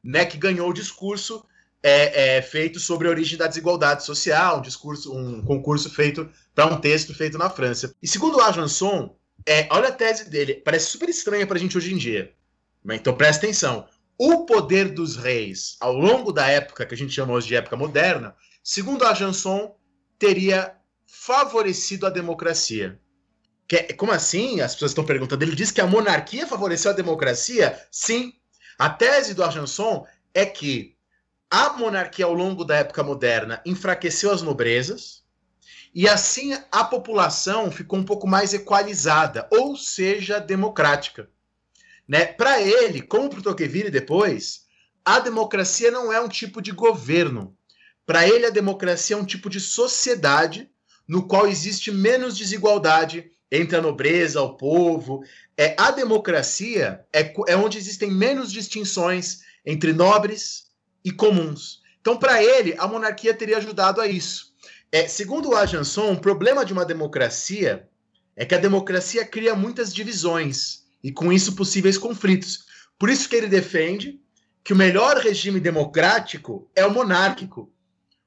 [0.03, 1.45] né, que ganhou o discurso
[1.87, 6.65] é, é, feito sobre a origem da desigualdade social, um discurso, um concurso feito para
[6.65, 7.93] um texto feito na França.
[8.01, 11.77] E segundo o Argenson, é, olha a tese dele, parece super estranha para a gente
[11.77, 12.33] hoje em dia.
[12.89, 13.87] Então presta atenção.
[14.17, 17.75] O poder dos reis, ao longo da época que a gente chama hoje de época
[17.75, 19.75] moderna, segundo Argenson,
[20.17, 20.75] teria
[21.05, 22.99] favorecido a democracia.
[23.67, 24.59] Que, como assim?
[24.59, 25.43] As pessoas estão perguntando.
[25.43, 27.79] Ele diz que a monarquia favoreceu a democracia?
[27.91, 28.33] Sim.
[28.75, 30.03] A tese do Argenson
[30.33, 30.94] é que
[31.49, 35.23] a monarquia, ao longo da época moderna, enfraqueceu as nobrezas,
[35.93, 41.29] e assim a população ficou um pouco mais equalizada, ou seja, democrática.
[42.07, 42.25] Né?
[42.25, 44.65] Para ele, como para Tocqueville depois,
[45.03, 47.55] a democracia não é um tipo de governo.
[48.05, 50.69] Para ele, a democracia é um tipo de sociedade
[51.07, 55.23] no qual existe menos desigualdade entre a nobreza, o povo.
[55.55, 60.64] É, a democracia é, é onde existem menos distinções entre nobres
[61.05, 61.83] e comuns.
[62.01, 64.53] Então, para ele, a monarquia teria ajudado a isso.
[64.91, 67.87] É, segundo Ajanson, o problema de uma democracia
[68.35, 72.65] é que a democracia cria muitas divisões e, com isso, possíveis conflitos.
[72.97, 74.19] Por isso que ele defende
[74.63, 77.71] que o melhor regime democrático é o monárquico,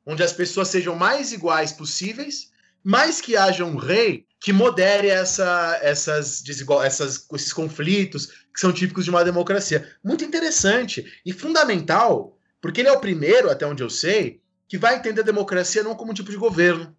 [0.06, 2.50] onde as pessoas sejam mais iguais possíveis,
[2.82, 8.72] mas que haja um rei que modere essa, essas desigual, essas, esses conflitos que são
[8.72, 9.90] típicos de uma democracia.
[10.02, 14.96] Muito interessante e fundamental, porque ele é o primeiro, até onde eu sei, que vai
[14.96, 16.94] entender a democracia não como um tipo de governo,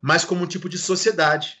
[0.00, 1.58] mas como um tipo de sociedade.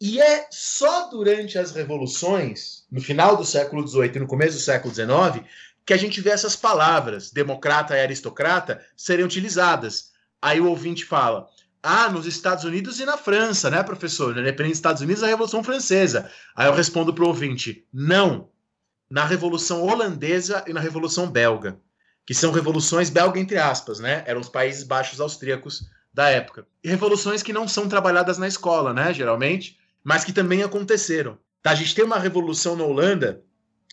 [0.00, 4.62] E é só durante as revoluções, no final do século XVIII e no começo do
[4.62, 5.44] século XIX,
[5.84, 10.12] que a gente vê essas palavras, democrata e aristocrata, serem utilizadas.
[10.40, 11.48] Aí o ouvinte fala:
[11.82, 14.34] ah, nos Estados Unidos e na França, né, professor?
[14.34, 16.30] Depende dos Estados Unidos, a Revolução Francesa.
[16.54, 18.50] Aí eu respondo para o ouvinte: não.
[19.10, 21.80] Na Revolução Holandesa e na Revolução Belga,
[22.28, 24.22] que são revoluções belga entre aspas, né?
[24.26, 26.66] Eram os Países Baixos austríacos da época.
[26.84, 31.38] Revoluções que não são trabalhadas na escola, né, geralmente, mas que também aconteceram.
[31.62, 33.42] Tá, a gente tem uma revolução na Holanda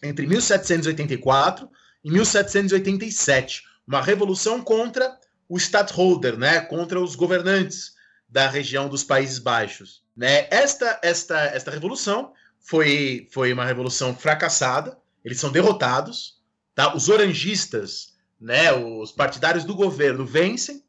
[0.04, 1.70] entre 1784
[2.04, 5.18] e 1787, uma revolução contra
[5.48, 7.94] o stadtholder, né, contra os governantes
[8.28, 10.04] da região dos Países Baixos.
[10.14, 10.46] Né?
[10.52, 16.38] Esta, esta, esta revolução foi, foi uma revolução fracassada, eles são derrotados,
[16.76, 16.94] tá?
[16.94, 18.14] os orangistas,
[18.46, 20.84] né, os partidários do governo vencem,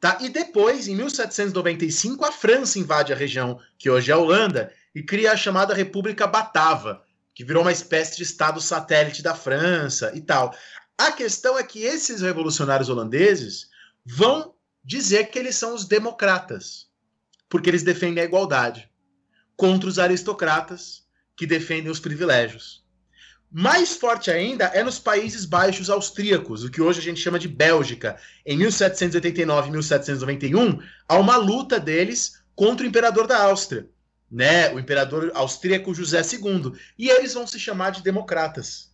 [0.00, 0.16] tá?
[0.18, 5.02] e depois, em 1795, a França invade a região que hoje é a Holanda e
[5.02, 7.04] cria a chamada República Batava,
[7.34, 10.56] que virou uma espécie de estado satélite da França e tal.
[10.96, 13.68] A questão é que esses revolucionários holandeses
[14.02, 16.86] vão dizer que eles são os democratas,
[17.46, 18.90] porque eles defendem a igualdade,
[19.54, 21.04] contra os aristocratas
[21.36, 22.79] que defendem os privilégios.
[23.52, 27.48] Mais forte ainda é nos Países Baixos austríacos, o que hoje a gente chama de
[27.48, 28.16] Bélgica.
[28.46, 33.88] Em 1789 e 1791, há uma luta deles contra o imperador da Áustria,
[34.30, 34.72] né?
[34.72, 36.72] o imperador austríaco José II.
[36.96, 38.92] E eles vão se chamar de democratas.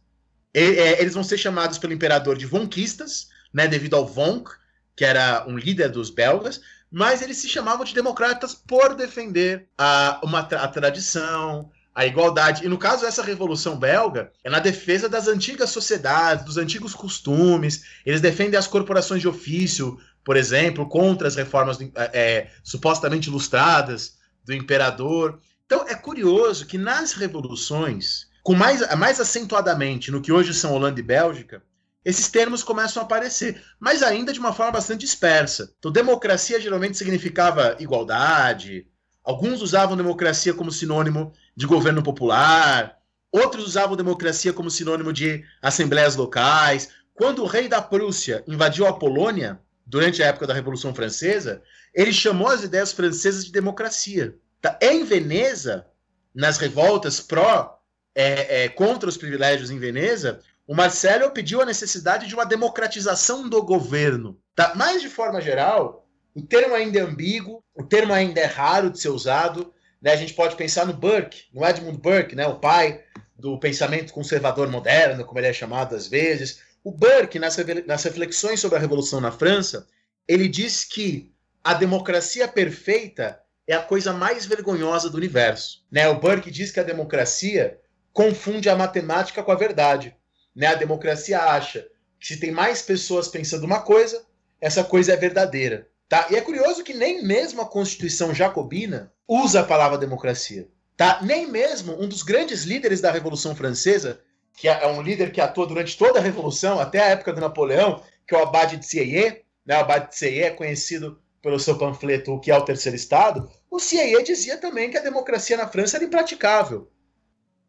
[0.55, 3.69] É, eles vão ser chamados pelo imperador de vonquistas, né?
[3.69, 4.51] devido ao Vonk,
[4.97, 10.19] que era um líder dos belgas, mas eles se chamavam de democratas por defender a,
[10.25, 12.63] uma, a tradição, a igualdade.
[12.63, 17.87] E no caso, essa Revolução Belga é na defesa das antigas sociedades, dos antigos costumes.
[18.05, 21.79] Eles defendem as corporações de ofício, por exemplo, contra as reformas
[22.13, 25.41] é, supostamente ilustradas do imperador.
[25.65, 31.01] Então é curioso que nas revoluções, com mais, mais acentuadamente no que hoje são Holanda
[31.01, 31.63] e Bélgica,
[32.05, 35.73] esses termos começam a aparecer, mas ainda de uma forma bastante dispersa.
[35.79, 38.87] Então, democracia geralmente significava igualdade,
[39.27, 42.97] alguns usavam democracia como sinônimo de governo popular,
[43.33, 46.91] outros usavam democracia como sinônimo de assembleias locais.
[47.13, 51.63] Quando o rei da Prússia invadiu a Polônia, durante a época da Revolução Francesa,
[51.95, 54.37] ele chamou as ideias francesas de democracia.
[54.61, 54.79] Tá?
[54.81, 55.87] Em Veneza,
[56.35, 57.79] nas revoltas pró
[58.15, 63.49] é, é, contra os privilégios em Veneza, o Marcelo pediu a necessidade de uma democratização
[63.49, 64.39] do governo.
[64.55, 64.73] Tá?
[64.75, 66.06] Mas, de forma geral,
[66.37, 69.73] o termo ainda é ambíguo, o termo ainda é raro de ser usado.
[70.03, 70.13] Né?
[70.13, 72.47] A gente pode pensar no Burke, no Edmund Burke, né?
[72.47, 73.03] o pai
[73.35, 76.61] do pensamento conservador moderno, como ele é chamado às vezes.
[76.85, 77.57] O Burke, nas,
[78.05, 79.87] reflexões sobre a Revolução na França,
[80.29, 81.33] ele diz que
[81.65, 85.87] a democracia perfeita é a coisa mais vergonhosa do universo.
[85.91, 86.07] Né?
[86.07, 87.81] O Burke diz que a democracia
[88.13, 90.15] confunde a matemática com a verdade.
[90.55, 90.67] Né?
[90.67, 91.89] A democracia acha
[92.21, 94.23] que se tem mais pessoas pensando uma coisa,
[94.61, 95.89] essa coisa é verdadeira.
[96.09, 96.29] Tá?
[96.31, 100.69] E é curioso que nem mesmo a Constituição jacobina usa a palavra democracia.
[100.97, 101.21] Tá?
[101.23, 104.21] Nem mesmo um dos grandes líderes da Revolução Francesa,
[104.57, 108.03] que é um líder que atua durante toda a Revolução, até a época do Napoleão,
[108.27, 109.77] que é o Abade de Sieyès, né?
[109.77, 113.51] o Abade de Sieyès é conhecido pelo seu panfleto O que é o Terceiro Estado,
[113.71, 116.91] o Sieyès dizia também que a democracia na França era impraticável,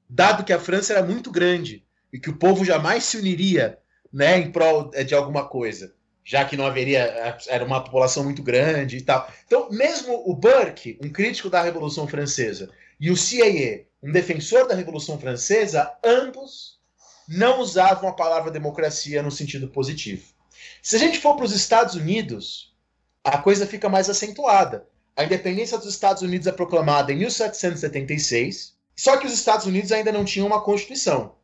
[0.08, 1.84] dado que a França era muito grande
[2.14, 3.78] e que o povo jamais se uniria
[4.14, 5.97] né, em prol de alguma coisa
[6.28, 9.32] já que não haveria, era uma população muito grande e tal.
[9.46, 14.76] Então, mesmo o Burke, um crítico da Revolução Francesa, e o CIA, um defensor da
[14.76, 16.78] Revolução Francesa, ambos
[17.30, 20.26] não usavam a palavra democracia no sentido positivo.
[20.82, 22.76] Se a gente for para os Estados Unidos,
[23.24, 24.86] a coisa fica mais acentuada.
[25.16, 30.12] A independência dos Estados Unidos é proclamada em 1776, só que os Estados Unidos ainda
[30.12, 31.36] não tinham uma constituição.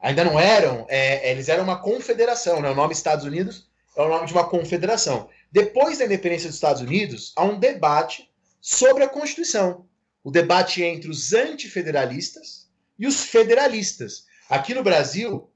[0.00, 2.68] Ainda não eram, é, eles eram uma confederação, né?
[2.70, 5.28] o nome Estados Unidos é o nome de uma confederação.
[5.50, 9.86] Depois da independência dos Estados Unidos, há um debate sobre a Constituição.
[10.24, 14.24] O debate entre os antifederalistas e os federalistas.
[14.48, 15.50] Aqui no Brasil,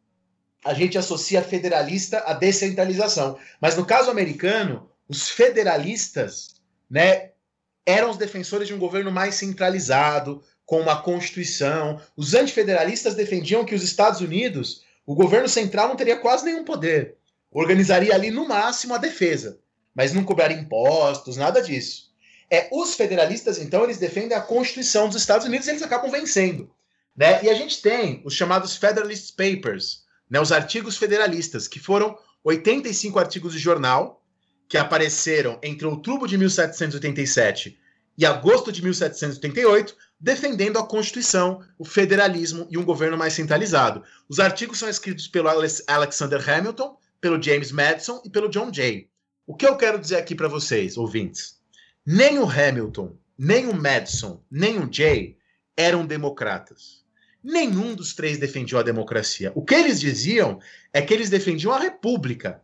[0.65, 3.39] a gente associa federalista à descentralização.
[3.61, 6.57] Mas no caso americano, os federalistas
[6.91, 7.31] né,
[7.87, 12.01] eram os defensores de um governo mais centralizado, com uma constituição.
[12.17, 17.17] Os antifederalistas defendiam que os Estados Unidos, o governo central não teria quase nenhum poder
[17.59, 19.59] organizaria ali no máximo a defesa,
[19.95, 22.11] mas não cobraria impostos, nada disso.
[22.51, 26.71] É, os federalistas, então, eles defendem a Constituição dos Estados Unidos e eles acabam vencendo.
[27.17, 27.43] Né?
[27.43, 33.19] E a gente tem os chamados Federalist Papers, né, os artigos federalistas, que foram 85
[33.19, 34.23] artigos de jornal
[34.69, 37.79] que apareceram entre outubro de 1787
[38.19, 44.03] e agosto de 1788, defendendo a Constituição, o federalismo e um governo mais centralizado.
[44.29, 46.97] Os artigos são escritos pelo Alexander Hamilton,
[47.27, 49.11] pelo James Madison e pelo John Jay.
[49.45, 51.59] O que eu quero dizer aqui para vocês, ouvintes?
[52.07, 55.37] Nem o Hamilton, nem o Madison, nem o Jay
[55.77, 57.05] eram democratas.
[57.43, 59.51] Nenhum dos três defendiam a democracia.
[59.57, 60.61] O que eles diziam
[60.93, 62.63] é que eles defendiam a república.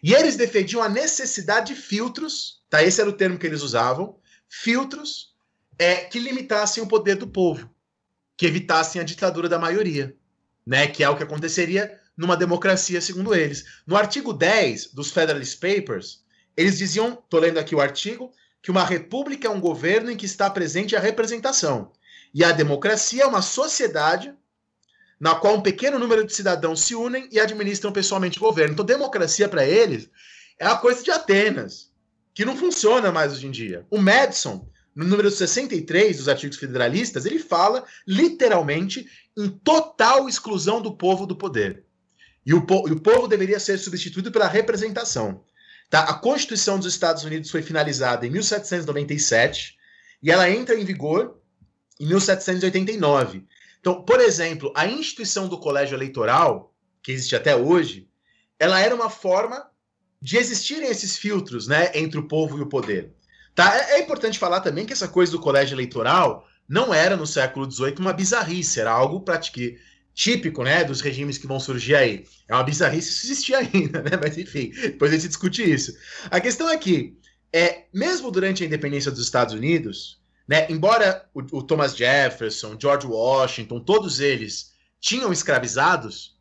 [0.00, 2.80] E eles defendiam a necessidade de filtros, tá?
[2.80, 4.16] Esse era o termo que eles usavam,
[4.48, 5.34] filtros
[5.76, 7.68] é, que limitassem o poder do povo,
[8.36, 10.16] que evitassem a ditadura da maioria,
[10.64, 10.86] né?
[10.86, 13.64] Que é o que aconteceria numa democracia, segundo eles.
[13.86, 16.24] No artigo 10 dos Federalist Papers,
[16.56, 20.26] eles diziam, estou lendo aqui o artigo, que uma república é um governo em que
[20.26, 21.92] está presente a representação.
[22.34, 24.34] E a democracia é uma sociedade
[25.20, 28.72] na qual um pequeno número de cidadãos se unem e administram pessoalmente o governo.
[28.72, 30.10] Então, democracia para eles
[30.58, 31.92] é a coisa de Atenas,
[32.34, 33.86] que não funciona mais hoje em dia.
[33.90, 40.96] O Madison, no número 63 dos artigos federalistas, ele fala literalmente em total exclusão do
[40.96, 41.84] povo do poder.
[42.48, 45.44] E o, po e o povo deveria ser substituído pela representação.
[45.90, 46.04] Tá?
[46.04, 49.76] A Constituição dos Estados Unidos foi finalizada em 1797
[50.22, 51.38] e ela entra em vigor
[52.00, 53.46] em 1789.
[53.78, 58.08] Então, por exemplo, a instituição do colégio eleitoral, que existe até hoje,
[58.58, 59.68] ela era uma forma
[60.18, 63.12] de existirem esses filtros né, entre o povo e o poder.
[63.54, 63.76] Tá?
[63.76, 67.70] É, é importante falar também que essa coisa do colégio eleitoral não era no século
[67.70, 69.22] XVIII uma bizarrice, era algo
[69.52, 69.78] que
[70.18, 72.24] típico, né, dos regimes que vão surgir aí.
[72.48, 74.10] É uma bizarrice isso existir ainda, né?
[74.20, 75.96] Mas enfim, depois a gente discute isso.
[76.28, 77.16] A questão é que,
[77.52, 83.06] é, mesmo durante a independência dos Estados Unidos, né, embora o, o Thomas Jefferson, George
[83.06, 86.36] Washington, todos eles tinham escravizados,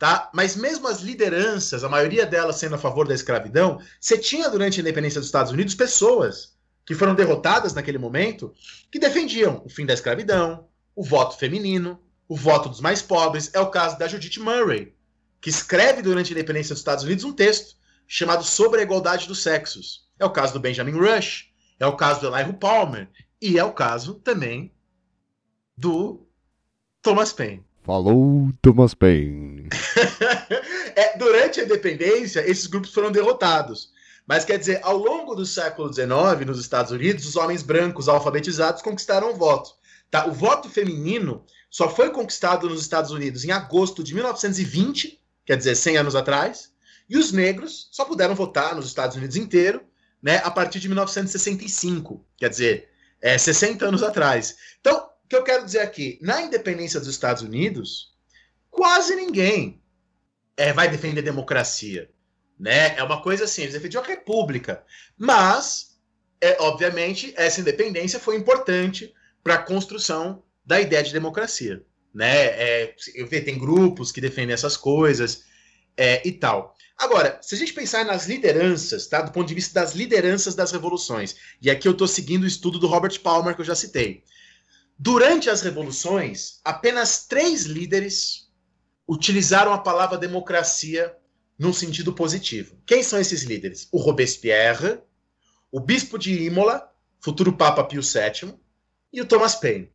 [0.00, 0.28] tá?
[0.34, 4.80] Mas mesmo as lideranças, a maioria delas sendo a favor da escravidão, você tinha durante
[4.80, 8.52] a independência dos Estados Unidos pessoas que foram derrotadas naquele momento
[8.90, 10.66] que defendiam o fim da escravidão,
[10.96, 13.50] o voto feminino, o voto dos mais pobres.
[13.52, 14.94] É o caso da Judith Murray,
[15.40, 17.76] que escreve durante a independência dos Estados Unidos um texto
[18.06, 20.08] chamado Sobre a Igualdade dos Sexos.
[20.18, 23.08] É o caso do Benjamin Rush, é o caso do Elihu Palmer
[23.40, 24.72] e é o caso também
[25.76, 26.26] do
[27.02, 27.64] Thomas Paine.
[27.82, 29.68] Falou Thomas Paine.
[30.94, 33.90] é, durante a independência, esses grupos foram derrotados.
[34.24, 38.80] Mas quer dizer, ao longo do século XIX, nos Estados Unidos, os homens brancos alfabetizados
[38.80, 39.74] conquistaram o voto.
[40.08, 40.26] Tá?
[40.26, 45.74] O voto feminino só foi conquistado nos Estados Unidos em agosto de 1920, quer dizer,
[45.74, 46.70] 100 anos atrás,
[47.08, 49.82] e os negros só puderam votar nos Estados Unidos inteiro
[50.22, 52.90] né, a partir de 1965, quer dizer,
[53.22, 54.54] é, 60 anos atrás.
[54.80, 58.12] Então, o que eu quero dizer aqui, na independência dos Estados Unidos,
[58.70, 59.82] quase ninguém
[60.58, 62.10] é, vai defender democracia.
[62.60, 62.94] Né?
[62.98, 64.84] É uma coisa assim, eles defendiam a república.
[65.16, 65.98] Mas,
[66.38, 71.84] é, obviamente, essa independência foi importante para a construção da ideia de democracia.
[72.14, 72.46] Né?
[72.46, 72.94] É,
[73.44, 75.44] tem grupos que defendem essas coisas
[75.94, 76.74] é, e tal.
[76.96, 79.20] Agora, se a gente pensar nas lideranças, tá?
[79.20, 82.78] do ponto de vista das lideranças das revoluções, e aqui eu estou seguindo o estudo
[82.78, 84.24] do Robert Palmer que eu já citei.
[84.98, 88.48] Durante as revoluções, apenas três líderes
[89.06, 91.14] utilizaram a palavra democracia
[91.58, 92.78] num sentido positivo.
[92.86, 93.88] Quem são esses líderes?
[93.92, 95.00] O Robespierre,
[95.70, 96.90] o bispo de Imola,
[97.20, 98.54] futuro Papa Pio VII,
[99.12, 99.92] e o Thomas Paine.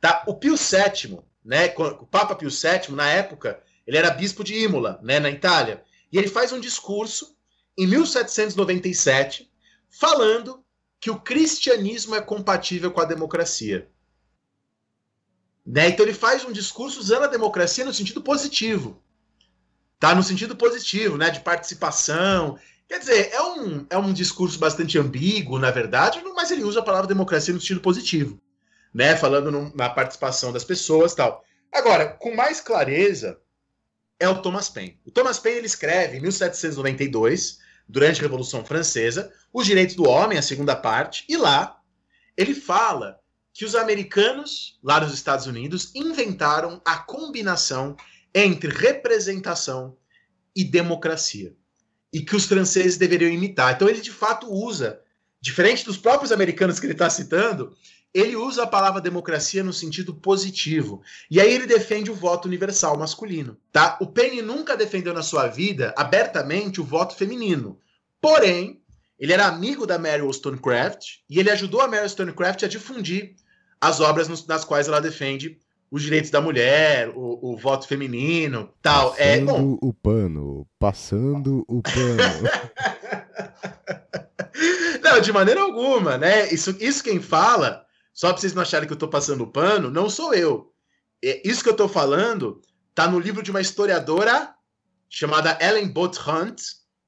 [0.00, 0.24] Tá?
[0.26, 4.98] O Pio VII, né, o Papa Pio VII, na época, ele era bispo de Imola,
[5.02, 5.82] né, na Itália,
[6.12, 7.36] e ele faz um discurso
[7.76, 9.50] em 1797
[9.88, 10.64] falando
[11.00, 13.88] que o cristianismo é compatível com a democracia.
[15.66, 15.88] Né?
[15.88, 19.02] Então ele faz um discurso usando a democracia no sentido positivo.
[19.98, 22.58] Tá no sentido positivo, né, de participação.
[22.88, 26.84] Quer dizer, é um, é um discurso bastante ambíguo, na verdade, mas ele usa a
[26.84, 28.40] palavra democracia no sentido positivo,
[28.92, 31.44] né, falando no, na participação das pessoas, tal.
[31.72, 33.40] Agora, com mais clareza,
[34.18, 35.00] é o Thomas Paine.
[35.04, 37.58] O Thomas Paine ele escreve em 1792,
[37.88, 41.80] durante a Revolução Francesa, Os Direitos do Homem, a segunda parte, e lá
[42.36, 43.18] ele fala
[43.52, 47.96] que os americanos, lá nos Estados Unidos, inventaram a combinação
[48.34, 49.96] entre representação
[50.54, 51.54] e democracia.
[52.12, 53.74] E que os franceses deveriam imitar.
[53.74, 55.00] Então ele de fato usa,
[55.40, 57.76] diferente dos próprios americanos que ele está citando,
[58.12, 61.02] ele usa a palavra democracia no sentido positivo.
[61.30, 63.96] E aí ele defende o voto universal masculino, tá?
[64.00, 67.78] O Penny nunca defendeu na sua vida abertamente o voto feminino.
[68.20, 68.80] Porém,
[69.18, 73.36] ele era amigo da Mary Wollstonecraft e ele ajudou a Mary Wollstonecraft a difundir
[73.80, 75.58] as obras nas quais ela defende
[75.90, 79.14] os direitos da mulher, o, o voto feminino, tal.
[79.18, 79.78] É, passando é bom.
[79.80, 82.16] o pano, passando o pano.
[85.02, 86.52] não, de maneira alguma, né?
[86.52, 90.10] Isso, isso quem fala só para vocês não acharem que eu estou passando pano, não
[90.10, 90.72] sou eu.
[91.22, 92.60] É, isso que eu estou falando
[92.90, 94.54] está no livro de uma historiadora
[95.08, 96.60] chamada Ellen Bott Hunt,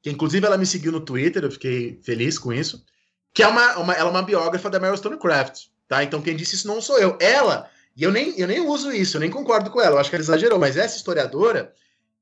[0.03, 2.85] que inclusive ela me seguiu no Twitter, eu fiquei feliz com isso,
[3.33, 6.03] que é uma, uma ela é uma biógrafa da Meryl Stonecraft, tá?
[6.03, 7.17] Então quem disse isso não sou eu.
[7.21, 10.11] Ela, e eu nem, eu nem uso isso, eu nem concordo com ela, eu acho
[10.11, 11.73] que ela exagerou, mas essa historiadora,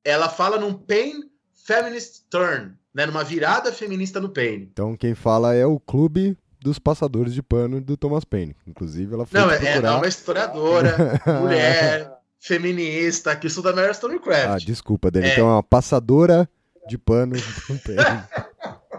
[0.05, 1.31] ela fala num pain
[1.65, 4.69] feminist turn, né, numa virada feminista no pain.
[4.73, 8.55] Então quem fala é o clube dos passadores de pano do Thomas Paine.
[8.67, 9.71] Inclusive, ela foi Não, procurar...
[9.71, 14.49] é, é uma historiadora, mulher, feminista, que estuda Mary Stonecraft.
[14.49, 15.27] Ah, desculpa, Dani.
[15.27, 15.33] É.
[15.33, 16.49] Então é uma passadora
[16.87, 18.25] de pano do Paine.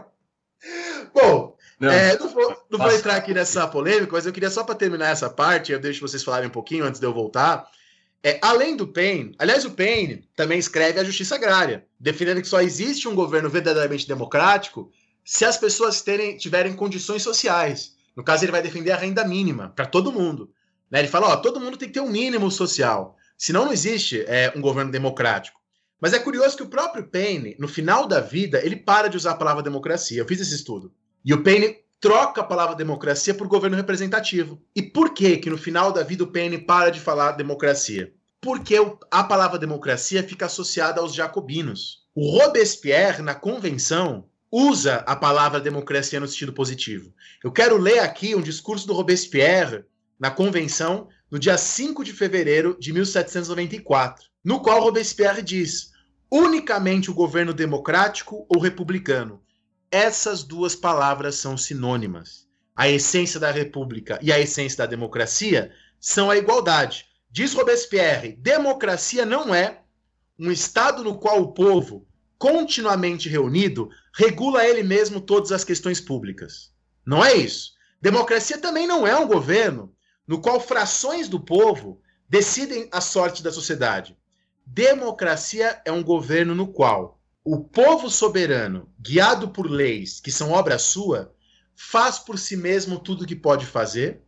[1.13, 4.63] Bom, não, é, não, vou, não vou, entrar aqui nessa polêmica, mas eu queria só
[4.63, 7.67] para terminar essa parte, eu deixo vocês falarem um pouquinho antes de eu voltar.
[8.23, 12.61] É, além do Paine, aliás, o Paine também escreve a justiça agrária, defendendo que só
[12.61, 14.91] existe um governo verdadeiramente democrático
[15.23, 17.95] se as pessoas terem, tiverem condições sociais.
[18.15, 20.51] No caso, ele vai defender a renda mínima para todo mundo.
[20.89, 20.99] Né?
[20.99, 23.15] Ele fala: ó, todo mundo tem que ter um mínimo social.
[23.37, 25.59] Senão não existe é, um governo democrático.
[25.99, 29.31] Mas é curioso que o próprio Paine, no final da vida, ele para de usar
[29.31, 30.19] a palavra democracia.
[30.19, 30.91] Eu fiz esse estudo.
[31.23, 34.59] E o Paine troca a palavra democracia por governo representativo.
[34.75, 38.11] E por que que no final da vida o Paine para de falar democracia?
[38.41, 38.75] Porque
[39.11, 42.07] a palavra democracia fica associada aos jacobinos.
[42.15, 47.13] O Robespierre, na convenção, usa a palavra democracia no sentido positivo.
[47.41, 49.85] Eu quero ler aqui um discurso do Robespierre
[50.19, 55.91] na convenção no dia 5 de fevereiro de 1794, no qual Robespierre diz:
[56.29, 59.41] unicamente o governo democrático ou republicano.
[59.89, 62.47] Essas duas palavras são sinônimas.
[62.75, 67.05] A essência da república e a essência da democracia são a igualdade.
[67.29, 69.81] Diz Robespierre: democracia não é
[70.37, 72.07] um estado no qual o povo,
[72.37, 76.71] continuamente reunido, regula ele mesmo todas as questões públicas.
[77.05, 77.73] Não é isso.
[78.01, 79.93] Democracia também não é um governo
[80.27, 84.17] no qual frações do povo decidem a sorte da sociedade.
[84.65, 90.77] Democracia é um governo no qual o povo soberano, guiado por leis que são obra
[90.77, 91.33] sua,
[91.75, 94.21] faz por si mesmo tudo o que pode fazer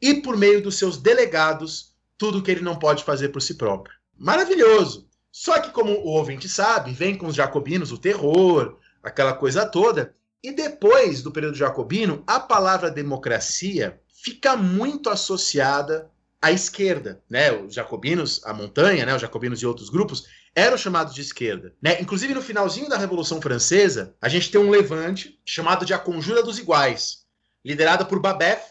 [0.00, 3.54] e por meio dos seus delegados tudo o que ele não pode fazer por si
[3.54, 3.94] próprio.
[4.16, 5.08] Maravilhoso!
[5.30, 10.14] Só que, como o ouvinte sabe, vem com os jacobinos o terror, aquela coisa toda.
[10.42, 16.10] E depois do período jacobino, a palavra democracia fica muito associada
[16.42, 17.52] a esquerda, né?
[17.52, 19.14] Os jacobinos, a montanha, né?
[19.14, 22.00] Os jacobinos e outros grupos eram chamados de esquerda, né?
[22.00, 26.42] Inclusive no finalzinho da Revolução Francesa, a gente tem um levante chamado de a Conjura
[26.42, 27.24] dos Iguais,
[27.64, 28.62] liderada por Babef,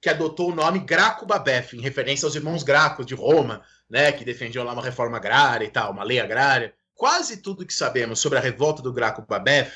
[0.00, 4.10] que adotou o nome Graco Babef, em referência aos irmãos Gracos de Roma, né?
[4.10, 6.74] Que defendiam lá uma reforma agrária e tal, uma lei agrária.
[6.94, 9.72] Quase tudo que sabemos sobre a revolta do Graco Babef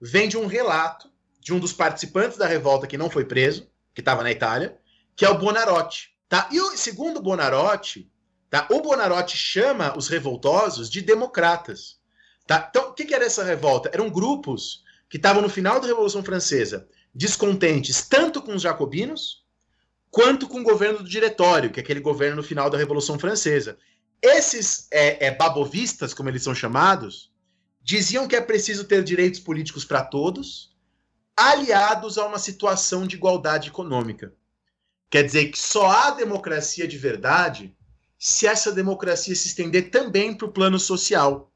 [0.00, 1.10] vem de um relato
[1.40, 4.78] de um dos participantes da revolta que não foi preso, que estava na Itália,
[5.16, 6.10] que é o Bonarotti.
[6.28, 6.48] Tá?
[6.52, 8.10] E o, segundo Bonarotti,
[8.48, 8.66] tá?
[8.70, 12.00] o Bonarotti chama os revoltosos de democratas.
[12.46, 12.66] Tá?
[12.70, 13.90] Então, o que, que era essa revolta?
[13.92, 19.44] Eram grupos que estavam no final da Revolução Francesa descontentes tanto com os jacobinos
[20.10, 23.78] quanto com o governo do Diretório, que é aquele governo no final da Revolução Francesa.
[24.22, 27.32] Esses é, é, babovistas, como eles são chamados,
[27.82, 30.72] diziam que é preciso ter direitos políticos para todos,
[31.36, 34.32] aliados a uma situação de igualdade econômica.
[35.10, 37.74] Quer dizer que só há democracia de verdade
[38.16, 41.52] se essa democracia se estender também para o plano social.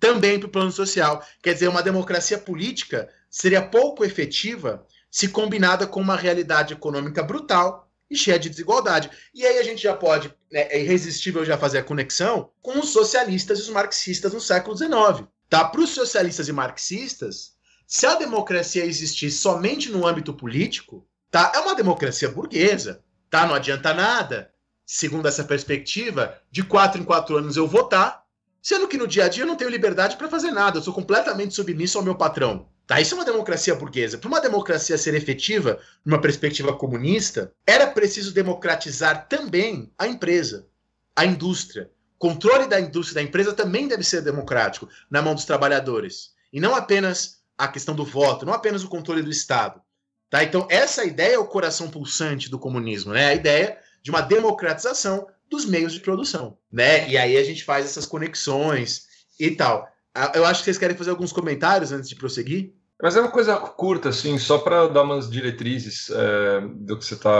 [0.00, 1.24] Também para o plano social.
[1.42, 7.89] Quer dizer, uma democracia política seria pouco efetiva se combinada com uma realidade econômica brutal
[8.10, 9.10] e cheia de desigualdade.
[9.34, 12.90] E aí a gente já pode, né, é irresistível já fazer a conexão com os
[12.90, 15.28] socialistas e os marxistas no século XIX.
[15.48, 15.64] Tá?
[15.64, 17.52] Para os socialistas e marxistas,
[17.86, 21.52] se a democracia existir somente no âmbito político, Tá?
[21.54, 23.02] É uma democracia burguesa.
[23.30, 23.46] Tá?
[23.46, 24.52] Não adianta nada,
[24.84, 28.24] segundo essa perspectiva, de quatro em quatro anos eu votar,
[28.60, 30.92] sendo que no dia a dia eu não tenho liberdade para fazer nada, eu sou
[30.92, 32.68] completamente submisso ao meu patrão.
[32.90, 33.00] Tá?
[33.00, 34.18] Isso é uma democracia burguesa.
[34.18, 40.66] Para uma democracia ser efetiva, numa perspectiva comunista, era preciso democratizar também a empresa,
[41.14, 41.88] a indústria.
[42.18, 46.32] Controle da indústria da empresa também deve ser democrático, na mão dos trabalhadores.
[46.52, 49.80] E não apenas a questão do voto, não apenas o controle do Estado.
[50.28, 50.42] Tá?
[50.42, 53.26] Então, essa ideia é o coração pulsante do comunismo, né?
[53.28, 57.08] A ideia de uma democratização dos meios de produção, né?
[57.08, 59.06] E aí a gente faz essas conexões
[59.38, 59.88] e tal.
[60.12, 62.79] Ah, eu acho que vocês querem fazer alguns comentários antes de prosseguir.
[63.02, 67.14] Mas é uma coisa curta, assim, só para dar umas diretrizes é, do que você
[67.14, 67.30] está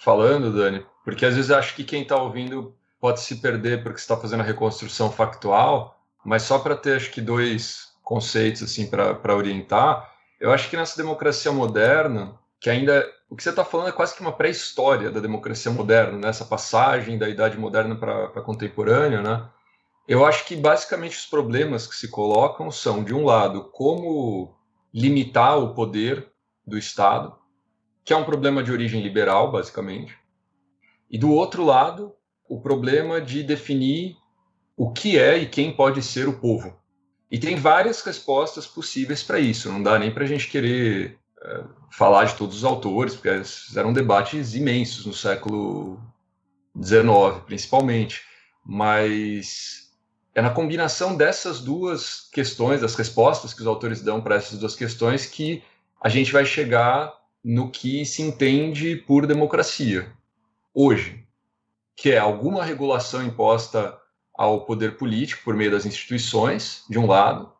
[0.00, 4.16] falando, Dani, porque às vezes acho que quem está ouvindo pode se perder porque está
[4.16, 10.10] fazendo a reconstrução factual, mas só para ter, acho que, dois conceitos, assim, para orientar.
[10.40, 14.14] Eu acho que nessa democracia moderna, que ainda o que você está falando é quase
[14.14, 16.50] que uma pré-história da democracia moderna, nessa né?
[16.50, 19.48] passagem da idade moderna para a contemporânea, né?
[20.06, 24.54] Eu acho que basicamente os problemas que se colocam são, de um lado, como
[24.94, 26.30] limitar o poder
[26.64, 27.36] do Estado,
[28.04, 30.16] que é um problema de origem liberal, basicamente,
[31.10, 32.14] e do outro lado,
[32.48, 34.16] o problema de definir
[34.76, 36.76] o que é e quem pode ser o povo.
[37.30, 39.70] E tem várias respostas possíveis para isso.
[39.70, 43.42] Não dá nem para a gente querer é, falar de todos os autores, porque
[43.76, 46.00] eram debates imensos no século
[46.80, 48.22] XIX, principalmente.
[48.64, 49.83] Mas
[50.34, 54.74] é na combinação dessas duas questões, das respostas que os autores dão para essas duas
[54.74, 55.62] questões, que
[56.00, 60.12] a gente vai chegar no que se entende por democracia
[60.74, 61.24] hoje,
[61.94, 63.96] que é alguma regulação imposta
[64.34, 67.52] ao poder político por meio das instituições, de um lado,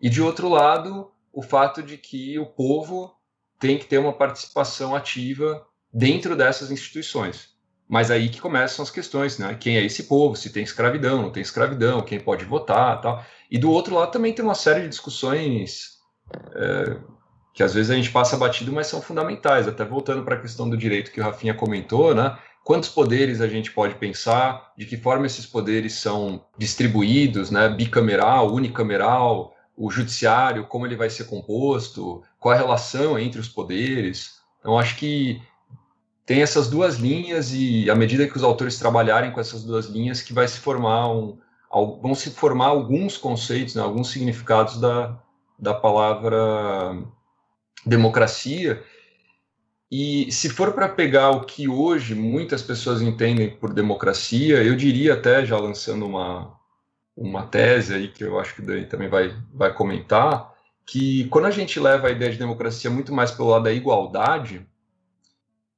[0.00, 3.12] e de outro lado, o fato de que o povo
[3.58, 7.49] tem que ter uma participação ativa dentro dessas instituições.
[7.90, 9.56] Mas aí que começam as questões, né?
[9.58, 10.36] Quem é esse povo?
[10.36, 13.24] Se tem escravidão, não tem escravidão, quem pode votar, tal.
[13.50, 15.98] E do outro lado também tem uma série de discussões
[16.54, 16.96] é,
[17.52, 19.66] que às vezes a gente passa batido, mas são fundamentais.
[19.66, 22.38] Até voltando para a questão do direito que o Rafinha comentou, né?
[22.64, 28.52] quantos poderes a gente pode pensar, de que forma esses poderes são distribuídos, né, bicameral,
[28.52, 34.40] unicameral, o judiciário, como ele vai ser composto, qual a relação entre os poderes.
[34.60, 35.42] Então, acho que
[36.30, 40.22] tem essas duas linhas e à medida que os autores trabalharem com essas duas linhas,
[40.22, 41.36] que vai se formar um,
[42.00, 45.18] vão se formar alguns conceitos, né, alguns significados da,
[45.58, 46.96] da palavra
[47.84, 48.80] democracia.
[49.90, 55.14] E se for para pegar o que hoje muitas pessoas entendem por democracia, eu diria
[55.14, 56.56] até, já lançando uma,
[57.16, 60.54] uma tese aí que eu acho que o também vai, vai comentar,
[60.86, 64.64] que quando a gente leva a ideia de democracia muito mais pelo lado da igualdade,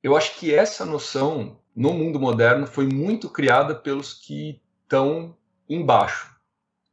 [0.02, 5.36] eu acho que essa noção no mundo moderno foi muito criada pelos que estão
[5.68, 6.34] embaixo.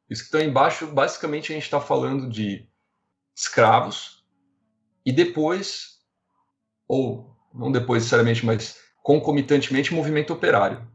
[0.10, 2.68] Os que estão embaixo, basicamente, a gente está falando de
[3.36, 4.24] escravos
[5.06, 6.00] e depois
[6.88, 10.88] ou não depois necessariamente, mas concomitantemente, movimento operário.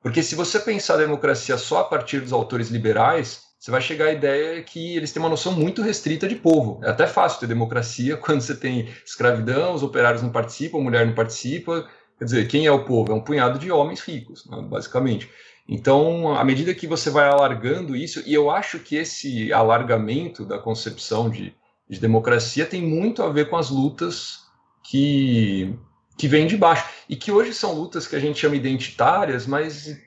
[0.00, 4.08] Porque se você pensar a democracia só a partir dos autores liberais, você vai chegar
[4.08, 6.80] à ideia que eles têm uma noção muito restrita de povo.
[6.84, 11.06] É até fácil ter democracia quando você tem escravidão, os operários não participam, a mulher
[11.06, 11.88] não participa,
[12.18, 13.10] Quer dizer, quem é o povo?
[13.10, 15.28] É um punhado de homens ricos, né, basicamente.
[15.68, 20.58] Então, à medida que você vai alargando isso, e eu acho que esse alargamento da
[20.58, 21.54] concepção de,
[21.88, 24.44] de democracia tem muito a ver com as lutas
[24.82, 25.74] que,
[26.16, 26.86] que vêm de baixo.
[27.08, 29.98] E que hoje são lutas que a gente chama identitárias, mas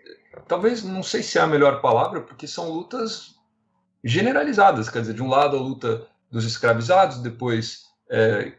[0.48, 3.37] talvez, não sei se é a melhor palavra, porque são lutas
[4.08, 4.90] generalizadas.
[4.90, 8.54] Quer dizer, de um lado a luta dos escravizados, depois é,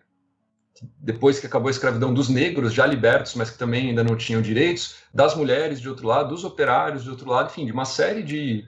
[1.01, 4.41] depois que acabou a escravidão dos negros já libertos, mas que também ainda não tinham
[4.41, 8.23] direitos, das mulheres de outro lado, dos operários de outro lado, enfim, de uma série
[8.23, 8.67] de,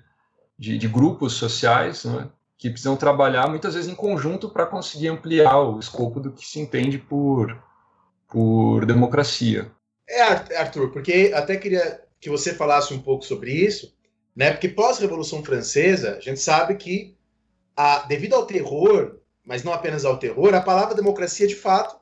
[0.59, 2.29] de, de grupos sociais né,
[2.59, 6.61] que precisam trabalhar muitas vezes em conjunto para conseguir ampliar o escopo do que se
[6.61, 7.57] entende por,
[8.29, 9.71] por democracia.
[10.09, 10.23] É,
[10.59, 13.95] Arthur, porque até queria que você falasse um pouco sobre isso,
[14.35, 14.51] né?
[14.51, 17.17] Porque pós-Revolução Francesa, a gente sabe que,
[17.77, 21.99] a, devido ao terror, mas não apenas ao terror, a palavra democracia de fato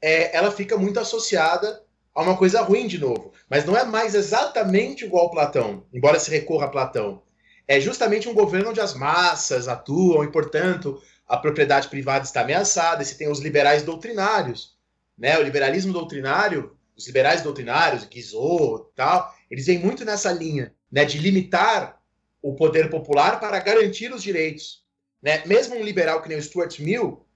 [0.00, 1.82] é, ela fica muito associada
[2.14, 3.32] a uma coisa ruim de novo.
[3.48, 7.22] Mas não é mais exatamente igual Platão, embora se recorra a Platão.
[7.68, 13.02] É justamente um governo onde as massas atuam e, portanto, a propriedade privada está ameaçada.
[13.02, 14.76] E se tem os liberais doutrinários,
[15.18, 15.36] né?
[15.38, 21.04] O liberalismo doutrinário, os liberais doutrinários, Guizot, tal, eles vêm muito nessa linha, né?
[21.04, 22.00] De limitar
[22.42, 24.84] o poder popular para garantir os direitos.
[25.22, 25.42] Né?
[25.46, 27.26] Mesmo um liberal que nem o Stuart Mill,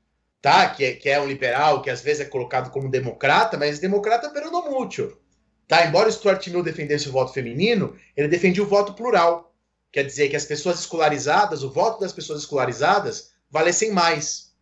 [0.41, 0.69] tá?
[0.71, 4.31] Que é, que é um liberal, que às vezes é colocado como democrata, mas democrata
[4.31, 5.19] pelo no mútuo.
[5.67, 5.87] Tá?
[5.87, 9.55] Embora o Stuart Mill defendesse o voto feminino, ele defendia o voto plural.
[9.93, 14.55] Quer dizer que as pessoas escolarizadas, o voto das pessoas escolarizadas, valessem mais.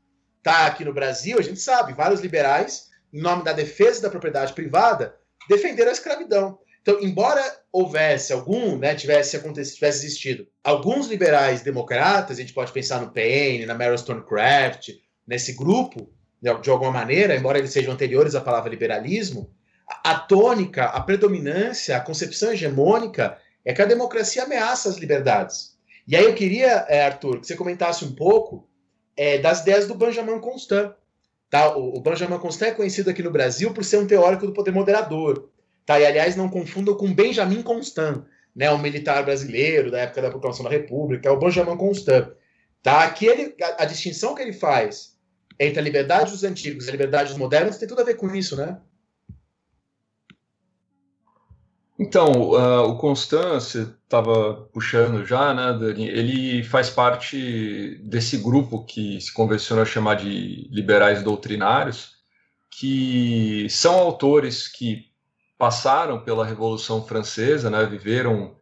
[0.43, 0.67] Tá?
[0.67, 5.17] Aqui no Brasil, a gente sabe, vários liberais, em nome da defesa da propriedade privada,
[5.49, 6.59] defenderam a escravidão.
[6.89, 12.73] Então, embora houvesse algum, né, tivesse acontecido, tivesse existido alguns liberais democratas, a gente pode
[12.73, 14.93] pensar no Paine, na Meryl Stonecraft,
[15.27, 16.11] nesse grupo,
[16.41, 19.51] de alguma maneira, embora eles sejam anteriores à palavra liberalismo,
[20.03, 23.37] a, tônica, a predominância, a concepção hegemônica
[23.67, 25.77] é que a democracia ameaça as liberdades.
[26.07, 28.67] E aí eu queria, é, Arthur, que você comentasse um pouco
[29.15, 30.95] é, das ideias do Benjamin Constant.
[31.51, 31.77] Tá?
[31.77, 34.71] O, o Benjamin Constant é conhecido aqui no Brasil por ser um teórico do poder
[34.71, 35.51] moderador.
[35.89, 35.99] Tá?
[35.99, 38.23] E, aliás, não confundam com Benjamin Constant,
[38.55, 42.29] né, um militar brasileiro da época da proclamação da República, é o Benjamin Constant.
[42.83, 43.05] Tá?
[43.05, 45.17] Aqui ele, a, a distinção que ele faz
[45.59, 48.29] entre a liberdade dos antigos e a liberdade dos modernos tem tudo a ver com
[48.35, 48.79] isso, né?
[51.99, 56.07] Então, uh, o Constance estava puxando já, né, Dani?
[56.07, 62.11] Ele faz parte desse grupo que se convenciona a chamar de liberais doutrinários,
[62.71, 65.08] que são autores que
[65.59, 68.57] passaram pela Revolução Francesa, né, viveram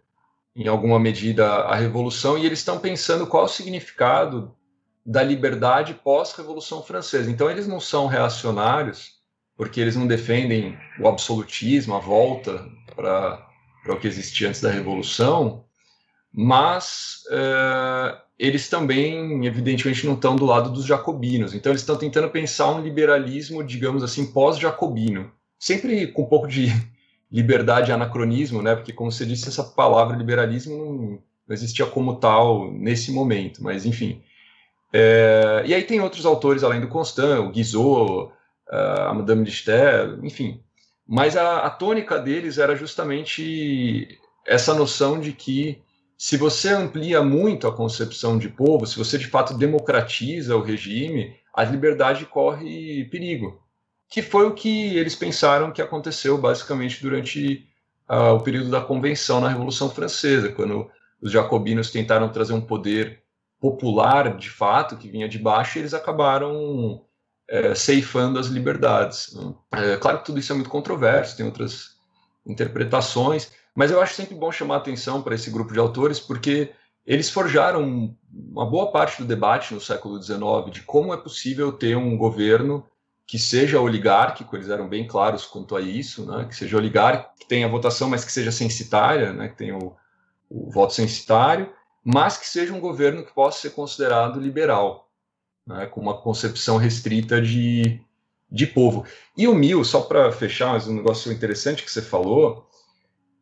[0.57, 4.57] em alguma medida a Revolução, e eles estão pensando qual o significado
[5.05, 7.31] da liberdade pós-Revolução Francesa.
[7.31, 9.17] Então, eles não são reacionários,
[9.55, 13.47] porque eles não defendem o absolutismo, a volta para
[13.89, 15.65] o que existia antes da Revolução,
[16.33, 21.55] mas é, eles também, evidentemente, não estão do lado dos jacobinos.
[21.55, 25.31] Então, eles estão tentando pensar um liberalismo, digamos assim, pós-jacobino.
[25.59, 26.67] Sempre com um pouco de
[27.31, 28.75] liberdade e anacronismo, né?
[28.75, 33.63] Porque, como você disse, essa palavra liberalismo não, existia como tal nesse momento.
[33.63, 34.23] Mas, enfim,
[34.93, 38.33] é, e aí tem outros autores além do Constant, o Guizot,
[38.69, 40.61] a Madame de Stael, enfim.
[41.07, 45.81] Mas a, a tônica deles era justamente essa noção de que
[46.19, 51.37] se você amplia muito a concepção de povo, se você de fato democratiza o regime,
[51.55, 53.61] a liberdade corre perigo.
[54.09, 57.67] Que foi o que eles pensaram que aconteceu basicamente durante
[58.09, 63.23] uh, o período da Convenção na Revolução Francesa, quando os jacobinos tentaram trazer um poder
[63.61, 67.03] popular, de fato, que vinha de baixo, e eles acabaram
[67.49, 69.35] é, ceifando as liberdades.
[69.73, 71.97] É, claro que tudo isso é muito controverso, tem outras
[72.45, 76.73] interpretações, mas eu acho sempre bom chamar atenção para esse grupo de autores, porque
[77.05, 81.97] eles forjaram uma boa parte do debate no século XIX de como é possível ter
[81.97, 82.85] um governo
[83.27, 86.45] que seja oligárquico, eles eram bem claros quanto a isso, né?
[86.45, 89.49] que seja oligárquico, que tenha votação, mas que seja censitária, né?
[89.49, 89.97] que tenha o,
[90.49, 91.73] o voto censitário,
[92.05, 95.11] mas que seja um governo que possa ser considerado liberal,
[95.67, 98.01] né, com uma concepção restrita de,
[98.49, 99.05] de povo.
[99.37, 102.66] E o Mil, só para fechar, mas um negócio interessante que você falou,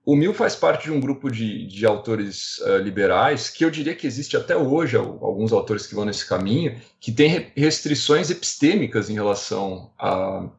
[0.05, 3.95] o Mil faz parte de um grupo de, de autores uh, liberais que eu diria
[3.95, 9.15] que existe até hoje, alguns autores que vão nesse caminho, que tem restrições epistêmicas em
[9.15, 10.51] relação à,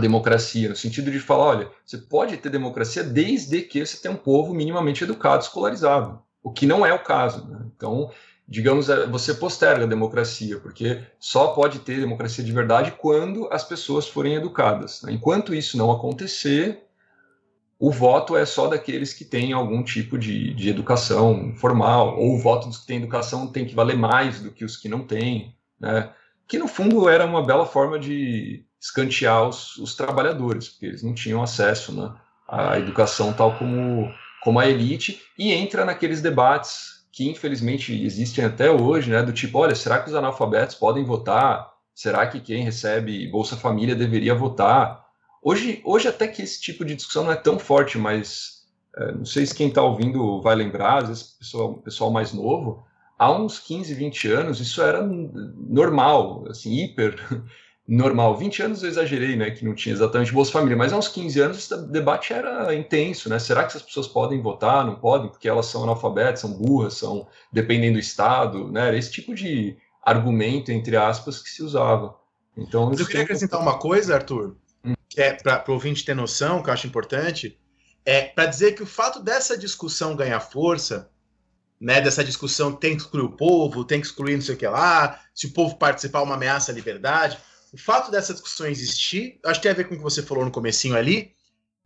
[0.00, 4.18] democracia, no sentido de falar, olha, você pode ter democracia desde que você tenha um
[4.18, 7.44] povo minimamente educado, escolarizado o que não é o caso.
[7.48, 7.58] Né?
[7.76, 8.08] Então,
[8.46, 13.64] digamos, é, você posterga a democracia, porque só pode ter democracia de verdade quando as
[13.64, 15.02] pessoas forem educadas.
[15.02, 15.12] Né?
[15.12, 16.85] Enquanto isso não acontecer,
[17.78, 22.38] o voto é só daqueles que têm algum tipo de, de educação formal, ou o
[22.38, 25.54] voto dos que têm educação tem que valer mais do que os que não têm,
[25.78, 26.10] né?
[26.48, 31.12] que no fundo era uma bela forma de escantear os, os trabalhadores, porque eles não
[31.12, 32.14] tinham acesso né,
[32.48, 34.10] à educação tal como,
[34.42, 39.58] como a elite, e entra naqueles debates que infelizmente existem até hoje, né, do tipo,
[39.58, 41.72] olha, será que os analfabetos podem votar?
[41.94, 45.05] Será que quem recebe Bolsa Família deveria votar?
[45.48, 48.64] Hoje, hoje até que esse tipo de discussão não é tão forte, mas
[48.96, 52.32] é, não sei se quem está ouvindo vai lembrar, às vezes o pessoal, pessoal mais
[52.32, 52.84] novo,
[53.16, 57.14] há uns 15, 20 anos isso era normal, assim, hiper
[57.86, 58.36] normal.
[58.36, 61.40] 20 anos eu exagerei, né, que não tinha exatamente Bolsa Família, mas há uns 15
[61.40, 63.38] anos esse debate era intenso, né?
[63.38, 64.84] Será que essas pessoas podem votar?
[64.84, 68.88] Não podem, porque elas são analfabetas, são burras, são dependendo do Estado, né?
[68.88, 72.16] Era esse tipo de argumento, entre aspas, que se usava.
[72.56, 74.56] Então, eu queria acrescentar uma coisa, Arthur.
[75.16, 77.58] Que é para o ouvinte ter noção, que eu acho importante,
[78.04, 81.10] é para dizer que o fato dessa discussão ganhar força,
[81.80, 84.68] né, dessa discussão tem que excluir o povo, tem que excluir não sei o que
[84.68, 87.38] lá, se o povo participar é uma ameaça à liberdade,
[87.72, 90.44] o fato dessa discussão existir, acho que tem a ver com o que você falou
[90.44, 91.32] no comecinho ali,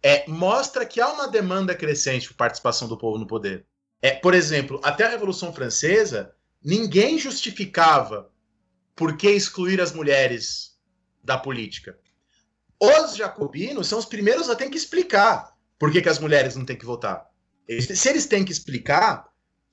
[0.02, 3.64] é, mostra que há uma demanda crescente por participação do povo no poder.
[4.02, 8.28] É, por exemplo, até a Revolução Francesa, ninguém justificava
[8.96, 10.76] por que excluir as mulheres
[11.22, 11.96] da política.
[12.80, 16.64] Os jacobinos são os primeiros a ter que explicar por que, que as mulheres não
[16.64, 17.26] têm que votar.
[17.78, 19.28] Se eles têm que explicar,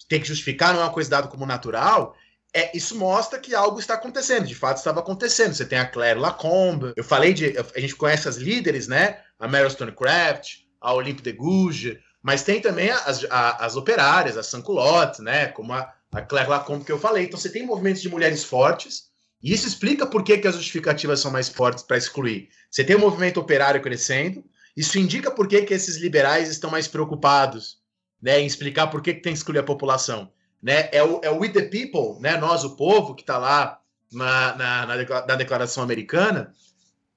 [0.09, 2.15] tem que justificar, não é uma coisa dada como natural,
[2.53, 5.53] é, isso mostra que algo está acontecendo, de fato estava acontecendo.
[5.53, 7.55] Você tem a Claire Lacombe, eu falei de.
[7.75, 9.21] A gente conhece as líderes, né?
[9.39, 14.47] A Meryl Stonecraft, a Olympe de Gouges, mas tem também as, a, as operárias, as
[14.47, 15.47] Sanculottes, né?
[15.47, 17.25] Como a, a Claire Lacombe que eu falei.
[17.25, 19.09] Então você tem movimentos de mulheres fortes,
[19.49, 22.49] e isso explica por que, que as justificativas são mais fortes para excluir.
[22.69, 24.43] Você tem um movimento operário crescendo,
[24.75, 27.77] isso indica por que, que esses liberais estão mais preocupados
[28.21, 30.89] né, em explicar por que, que tem que excluir a população né?
[30.91, 32.37] É o, é o We the People, né?
[32.37, 33.79] Nós, o povo, que está lá
[34.11, 36.53] na, na, na, Declaração Americana.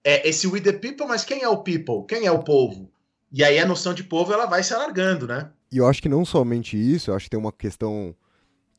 [0.03, 2.07] É esse We the People, mas quem é o people?
[2.09, 2.91] Quem é o povo?
[3.33, 5.51] E aí a noção de povo ela vai se alargando, né?
[5.71, 8.15] E eu acho que não somente isso, eu acho que tem uma questão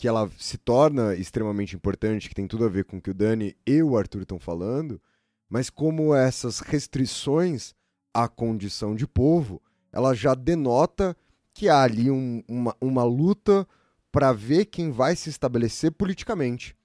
[0.01, 3.13] que ela se torna extremamente importante, que tem tudo a ver com o que o
[3.13, 4.99] Dani e o Arthur estão falando,
[5.47, 7.75] mas como essas restrições
[8.11, 9.61] à condição de povo,
[9.93, 11.15] ela já denota
[11.53, 13.67] que há ali um, uma, uma luta
[14.11, 16.75] para ver quem vai se estabelecer politicamente.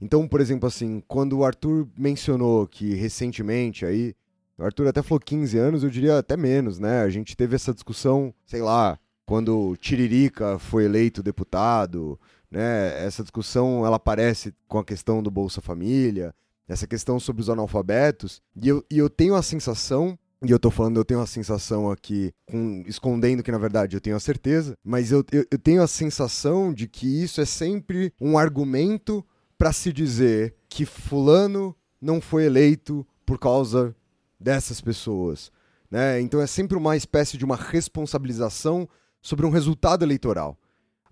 [0.00, 4.16] Então, por exemplo, assim, quando o Arthur mencionou que recentemente aí,
[4.58, 7.02] o Arthur até falou 15 anos, eu diria até menos, né?
[7.02, 12.18] A gente teve essa discussão, sei lá, quando Tiririca foi eleito deputado,
[12.54, 13.04] né?
[13.04, 16.32] Essa discussão ela aparece com a questão do Bolsa Família,
[16.68, 20.16] essa questão sobre os analfabetos, e eu, e eu tenho a sensação
[20.46, 24.00] e eu tô falando, eu tenho a sensação aqui, com, escondendo que na verdade eu
[24.00, 28.12] tenho a certeza, mas eu, eu, eu tenho a sensação de que isso é sempre
[28.20, 29.24] um argumento
[29.56, 33.96] para se dizer que Fulano não foi eleito por causa
[34.38, 35.50] dessas pessoas.
[35.90, 36.20] Né?
[36.20, 38.86] Então é sempre uma espécie de uma responsabilização
[39.22, 40.58] sobre um resultado eleitoral.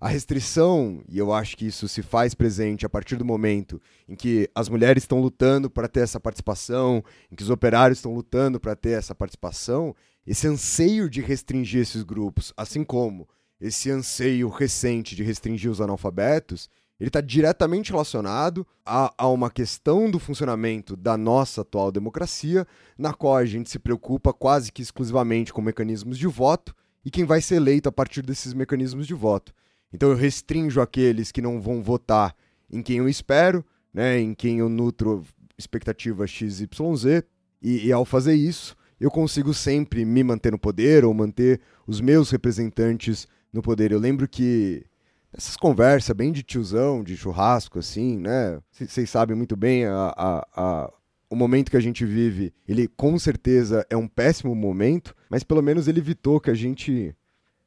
[0.03, 4.17] A restrição, e eu acho que isso se faz presente a partir do momento em
[4.17, 7.01] que as mulheres estão lutando para ter essa participação,
[7.31, 9.95] em que os operários estão lutando para ter essa participação,
[10.27, 13.29] esse anseio de restringir esses grupos, assim como
[13.61, 16.69] esse anseio recente de restringir os analfabetos,
[16.99, 22.67] ele está diretamente relacionado a, a, uma questão do funcionamento da nossa atual democracia,
[22.97, 26.75] na qual a gente se preocupa quase que exclusivamente com mecanismos de voto
[27.05, 29.53] e quem vai ser eleito a partir desses mecanismos de voto.
[29.93, 32.35] Então eu restringo aqueles que não vão votar
[32.71, 33.63] em quem eu espero,
[33.93, 35.23] né, em quem eu nutro
[35.57, 37.23] expectativa XYZ,
[37.61, 42.01] e, e ao fazer isso, eu consigo sempre me manter no poder ou manter os
[42.01, 43.91] meus representantes no poder.
[43.91, 44.83] Eu lembro que
[45.31, 48.59] essas conversas bem de tiozão, de churrasco, assim, né?
[48.71, 50.93] Vocês sabem muito bem a, a, a,
[51.29, 52.53] o momento que a gente vive.
[52.67, 57.15] Ele com certeza é um péssimo momento, mas pelo menos ele evitou que a gente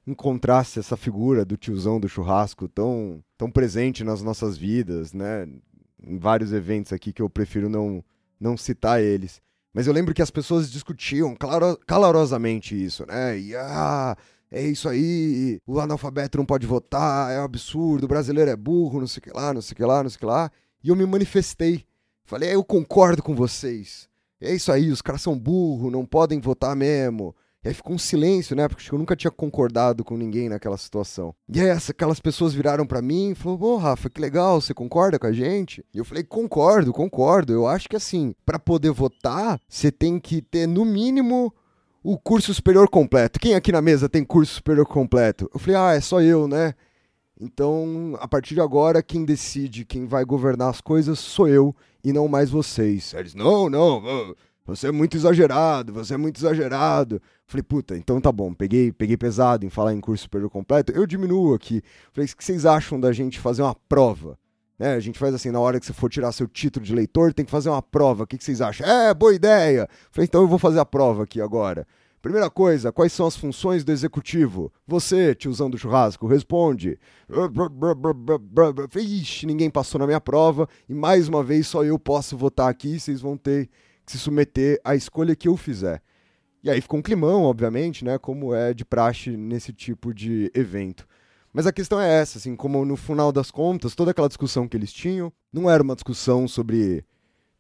[0.06, 5.48] encontrasse essa figura do tiozão do churrasco tão, tão presente nas nossas vidas, né?
[6.02, 8.04] Em vários eventos aqui que eu prefiro não,
[8.38, 9.40] não citar eles.
[9.74, 13.38] Mas eu lembro que as pessoas discutiam claro, calorosamente isso, né?
[13.38, 14.16] E ah,
[14.50, 19.00] é isso aí, o analfabeto não pode votar, é um absurdo, o brasileiro é burro,
[19.00, 20.50] não sei o que lá, não sei o que lá, não sei o que lá.
[20.84, 21.84] E eu me manifestei.
[22.24, 24.08] Falei, é, eu concordo com vocês.
[24.40, 27.34] É isso aí, os caras são burros, não podem votar mesmo
[27.66, 28.68] E aí ficou um silêncio, né?
[28.68, 31.34] Porque eu nunca tinha concordado com ninguém naquela situação.
[31.52, 35.18] E aí aquelas pessoas viraram para mim e falaram: "Pô, Rafa, que legal, você concorda
[35.18, 37.52] com a gente?" E eu falei: "Concordo, concordo.
[37.52, 41.52] Eu acho que assim, para poder votar, você tem que ter no mínimo
[42.04, 43.40] o curso superior completo.
[43.40, 46.72] Quem aqui na mesa tem curso superior completo?" Eu falei: "Ah, é só eu, né?"
[47.40, 52.12] Então, a partir de agora, quem decide quem vai governar as coisas sou eu e
[52.12, 53.12] não mais vocês.
[53.12, 54.00] Eles, não, não,
[54.66, 57.22] você é muito exagerado, você é muito exagerado.
[57.46, 58.52] Falei, puta, então tá bom.
[58.52, 60.90] Peguei, peguei pesado em falar em curso superior completo.
[60.92, 61.82] Eu diminuo aqui.
[62.12, 64.36] Falei, o que vocês acham da gente fazer uma prova?
[64.78, 67.32] Né, a gente faz assim, na hora que você for tirar seu título de leitor,
[67.32, 68.24] tem que fazer uma prova.
[68.24, 68.86] O que, que vocês acham?
[68.86, 69.88] É, boa ideia.
[70.10, 71.86] Falei, então eu vou fazer a prova aqui agora.
[72.20, 74.72] Primeira coisa, quais são as funções do executivo?
[74.84, 76.98] Você, tiozão do churrasco, responde.
[78.96, 82.98] Ixi, ninguém passou na minha prova e mais uma vez só eu posso votar aqui.
[82.98, 83.70] Vocês vão ter
[84.06, 86.02] se submeter à escolha que eu fizer.
[86.62, 88.18] E aí ficou um climão, obviamente, né?
[88.18, 91.06] Como é de praxe nesse tipo de evento.
[91.52, 94.76] Mas a questão é essa, assim, como no final das contas, toda aquela discussão que
[94.76, 97.04] eles tinham não era uma discussão sobre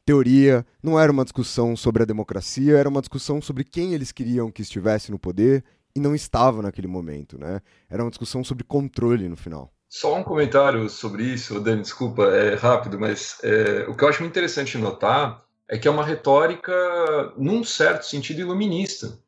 [0.04, 4.50] teoria, não era uma discussão sobre a democracia, era uma discussão sobre quem eles queriam
[4.50, 5.64] que estivesse no poder
[5.94, 7.60] e não estava naquele momento, né?
[7.88, 9.72] Era uma discussão sobre controle no final.
[9.88, 14.20] Só um comentário sobre isso, Dani, desculpa, é rápido, mas é, o que eu acho
[14.20, 19.18] muito interessante notar é que é uma retórica, num certo sentido, iluminista,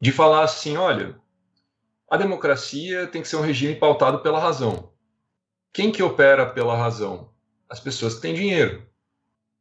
[0.00, 1.16] de falar assim: olha,
[2.10, 4.92] a democracia tem que ser um regime pautado pela razão.
[5.72, 7.30] Quem que opera pela razão?
[7.68, 8.86] As pessoas que têm dinheiro.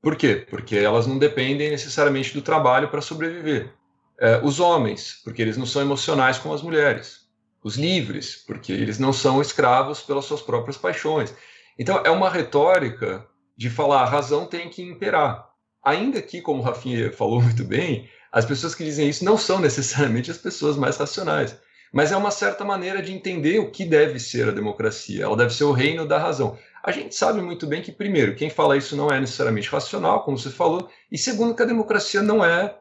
[0.01, 0.45] Por quê?
[0.49, 3.73] Porque elas não dependem necessariamente do trabalho para sobreviver.
[4.19, 7.21] É, os homens, porque eles não são emocionais como as mulheres.
[7.63, 11.33] Os livres, porque eles não são escravos pelas suas próprias paixões.
[11.79, 13.25] Então, é uma retórica
[13.55, 15.52] de falar a razão tem que imperar.
[15.83, 19.59] Ainda que, como o Rafinha falou muito bem, as pessoas que dizem isso não são
[19.59, 21.55] necessariamente as pessoas mais racionais.
[21.91, 25.25] Mas é uma certa maneira de entender o que deve ser a democracia.
[25.25, 26.57] Ela deve ser o reino da razão.
[26.83, 30.37] A gente sabe muito bem que, primeiro, quem fala isso não é necessariamente racional, como
[30.37, 32.75] você falou, e segundo, que a democracia não é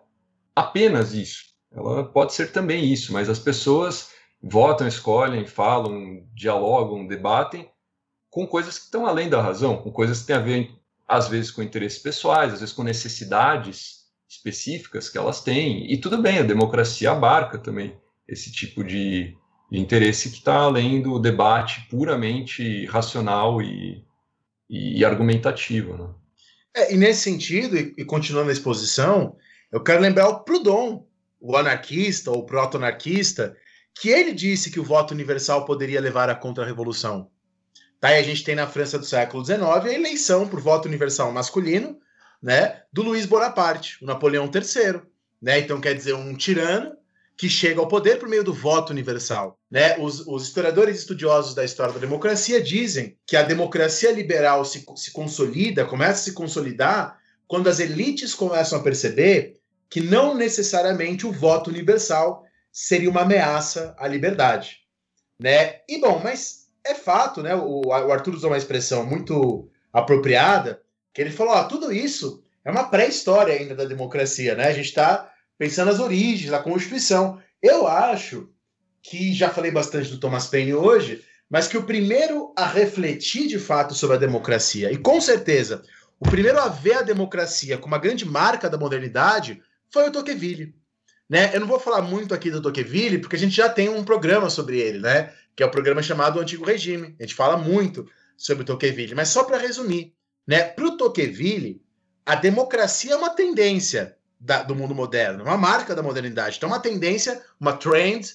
[0.57, 1.53] apenas isso.
[1.71, 4.11] Ela pode ser também isso, mas as pessoas
[4.43, 7.71] votam, escolhem, falam, dialogam, debatem
[8.31, 10.71] com coisas que estão além da razão, com coisas que têm a ver
[11.13, 15.93] às vezes com interesses pessoais, às vezes com necessidades específicas que elas têm.
[15.93, 17.95] E tudo bem, a democracia abarca também
[18.27, 19.37] esse tipo de,
[19.71, 24.03] de interesse que está além do debate puramente racional e,
[24.71, 25.99] e argumentativo.
[25.99, 26.09] Né?
[26.75, 29.37] É, e nesse sentido, e, e, continuando a exposição,
[29.71, 31.05] eu quero lembrar o Proudhon,
[31.39, 33.55] o anarquista ou proto-anarquista,
[33.95, 37.31] que ele disse que o voto universal poderia levar à contra-revolução.
[38.03, 38.11] Tá?
[38.11, 42.01] E a gente tem na França do século XIX a eleição por voto universal masculino
[42.43, 45.03] né, do Luiz Bonaparte, o Napoleão III.
[45.41, 45.61] Né?
[45.61, 46.97] Então, quer dizer, um tirano
[47.37, 49.57] que chega ao poder por meio do voto universal.
[49.71, 49.97] Né?
[50.01, 55.13] Os, os historiadores estudiosos da história da democracia dizem que a democracia liberal se, se
[55.13, 61.31] consolida, começa a se consolidar, quando as elites começam a perceber que não necessariamente o
[61.31, 64.79] voto universal seria uma ameaça à liberdade.
[65.39, 65.83] Né?
[65.89, 67.55] E bom, mas é fato, né?
[67.55, 70.83] O, o Arthur usou uma expressão muito apropriada,
[71.13, 74.69] que ele falou: tudo isso é uma pré-história ainda da democracia, né?
[74.69, 77.41] A gente está pensando nas origens, da Constituição.
[77.63, 78.49] Eu acho
[79.03, 83.59] que já falei bastante do Thomas Paine hoje, mas que o primeiro a refletir de
[83.59, 85.83] fato sobre a democracia, e com certeza
[86.19, 89.61] o primeiro a ver a democracia como uma grande marca da modernidade,
[89.91, 90.73] foi o Tocqueville.
[91.29, 91.51] Né?
[91.53, 94.49] Eu não vou falar muito aqui do Tocqueville, porque a gente já tem um programa
[94.49, 95.33] sobre ele, né?
[95.57, 97.17] Que é o programa chamado Antigo Regime.
[97.19, 98.07] A gente fala muito
[98.37, 100.15] sobre Tocqueville, mas só para resumir,
[100.47, 100.63] né?
[100.63, 101.83] Para o Tocqueville,
[102.25, 106.57] a democracia é uma tendência da, do mundo moderno, uma marca da modernidade.
[106.57, 108.35] Então, uma tendência, uma trend,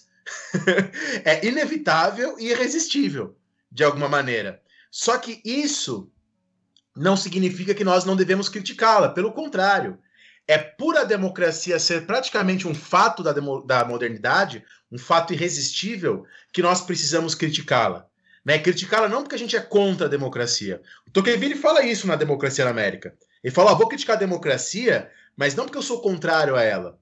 [1.24, 3.38] é inevitável e irresistível,
[3.72, 4.62] de alguma maneira.
[4.90, 6.12] Só que isso
[6.96, 10.00] não significa que nós não devemos criticá-la, pelo contrário.
[10.48, 16.82] É pura democracia ser praticamente um fato da, da modernidade, um fato irresistível, que nós
[16.82, 18.08] precisamos criticá-la.
[18.46, 18.58] Né?
[18.58, 20.82] Criticá-la não porque a gente é contra a democracia.
[21.06, 23.14] O Tocqueville fala isso na Democracia na América.
[23.44, 26.98] Ele fala: vou criticar a democracia, mas não porque eu sou contrário a ela.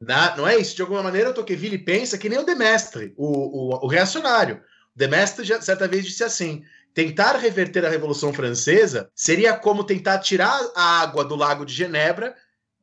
[0.00, 0.74] Na, não é isso.
[0.74, 4.56] De alguma maneira, o Tocqueville pensa que nem o Demestre, o, o, o reacionário.
[4.56, 10.18] O Demestre, já, certa vez, disse assim: tentar reverter a Revolução Francesa seria como tentar
[10.18, 12.34] tirar a água do lago de Genebra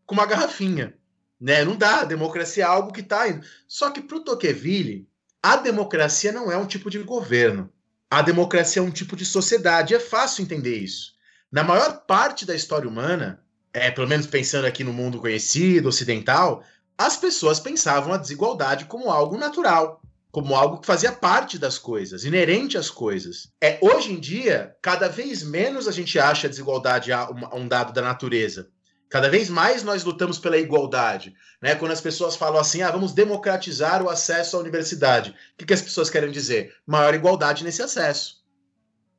[0.09, 0.95] com uma garrafinha.
[1.39, 1.63] Né?
[1.63, 3.45] Não dá, a democracia é algo que está indo.
[3.67, 5.07] Só que para o Tocqueville,
[5.41, 7.71] a democracia não é um tipo de governo.
[8.09, 9.93] A democracia é um tipo de sociedade.
[9.93, 11.13] É fácil entender isso.
[11.51, 16.63] Na maior parte da história humana, é, pelo menos pensando aqui no mundo conhecido, ocidental,
[16.97, 22.25] as pessoas pensavam a desigualdade como algo natural, como algo que fazia parte das coisas,
[22.25, 23.51] inerente às coisas.
[23.61, 27.93] É hoje em dia, cada vez menos a gente acha a desigualdade a um dado
[27.93, 28.71] da natureza.
[29.09, 31.33] Cada vez mais nós lutamos pela igualdade.
[31.59, 31.73] Né?
[31.75, 35.35] Quando as pessoas falam assim, ah, vamos democratizar o acesso à universidade.
[35.59, 36.75] O que, as pessoas querem dizer?
[36.85, 38.43] Maior igualdade nesse acesso.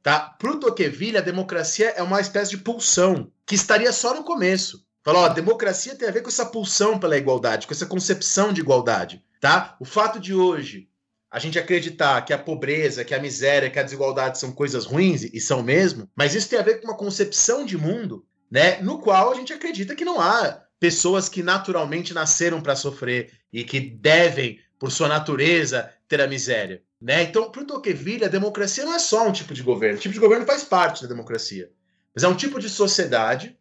[0.00, 0.20] Tá?
[0.20, 4.86] Para o Tocqueville, a democracia é uma espécie de pulsão que estaria só no começo.
[5.02, 8.60] Falou, ó, democracia tem a ver com essa pulsão pela igualdade, com essa concepção de
[8.60, 9.24] igualdade.
[9.40, 9.76] Tá?
[9.80, 10.88] O fato de hoje
[11.30, 15.22] a gente acreditar que a pobreza, que a miséria, que a desigualdade são coisas ruins,
[15.22, 18.80] e são mesmo, mas isso tem a ver com uma concepção de mundo né?
[18.82, 23.62] No qual a gente acredita que não há pessoas que naturalmente nasceram para sofrer e
[23.62, 26.82] que devem, por sua natureza, ter a miséria.
[27.00, 27.22] Né?
[27.22, 29.98] Então, para o Tocqueville, a democracia não é só um tipo de governo.
[29.98, 31.70] O tipo de governo faz parte da democracia.
[32.14, 33.56] Mas é um tipo de sociedade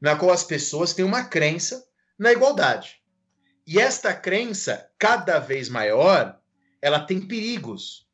[0.00, 1.86] na qual as pessoas têm uma crença
[2.18, 3.00] na igualdade.
[3.66, 6.38] E esta crença, cada vez maior,
[6.80, 8.06] ela tem perigos.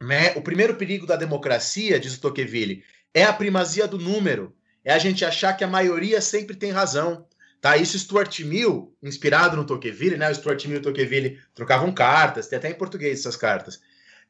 [0.00, 0.32] Né?
[0.36, 2.84] O primeiro perigo da democracia, diz o Tocqueville,
[3.14, 7.26] é a primazia do número é a gente achar que a maioria sempre tem razão.
[7.60, 7.76] Tá?
[7.76, 10.28] Isso Stuart Mill, inspirado no Tocqueville, né?
[10.28, 13.80] O Stuart Mill e o Tocqueville trocavam cartas, tem até em português essas cartas.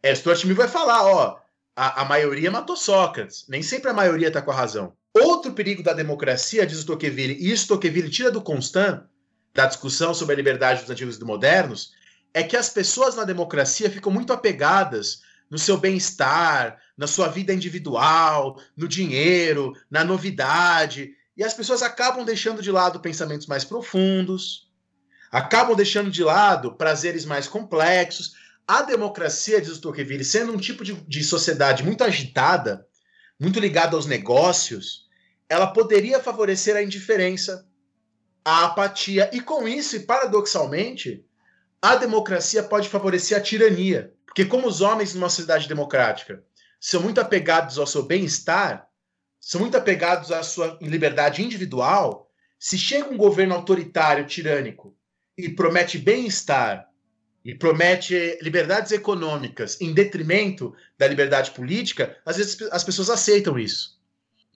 [0.02, 1.40] É, Stuart Mill vai falar, ó,
[1.74, 4.92] a, a maioria matou Sócrates, nem sempre a maioria está com a razão.
[5.14, 9.02] Outro perigo da democracia, diz o Tocqueville, e isso Tocqueville tira do Constant,
[9.54, 11.92] da discussão sobre a liberdade dos antigos e dos modernos,
[12.34, 15.22] é que as pessoas na democracia ficam muito apegadas
[15.52, 21.10] no seu bem-estar, na sua vida individual, no dinheiro, na novidade.
[21.36, 24.72] E as pessoas acabam deixando de lado pensamentos mais profundos,
[25.30, 28.32] acabam deixando de lado prazeres mais complexos.
[28.66, 32.86] A democracia, diz o Tocqueville, sendo um tipo de, de sociedade muito agitada,
[33.38, 35.06] muito ligada aos negócios,
[35.50, 37.68] ela poderia favorecer a indiferença,
[38.42, 41.22] a apatia, e com isso, e paradoxalmente,
[41.82, 44.14] a democracia pode favorecer a tirania.
[44.32, 46.42] Porque, como os homens numa sociedade democrática
[46.80, 48.88] são muito apegados ao seu bem-estar,
[49.38, 54.96] são muito apegados à sua liberdade individual, se chega um governo autoritário, tirânico,
[55.36, 56.88] e promete bem-estar,
[57.44, 64.00] e promete liberdades econômicas em detrimento da liberdade política, às vezes as pessoas aceitam isso.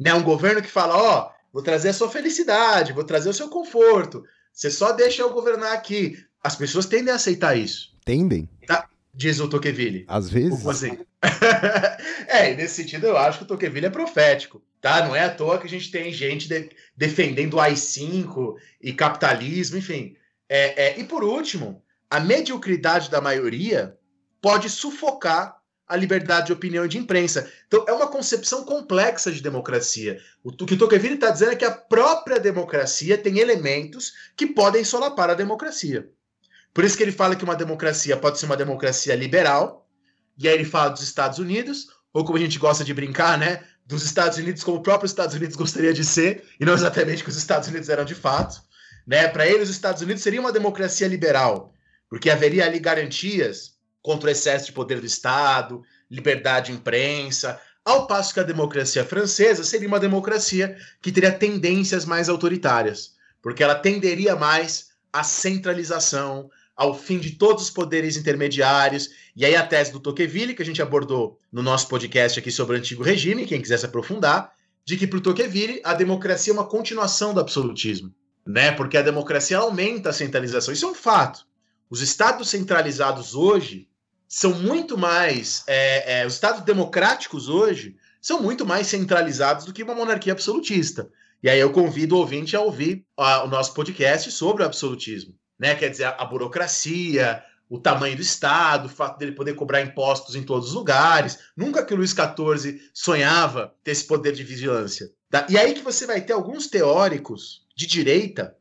[0.01, 0.15] Né?
[0.15, 3.51] Um governo que fala: Ó, oh, vou trazer a sua felicidade, vou trazer o seu
[3.51, 4.25] conforto,
[4.55, 6.25] você só deixa eu governar aqui.
[6.43, 7.95] As pessoas tendem a aceitar isso.
[8.05, 8.49] Tendem?
[8.67, 8.89] Tá?
[9.17, 10.05] Diz o Tocqueville.
[10.07, 10.67] Às vezes.
[10.67, 10.99] Assim.
[12.29, 15.05] é, e nesse sentido eu acho que o Tocqueville é profético, tá?
[15.05, 19.79] Não é à toa que a gente tem gente de, defendendo o AI-5 e capitalismo,
[19.79, 20.15] enfim.
[20.49, 23.97] É, é, e por último, a mediocridade da maioria
[24.41, 25.57] pode sufocar
[25.89, 27.51] a liberdade de opinião e de imprensa.
[27.67, 30.21] Então, é uma concepção complexa de democracia.
[30.43, 34.47] O, o que o Tocqueville está dizendo é que a própria democracia tem elementos que
[34.47, 36.11] podem solapar a democracia.
[36.77, 39.89] Por isso que ele fala que uma democracia pode ser uma democracia liberal,
[40.37, 43.65] e aí ele fala dos Estados Unidos, ou como a gente gosta de brincar, né?
[43.87, 47.31] Dos Estados Unidos como o próprio Estados Unidos gostaria de ser, e não exatamente que
[47.31, 48.61] os Estados Unidos eram de fato.
[49.07, 49.27] Né?
[49.27, 51.73] Para ele, os Estados Unidos seria uma democracia liberal,
[52.11, 58.07] porque haveria ali garantias contra o excesso de poder do Estado, liberdade de imprensa, ao
[58.07, 63.77] passo que a democracia francesa seria uma democracia que teria tendências mais autoritárias, porque ela
[63.77, 69.09] tenderia mais à centralização, ao fim de todos os poderes intermediários.
[69.35, 72.77] E aí a tese do Tocqueville, que a gente abordou no nosso podcast aqui sobre
[72.77, 74.53] o antigo regime, quem quiser se aprofundar,
[74.85, 78.15] de que para o Tocqueville a democracia é uma continuação do absolutismo,
[78.47, 78.71] né?
[78.73, 80.75] Porque a democracia aumenta a centralização.
[80.75, 81.47] Isso é um fato.
[81.89, 83.89] Os estados centralizados hoje
[84.29, 89.83] são muito mais, é, é, os estados democráticos hoje são muito mais centralizados do que
[89.83, 91.09] uma monarquia absolutista.
[91.43, 95.35] E aí eu convido o ouvinte a ouvir a, o nosso podcast sobre o absolutismo
[95.59, 95.75] né?
[95.75, 100.43] Quer dizer, a, burocracia, o tamanho do Estado, o fato dele poder cobrar impostos em
[100.43, 101.39] todos os lugares.
[101.57, 105.11] Nunca que o Luiz XIV sonhava ter esse poder de vigilância.
[105.31, 105.47] Tá?
[105.49, 108.57] E aí que você vai ter alguns teóricos de direita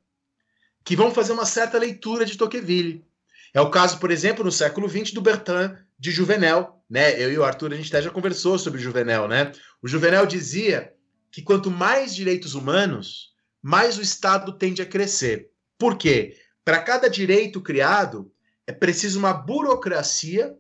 [0.83, 3.05] que vão fazer uma certa leitura de Tocqueville.
[3.53, 6.83] É o caso, por exemplo, no século XX, do Bertrand de Juvenel.
[6.89, 7.21] Né?
[7.21, 9.27] Eu e o Arthur, a gente até já conversou sobre Juvenel.
[9.27, 9.51] Né?
[9.81, 10.93] O Juvenel dizia
[11.31, 15.49] que quanto mais direitos humanos, mais o Estado tende a crescer.
[15.77, 16.37] Por quê?
[16.65, 18.31] Para cada direito criado,
[18.65, 20.57] é preciso uma burocracia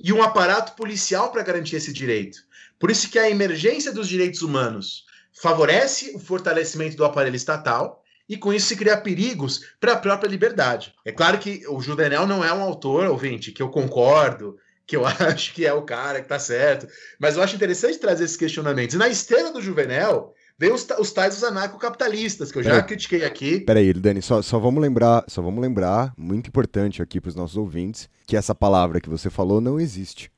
[0.00, 2.38] e um aparato policial para garantir esse direito.
[2.78, 5.04] Por isso que a emergência dos direitos humanos
[5.38, 10.28] favorece o fortalecimento do aparelho estatal e com isso se cria perigos para a própria
[10.28, 10.94] liberdade.
[11.04, 14.56] É claro que o Juvenal não é um autor, ouvinte, que eu concordo,
[14.86, 16.88] que eu acho que é o cara que está certo,
[17.18, 18.94] mas eu acho interessante trazer esses questionamentos.
[18.94, 23.24] E na esteira do Juvenal, vem os, os tais os anarcocapitalistas, que eu já critiquei
[23.24, 23.60] aqui.
[23.60, 27.56] Peraí, Dani, só, só vamos lembrar, só vamos lembrar, muito importante aqui para os nossos
[27.56, 30.30] ouvintes, que essa palavra que você falou não existe.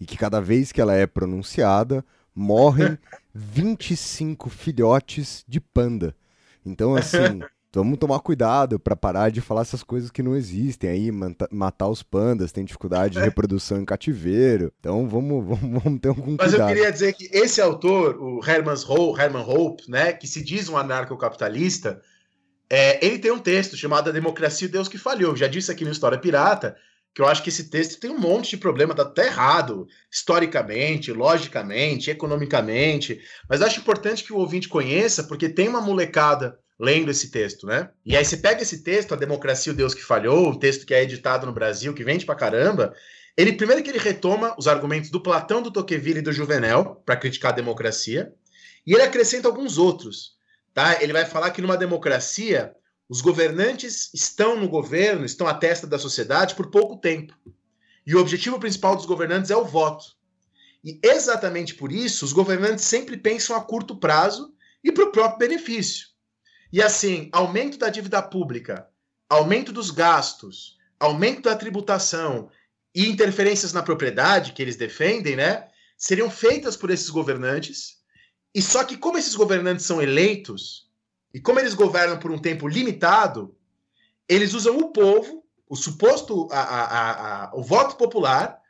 [0.00, 2.04] E que cada vez que ela é pronunciada,
[2.34, 2.98] morrem
[3.34, 6.14] 25 filhotes de panda.
[6.64, 7.40] Então, assim,
[7.80, 11.10] vamos tomar cuidado para parar de falar essas coisas que não existem aí,
[11.50, 14.72] matar os pandas, tem dificuldade de reprodução em cativeiro.
[14.78, 16.50] Então vamos, vamos, vamos ter algum cuidado.
[16.50, 20.42] Mas eu queria dizer que esse autor, o Herman Hope, Herman Hope, né, que se
[20.42, 22.02] diz um anarcocapitalista,
[22.68, 25.36] é, ele tem um texto chamado A Democracia e Deus que Falhou.
[25.36, 26.76] Já disse aqui no História Pirata
[27.14, 31.12] que eu acho que esse texto tem um monte de problema, tá até errado, historicamente,
[31.12, 37.30] logicamente, economicamente, mas acho importante que o ouvinte conheça, porque tem uma molecada lendo esse
[37.30, 37.90] texto, né?
[38.04, 40.94] E aí você pega esse texto, A Democracia, o Deus que Falhou, um texto que
[40.94, 42.94] é editado no Brasil, que vende pra caramba,
[43.36, 47.16] ele primeiro que ele retoma os argumentos do Platão, do Tocqueville e do Juvenel para
[47.16, 48.32] criticar a democracia,
[48.86, 50.36] e ele acrescenta alguns outros,
[50.74, 51.02] tá?
[51.02, 52.74] Ele vai falar que numa democracia
[53.08, 57.34] os governantes estão no governo, estão à testa da sociedade por pouco tempo.
[58.06, 60.04] E o objetivo principal dos governantes é o voto.
[60.84, 65.46] E exatamente por isso, os governantes sempre pensam a curto prazo e para o próprio
[65.48, 66.08] benefício.
[66.72, 68.88] E assim, aumento da dívida pública,
[69.28, 72.48] aumento dos gastos, aumento da tributação
[72.94, 75.68] e interferências na propriedade que eles defendem, né,
[75.98, 77.98] seriam feitas por esses governantes.
[78.54, 80.90] E só que como esses governantes são eleitos,
[81.34, 83.54] e como eles governam por um tempo limitado,
[84.28, 88.60] eles usam o povo, o suposto a, a, a, o voto popular,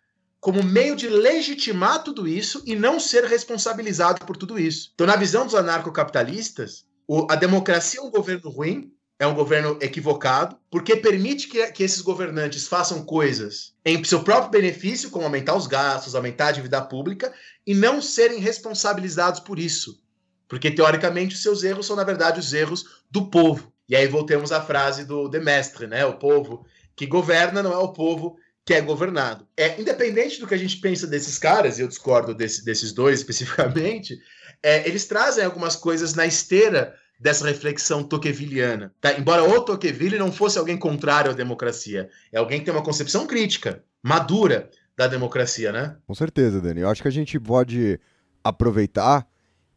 [0.40, 4.90] como meio de legitimar tudo isso e não ser responsabilizado por tudo isso.
[4.94, 9.76] Então, na visão dos anarcocapitalistas, o, a democracia é um governo ruim, é um governo
[9.82, 15.54] equivocado, porque permite que, que esses governantes façam coisas em seu próprio benefício, como aumentar
[15.54, 17.30] os gastos, aumentar a dívida pública,
[17.66, 20.02] e não serem responsabilizados por isso.
[20.48, 23.70] Porque, teoricamente, os seus erros são, na verdade, os erros do povo.
[23.86, 26.06] E aí voltemos à frase do Demestre, né?
[26.06, 26.64] O povo
[26.96, 29.46] que governa não é o povo que é governado.
[29.54, 33.18] É independente do que a gente pensa desses caras, e eu discordo desse, desses dois
[33.20, 34.18] especificamente,
[34.62, 38.92] é, eles trazem algumas coisas na esteira dessa reflexão toquevilliana.
[39.00, 39.16] Tá?
[39.16, 43.28] Embora o Tocqueville não fosse alguém contrário à democracia, é alguém que tem uma concepção
[43.28, 45.96] crítica, madura da democracia, né?
[46.04, 46.80] Com certeza, Dani.
[46.80, 48.00] Eu acho que a gente pode
[48.42, 49.24] aproveitar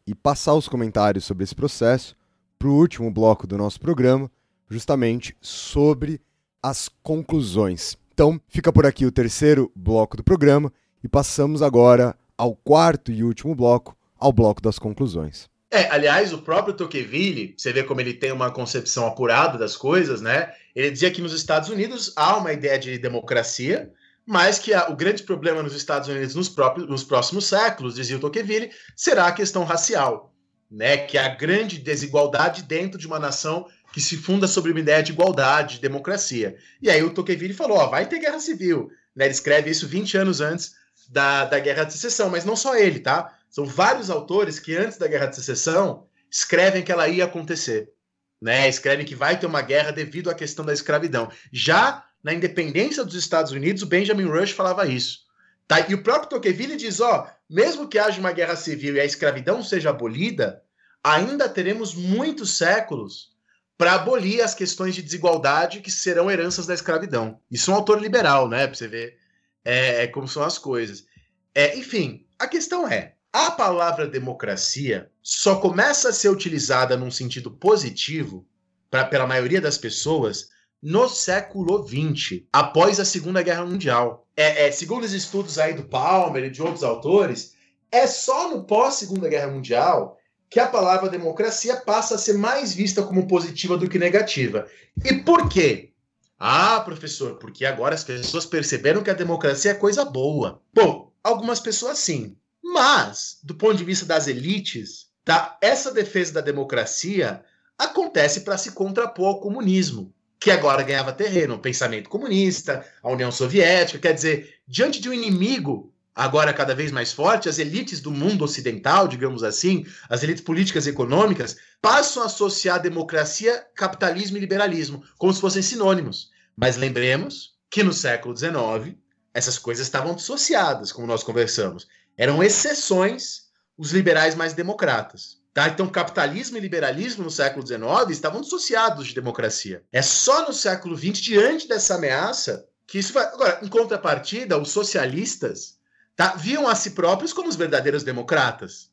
[0.04, 2.16] e passar os comentários sobre esse processo
[2.58, 4.28] para o último bloco do nosso programa,
[4.68, 6.20] justamente sobre
[6.60, 7.96] as conclusões.
[8.12, 13.22] Então, fica por aqui o terceiro bloco do programa e passamos agora ao quarto e
[13.22, 15.48] último bloco, ao bloco das conclusões.
[15.76, 20.22] É, aliás, o próprio Tocqueville, você vê como ele tem uma concepção apurada das coisas,
[20.22, 20.50] né?
[20.74, 23.92] Ele dizia que nos Estados Unidos há uma ideia de democracia,
[24.24, 28.16] mas que a, o grande problema nos Estados Unidos nos, próprios, nos próximos séculos, dizia
[28.16, 30.34] o Tocqueville, será a questão racial,
[30.70, 30.96] né?
[30.96, 35.12] Que a grande desigualdade dentro de uma nação que se funda sobre uma ideia de
[35.12, 36.56] igualdade, de democracia.
[36.80, 39.26] E aí o Tocqueville falou, ó, vai ter guerra civil, né?
[39.26, 40.74] Ele escreve isso 20 anos antes
[41.10, 43.36] da, da Guerra de Secessão, mas não só ele, tá?
[43.56, 47.90] São vários autores que antes da Guerra de Secessão escrevem que ela ia acontecer,
[48.38, 48.68] né?
[48.68, 51.32] Escrevem que vai ter uma guerra devido à questão da escravidão.
[51.50, 55.20] Já na independência dos Estados Unidos, o Benjamin Rush falava isso.
[55.66, 55.80] Tá?
[55.88, 59.62] E o próprio Tocqueville diz, ó, mesmo que haja uma guerra civil e a escravidão
[59.62, 60.62] seja abolida,
[61.02, 63.30] ainda teremos muitos séculos
[63.78, 67.40] para abolir as questões de desigualdade que serão heranças da escravidão.
[67.50, 68.66] Isso é um autor liberal, né?
[68.66, 69.16] Para você ver
[69.64, 71.06] é, é, como são as coisas.
[71.54, 77.50] É, enfim, a questão é: a palavra democracia só começa a ser utilizada num sentido
[77.50, 78.46] positivo
[78.90, 80.48] pra, pela maioria das pessoas
[80.82, 84.26] no século XX, após a Segunda Guerra Mundial.
[84.34, 87.52] É, é, segundo os estudos aí do Palmer e de outros autores,
[87.92, 90.16] é só no pós-Segunda Guerra Mundial
[90.48, 94.66] que a palavra democracia passa a ser mais vista como positiva do que negativa.
[95.04, 95.92] E por quê?
[96.38, 100.62] Ah, professor, porque agora as pessoas perceberam que a democracia é coisa boa.
[100.72, 102.34] Bom, algumas pessoas sim.
[102.72, 107.44] Mas, do ponto de vista das elites, tá, essa defesa da democracia
[107.78, 113.30] acontece para se contrapor ao comunismo que agora ganhava terreno, o pensamento comunista, a União
[113.32, 118.10] Soviética, quer dizer, diante de um inimigo agora cada vez mais forte, as elites do
[118.10, 124.40] mundo ocidental, digamos assim, as elites políticas e econômicas, passam a associar democracia, capitalismo e
[124.40, 126.30] liberalismo, como se fossem sinônimos.
[126.56, 128.96] Mas lembremos que no século XIX,
[129.32, 131.86] essas coisas estavam dissociadas, como nós conversamos.
[132.16, 135.38] Eram exceções os liberais mais democratas.
[135.52, 135.68] Tá?
[135.68, 139.82] Então, capitalismo e liberalismo no século XIX estavam dissociados de democracia.
[139.92, 143.24] É só no século XX, diante dessa ameaça, que isso vai.
[143.24, 145.78] Agora, em contrapartida, os socialistas
[146.14, 148.90] tá, viam a si próprios como os verdadeiros democratas.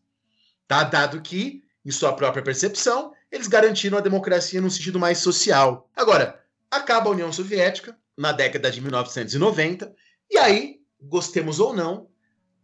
[0.67, 0.83] Tá?
[0.83, 5.89] Dado que em sua própria percepção, eles garantiram a democracia num sentido mais social.
[5.95, 6.41] Agora,
[6.71, 9.93] acaba a União Soviética na década de 1990,
[10.29, 12.07] e aí, gostemos ou não,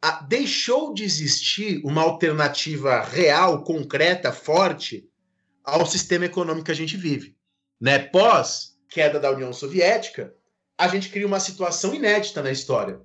[0.02, 5.08] a, deixou de existir uma alternativa real, concreta, forte
[5.64, 7.36] ao sistema econômico que a gente vive.
[7.80, 8.00] Né?
[8.00, 10.34] Pós queda da União Soviética,
[10.78, 13.02] a gente cria uma situação inédita na história,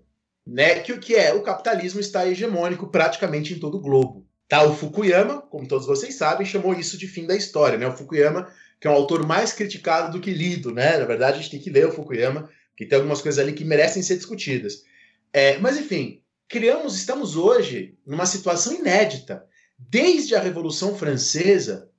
[0.46, 0.78] né?
[0.78, 1.34] Que o que é?
[1.34, 4.26] O capitalismo está hegemônico praticamente em todo o globo.
[4.48, 4.62] Tá?
[4.62, 7.86] O Fukuyama, como todos vocês sabem, chamou isso de fim da história, né?
[7.86, 8.48] O Fukuyama,
[8.80, 10.98] que é um autor mais criticado do que lido, né?
[10.98, 13.64] Na verdade, a gente tem que ler o Fukuyama, que tem algumas coisas ali que
[13.64, 14.84] merecem ser discutidas.
[15.32, 19.44] É, mas enfim, criamos, estamos hoje numa situação inédita.
[19.78, 21.90] Desde a Revolução Francesa,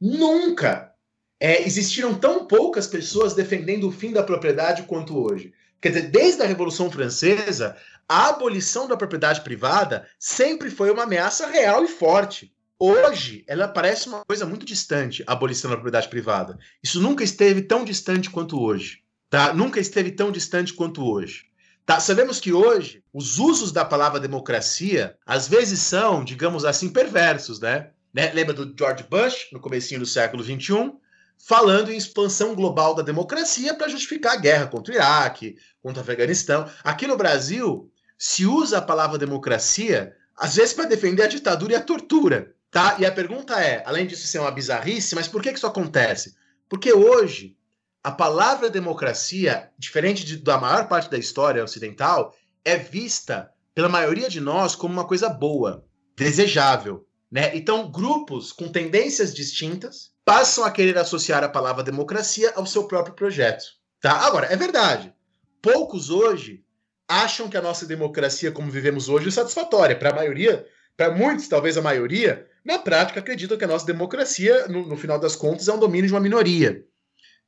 [0.00, 0.92] nunca
[1.38, 5.52] é, existiram tão poucas pessoas defendendo o fim da propriedade quanto hoje.
[5.80, 11.46] Quer dizer, desde a Revolução Francesa, a abolição da propriedade privada sempre foi uma ameaça
[11.46, 12.52] real e forte.
[12.78, 16.58] Hoje, ela parece uma coisa muito distante, a abolição da propriedade privada.
[16.82, 19.02] Isso nunca esteve tão distante quanto hoje.
[19.30, 19.54] Tá?
[19.54, 21.49] Nunca esteve tão distante quanto hoje.
[21.90, 21.98] Tá?
[21.98, 27.90] Sabemos que hoje os usos da palavra democracia às vezes são, digamos assim, perversos, né?
[28.14, 28.30] né?
[28.32, 30.92] Lembra do George Bush, no comecinho do século XXI,
[31.36, 36.04] falando em expansão global da democracia para justificar a guerra contra o Iraque, contra o
[36.04, 36.70] Afeganistão.
[36.84, 41.76] Aqui no Brasil, se usa a palavra democracia, às vezes para defender a ditadura e
[41.76, 42.54] a tortura.
[42.70, 42.98] Tá?
[43.00, 46.36] E a pergunta é, além disso ser uma bizarrice, mas por que, que isso acontece?
[46.68, 47.56] Porque hoje,
[48.02, 54.28] a palavra democracia, diferente de, da maior parte da história ocidental, é vista pela maioria
[54.28, 55.84] de nós como uma coisa boa,
[56.16, 57.06] desejável.
[57.30, 57.54] Né?
[57.54, 63.14] Então, grupos com tendências distintas passam a querer associar a palavra democracia ao seu próprio
[63.14, 63.64] projeto.
[64.00, 64.12] Tá?
[64.12, 65.14] Agora, é verdade.
[65.62, 66.64] Poucos hoje
[67.06, 69.96] acham que a nossa democracia, como vivemos hoje, é satisfatória.
[69.96, 70.66] Para a maioria,
[70.96, 75.18] para muitos, talvez a maioria, na prática acreditam que a nossa democracia, no, no, final
[75.18, 76.84] das contas, é um domínio de uma minoria.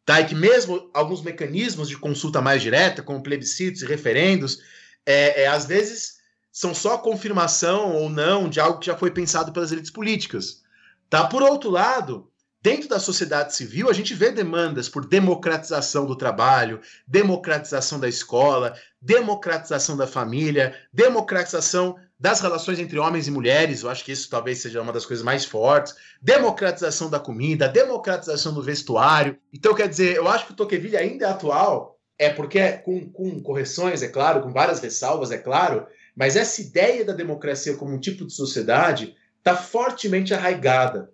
[0.05, 0.21] Tá?
[0.21, 4.59] E que mesmo alguns mecanismos de consulta mais direta, como plebiscitos e referendos,
[5.07, 6.21] é, é, às vezes
[6.51, 10.63] são só confirmação ou não de algo que já foi pensado pelas elites políticas.
[11.09, 11.27] Tá?
[11.27, 16.81] Por outro lado, Dentro da sociedade civil, a gente vê demandas por democratização do trabalho,
[17.09, 23.83] democratização da escola, democratização da família, democratização das relações entre homens e mulheres.
[23.83, 25.93] Eu acho que isso talvez seja uma das coisas mais fortes.
[26.23, 29.37] Democratização da comida, democratização do vestuário.
[29.53, 33.43] Então, quer dizer, eu acho que o Tocqueville ainda é atual, é porque, com, com
[33.43, 35.85] correções, é claro, com várias ressalvas, é claro,
[36.15, 41.11] mas essa ideia da democracia como um tipo de sociedade está fortemente arraigada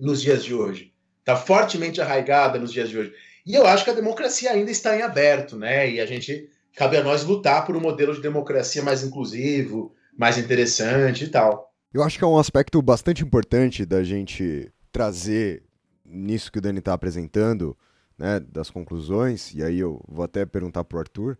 [0.00, 0.92] nos dias de hoje.
[1.20, 3.12] Está fortemente arraigada nos dias de hoje.
[3.46, 5.88] E eu acho que a democracia ainda está em aberto, né?
[5.88, 10.38] E a gente cabe a nós lutar por um modelo de democracia mais inclusivo, mais
[10.38, 11.72] interessante e tal.
[11.92, 15.62] Eu acho que é um aspecto bastante importante da gente trazer
[16.04, 17.76] nisso que o Dani está apresentando,
[18.18, 21.38] né, das conclusões, e aí eu vou até perguntar para o Arthur,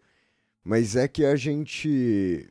[0.64, 2.48] mas é que a gente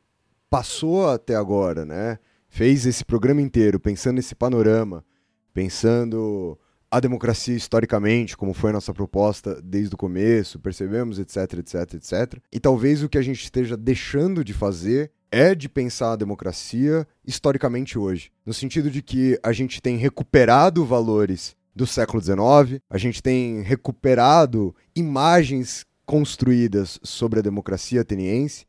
[0.48, 2.18] passou até agora, né,
[2.48, 5.04] fez esse programa inteiro pensando nesse panorama
[5.52, 6.58] pensando
[6.92, 12.38] a democracia historicamente, como foi a nossa proposta desde o começo, percebemos, etc, etc, etc.
[12.52, 17.08] E talvez o que a gente esteja deixando de fazer é de pensar a democracia
[17.26, 22.98] historicamente hoje, no sentido de que a gente tem recuperado valores do século XIX, a
[22.98, 28.66] gente tem recuperado imagens construídas sobre a democracia ateniense,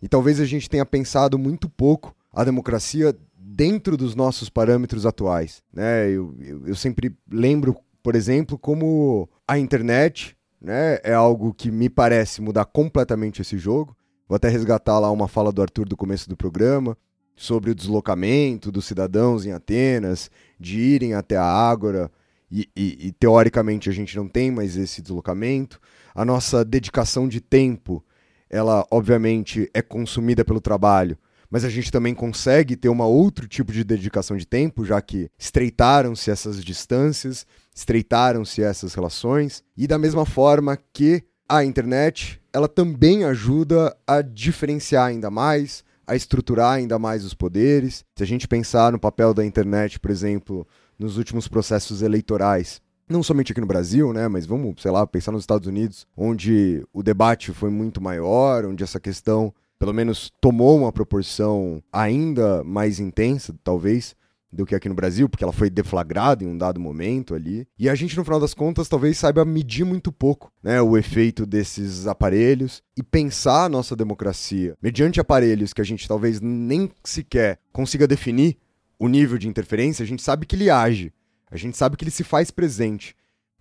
[0.00, 3.16] e talvez a gente tenha pensado muito pouco a democracia
[3.54, 5.62] dentro dos nossos parâmetros atuais.
[5.72, 6.08] Né?
[6.08, 11.88] Eu, eu, eu sempre lembro, por exemplo, como a internet né, é algo que me
[11.88, 13.96] parece mudar completamente esse jogo.
[14.28, 16.96] Vou até resgatar lá uma fala do Arthur do começo do programa
[17.36, 22.10] sobre o deslocamento dos cidadãos em Atenas, de irem até a Ágora,
[22.50, 25.80] e, e, e, teoricamente a gente não tem mais esse deslocamento.
[26.14, 28.04] A nossa dedicação de tempo,
[28.48, 31.18] ela obviamente é consumida pelo trabalho,
[31.54, 35.30] mas a gente também consegue ter um outro tipo de dedicação de tempo, já que
[35.38, 43.22] estreitaram-se essas distâncias, estreitaram-se essas relações, e da mesma forma que a internet, ela também
[43.22, 48.04] ajuda a diferenciar ainda mais, a estruturar ainda mais os poderes.
[48.16, 50.66] Se a gente pensar no papel da internet, por exemplo,
[50.98, 55.30] nos últimos processos eleitorais, não somente aqui no Brasil, né, mas vamos, sei lá, pensar
[55.30, 60.78] nos Estados Unidos, onde o debate foi muito maior, onde essa questão pelo menos tomou
[60.78, 64.16] uma proporção ainda mais intensa, talvez,
[64.50, 67.68] do que aqui no Brasil, porque ela foi deflagrada em um dado momento ali.
[67.78, 71.44] E a gente, no final das contas, talvez saiba medir muito pouco né, o efeito
[71.44, 77.58] desses aparelhos e pensar a nossa democracia mediante aparelhos que a gente talvez nem sequer
[77.70, 78.56] consiga definir
[78.98, 81.12] o nível de interferência, a gente sabe que ele age.
[81.50, 83.14] A gente sabe que ele se faz presente.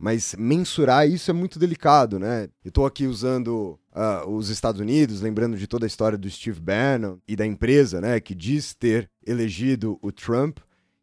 [0.03, 2.49] Mas mensurar isso é muito delicado, né?
[2.61, 6.59] Eu estou aqui usando uh, os Estados Unidos, lembrando de toda a história do Steve
[6.59, 10.57] Bannon e da empresa, né, que diz ter elegido o Trump,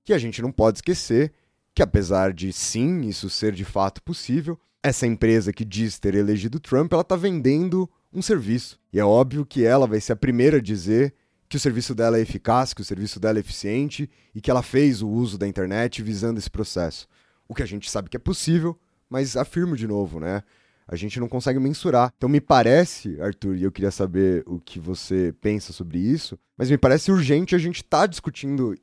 [0.04, 1.32] que a gente não pode esquecer
[1.74, 6.60] que apesar de sim isso ser de fato possível, essa empresa que diz ter elegido
[6.60, 8.78] Trump, ela está vendendo um serviço.
[8.92, 11.14] E é óbvio que ela vai ser a primeira a dizer
[11.48, 14.62] que o serviço dela é eficaz, que o serviço dela é eficiente e que ela
[14.62, 17.08] fez o uso da internet visando esse processo.
[17.48, 18.78] O que a gente sabe que é possível,
[19.10, 20.42] mas afirmo de novo, né?
[20.86, 22.12] A gente não consegue mensurar.
[22.16, 26.70] Então me parece, Arthur, e eu queria saber o que você pensa sobre isso, mas
[26.70, 28.74] me parece urgente a gente estar tá discutindo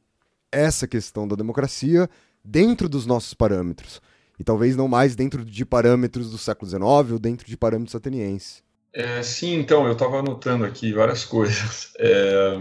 [0.52, 2.10] essa questão da democracia
[2.44, 4.02] dentro dos nossos parâmetros.
[4.40, 8.64] E talvez não mais dentro de parâmetros do século XIX ou dentro de parâmetros atenienses.
[8.94, 11.94] É, sim, então, eu estava anotando aqui várias coisas.
[12.00, 12.60] É,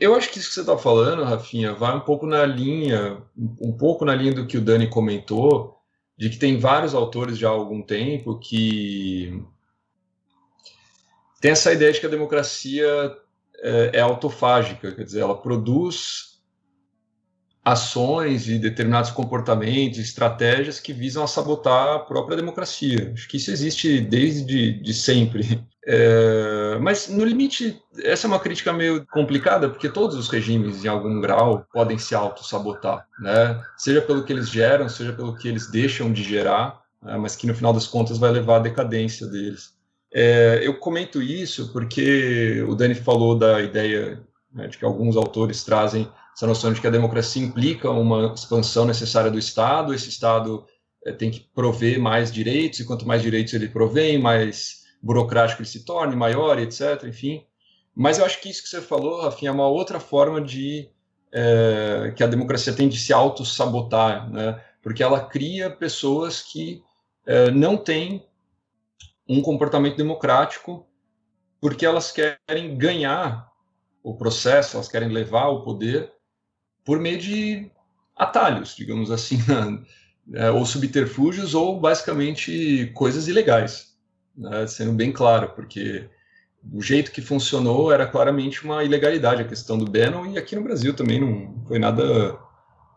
[0.00, 3.72] eu acho que isso que você está falando, Rafinha, vai um pouco na linha, um
[3.72, 5.75] pouco na linha do que o Dani comentou,
[6.16, 9.42] de que tem vários autores já há algum tempo que
[11.40, 12.86] tem essa ideia de que a democracia
[13.58, 16.36] é, é autofágica, quer dizer, ela produz
[17.64, 23.12] ações e determinados comportamentos, estratégias que visam a sabotar a própria democracia.
[23.12, 25.66] Acho que isso existe desde de sempre.
[25.88, 30.88] É, mas, no limite, essa é uma crítica meio complicada, porque todos os regimes, em
[30.88, 33.62] algum grau, podem se auto-sabotar, né?
[33.76, 37.16] seja pelo que eles geram, seja pelo que eles deixam de gerar, né?
[37.16, 39.74] mas que, no final das contas, vai levar à decadência deles.
[40.12, 44.20] É, eu comento isso porque o Dani falou da ideia
[44.52, 48.84] né, de que alguns autores trazem essa noção de que a democracia implica uma expansão
[48.84, 50.64] necessária do Estado, esse Estado
[51.04, 55.68] é, tem que prover mais direitos, e quanto mais direitos ele provém, mais burocrático ele
[55.68, 57.04] se torna, maior, etc.
[57.04, 57.44] Enfim.
[57.94, 60.90] Mas eu acho que isso que você falou, Rafinha, é uma outra forma de
[61.32, 64.62] é, que a democracia tem de se auto-sabotar, né?
[64.82, 66.82] porque ela cria pessoas que
[67.26, 68.26] é, não têm
[69.28, 70.86] um comportamento democrático
[71.60, 73.50] porque elas querem ganhar
[74.02, 76.12] o processo, elas querem levar o poder
[76.84, 77.70] por meio de
[78.14, 79.38] atalhos, digamos assim,
[80.26, 80.50] né?
[80.50, 83.95] ou subterfúgios, ou basicamente coisas ilegais,
[84.36, 84.66] né?
[84.66, 86.08] sendo bem claro, porque
[86.72, 90.62] o jeito que funcionou era claramente uma ilegalidade a questão do Bannon e aqui no
[90.62, 92.38] Brasil também não foi nada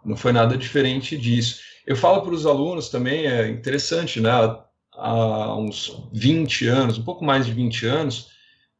[0.03, 1.59] não foi nada diferente disso.
[1.85, 4.29] Eu falo para os alunos também, é interessante, né?
[4.93, 8.29] Há uns 20 anos, um pouco mais de 20 anos,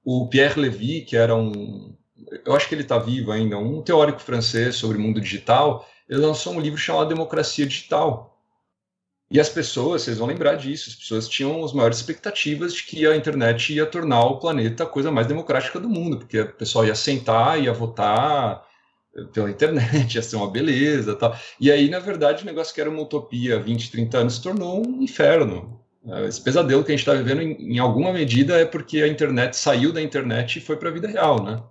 [0.03, 1.95] o Pierre Levy, que era um,
[2.45, 6.21] eu acho que ele está vivo ainda, um teórico francês sobre o mundo digital, ele
[6.21, 8.28] lançou um livro chamado Democracia Digital.
[9.31, 13.05] E as pessoas, vocês vão lembrar disso, as pessoas tinham as maiores expectativas de que
[13.05, 16.85] a internet ia tornar o planeta a coisa mais democrática do mundo, porque o pessoal
[16.85, 18.65] ia sentar, ia votar
[19.31, 21.37] pela internet, ia ser uma beleza tal.
[21.59, 24.41] E aí, na verdade, o negócio que era uma utopia há 20, 30 anos se
[24.41, 25.79] tornou um inferno.
[26.27, 29.55] Esse pesadelo que a gente está vivendo, em, em alguma medida, é porque a internet
[29.55, 31.61] saiu da internet e foi para a vida real, né?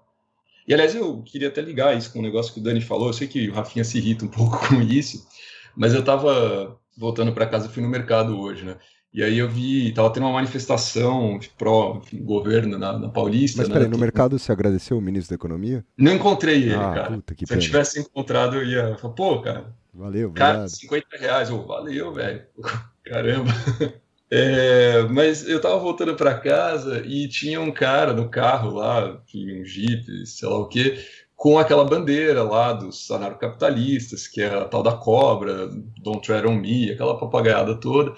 [0.66, 3.08] E aliás, eu queria até ligar isso com o negócio que o Dani falou.
[3.08, 5.26] Eu sei que o Rafinha se irrita um pouco com isso,
[5.74, 8.76] mas eu estava voltando para casa, fui no mercado hoje, né?
[9.12, 13.58] E aí eu vi, tava tendo uma manifestação pró-governo na, na, Paulista.
[13.58, 13.74] Mas né?
[13.74, 15.84] peraí, no mercado você agradeceu o ministro da Economia?
[15.96, 17.10] Não encontrei ele, ah, cara.
[17.12, 17.58] Puta, Se pena.
[17.58, 19.74] eu tivesse encontrado, eu ia falar, pô, cara.
[19.94, 21.50] Valeu, cara, 50 reais.
[21.50, 22.42] Oh, valeu, velho.
[23.04, 23.50] Caramba.
[24.30, 29.64] É, mas eu tava voltando para casa e tinha um cara no carro lá, um
[29.64, 30.98] jeep, sei lá o que,
[31.38, 35.68] com aquela bandeira lá dos anarcocapitalistas, que é a tal da cobra,
[36.02, 38.12] Don't Tread on Me, aquela papagaiada toda,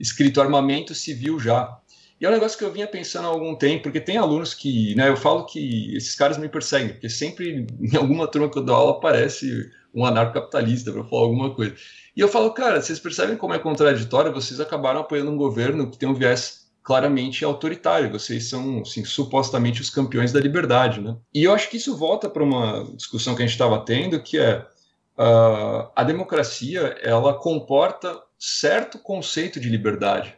[0.00, 1.78] escrito armamento civil já.
[2.18, 4.94] E é um negócio que eu vinha pensando há algum tempo, porque tem alunos que,
[4.94, 8.64] né, eu falo que esses caras me perseguem, porque sempre em alguma turma que eu
[8.64, 11.74] dou aula aparece um anarcocapitalista para falar alguma coisa.
[12.16, 14.32] E eu falo, cara, vocês percebem como é contraditório?
[14.32, 18.10] Vocês acabaram apoiando um governo que tem um viés claramente autoritário.
[18.10, 21.16] Vocês são, assim, supostamente os campeões da liberdade, né?
[21.34, 24.38] E eu acho que isso volta para uma discussão que a gente estava tendo, que
[24.38, 24.66] é
[25.18, 30.34] uh, a democracia, ela comporta certo conceito de liberdade.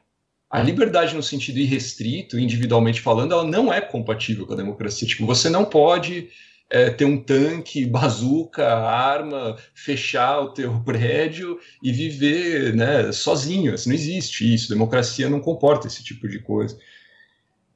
[0.50, 5.08] A liberdade no sentido irrestrito, individualmente falando, ela não é compatível com a democracia.
[5.08, 6.28] Tipo, você não pode
[6.70, 13.74] é, ter um tanque, bazuca, arma, fechar o teu prédio e viver né, sozinho.
[13.74, 14.68] Assim, não existe isso.
[14.68, 16.76] Democracia não comporta esse tipo de coisa.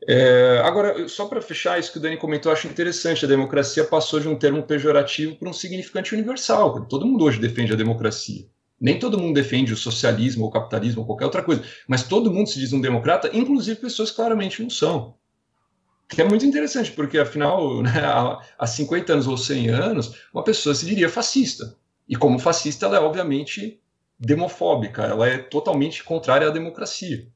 [0.07, 3.25] É, agora, só para fechar isso que o Dani comentou, eu acho interessante.
[3.25, 6.87] A democracia passou de um termo pejorativo para um significante universal.
[6.87, 8.47] Todo mundo hoje defende a democracia.
[8.81, 12.33] Nem todo mundo defende o socialismo ou o capitalismo ou qualquer outra coisa, mas todo
[12.33, 15.18] mundo se diz um democrata, inclusive pessoas que claramente não são.
[16.09, 18.03] Que é muito interessante, porque afinal, né,
[18.59, 21.77] há 50 anos ou 100 anos, uma pessoa se diria fascista.
[22.09, 23.79] E como fascista, ela é obviamente
[24.19, 27.29] demofóbica, ela é totalmente contrária à democracia.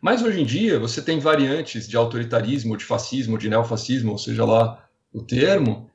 [0.00, 4.44] Mas hoje em dia você tem variantes de autoritarismo, de fascismo, de neofascismo, ou seja
[4.44, 5.90] lá o termo,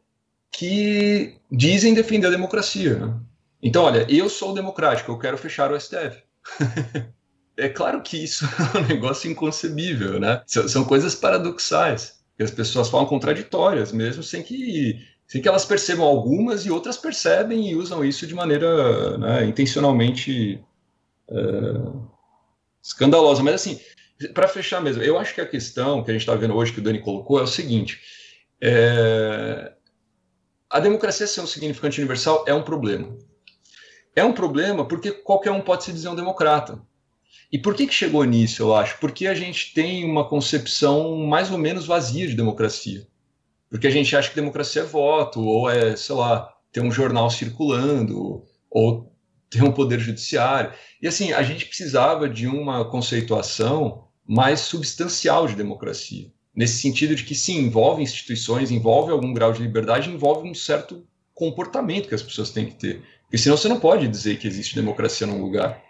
[0.51, 2.97] que dizem defender a democracia.
[2.97, 3.19] Né?
[3.61, 6.21] Então, olha, eu sou democrático, eu quero fechar o STF.
[7.57, 8.45] é claro que isso
[8.75, 10.41] é um negócio inconcebível, né?
[10.45, 16.05] São coisas paradoxais, que as pessoas falam contraditórias, mesmo sem que, sem que elas percebam
[16.05, 20.61] algumas e outras percebem e usam isso de maneira né, intencionalmente
[21.29, 21.35] é,
[22.83, 23.41] escandalosa.
[23.41, 23.79] Mas, assim,
[24.33, 26.79] para fechar mesmo, eu acho que a questão que a gente está vendo hoje, que
[26.79, 28.01] o Dani colocou, é o seguinte:
[28.61, 29.71] é,
[30.69, 33.17] a democracia ser um significante universal é um problema.
[34.15, 36.81] É um problema porque qualquer um pode se dizer um democrata.
[37.55, 38.99] E por que, que chegou nisso, eu acho?
[38.99, 43.07] Porque a gente tem uma concepção mais ou menos vazia de democracia.
[43.69, 47.29] Porque a gente acha que democracia é voto, ou é, sei lá, ter um jornal
[47.29, 49.09] circulando, ou
[49.49, 50.73] ter um poder judiciário.
[51.01, 56.29] E assim, a gente precisava de uma conceituação mais substancial de democracia.
[56.53, 61.07] Nesse sentido de que, sim, envolve instituições, envolve algum grau de liberdade, envolve um certo
[61.33, 63.01] comportamento que as pessoas têm que ter.
[63.21, 65.84] Porque senão você não pode dizer que existe democracia num lugar.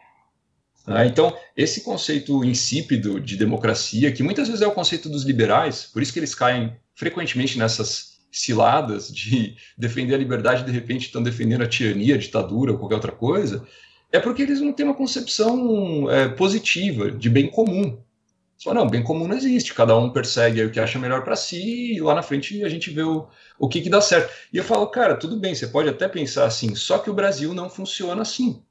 [0.88, 5.86] Ah, então, esse conceito insípido de democracia, que muitas vezes é o conceito dos liberais,
[5.86, 11.08] por isso que eles caem frequentemente nessas ciladas de defender a liberdade e de repente
[11.08, 13.66] estão defendendo a tirania, a ditadura ou qualquer outra coisa,
[14.12, 17.98] é porque eles não têm uma concepção é, positiva de bem comum.
[18.58, 19.74] Só não, bem comum não existe.
[19.74, 22.90] Cada um persegue o que acha melhor para si e lá na frente a gente
[22.90, 23.28] vê o,
[23.60, 24.32] o que, que dá certo.
[24.54, 27.54] E eu falo, cara, tudo bem, você pode até pensar assim, só que o Brasil
[27.54, 28.64] não funciona assim.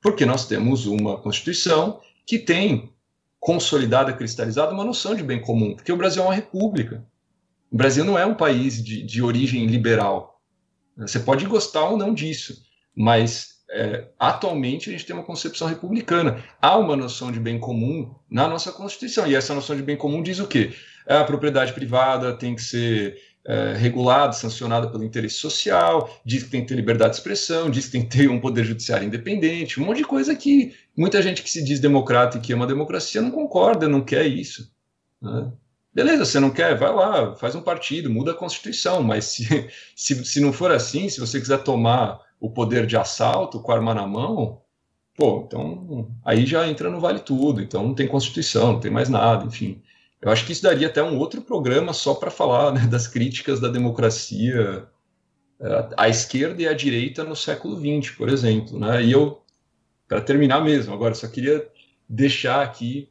[0.00, 2.92] Porque nós temos uma Constituição que tem
[3.40, 5.74] consolidada, cristalizada, uma noção de bem comum.
[5.74, 7.04] Porque o Brasil é uma república.
[7.70, 10.40] O Brasil não é um país de, de origem liberal.
[10.96, 12.62] Você pode gostar ou não disso,
[12.94, 16.42] mas é, atualmente a gente tem uma concepção republicana.
[16.60, 20.22] Há uma noção de bem comum na nossa Constituição, e essa noção de bem comum
[20.22, 20.72] diz o quê?
[21.06, 23.16] A propriedade privada tem que ser
[23.46, 27.86] é, regulada, sancionada pelo interesse social, diz que tem que ter liberdade de expressão, diz
[27.86, 31.42] que tem que ter um poder judiciário independente, um monte de coisa que muita gente
[31.42, 34.70] que se diz democrata e que ama a democracia não concorda, não quer isso.
[35.20, 35.50] Né?
[35.94, 36.76] Beleza, você não quer?
[36.76, 41.08] Vai lá, faz um partido, muda a Constituição, mas se, se, se não for assim,
[41.08, 44.60] se você quiser tomar o poder de assalto com a arma na mão,
[45.16, 49.08] pô, então aí já entra no vale tudo, então não tem Constituição, não tem mais
[49.08, 49.82] nada, enfim.
[50.20, 53.60] Eu acho que isso daria até um outro programa só para falar né, das críticas
[53.60, 54.88] da democracia
[55.60, 58.78] é, à esquerda e à direita no século XX, por exemplo.
[58.78, 59.04] Né?
[59.04, 59.42] E eu,
[60.08, 61.66] para terminar mesmo, agora só queria
[62.08, 63.08] deixar aqui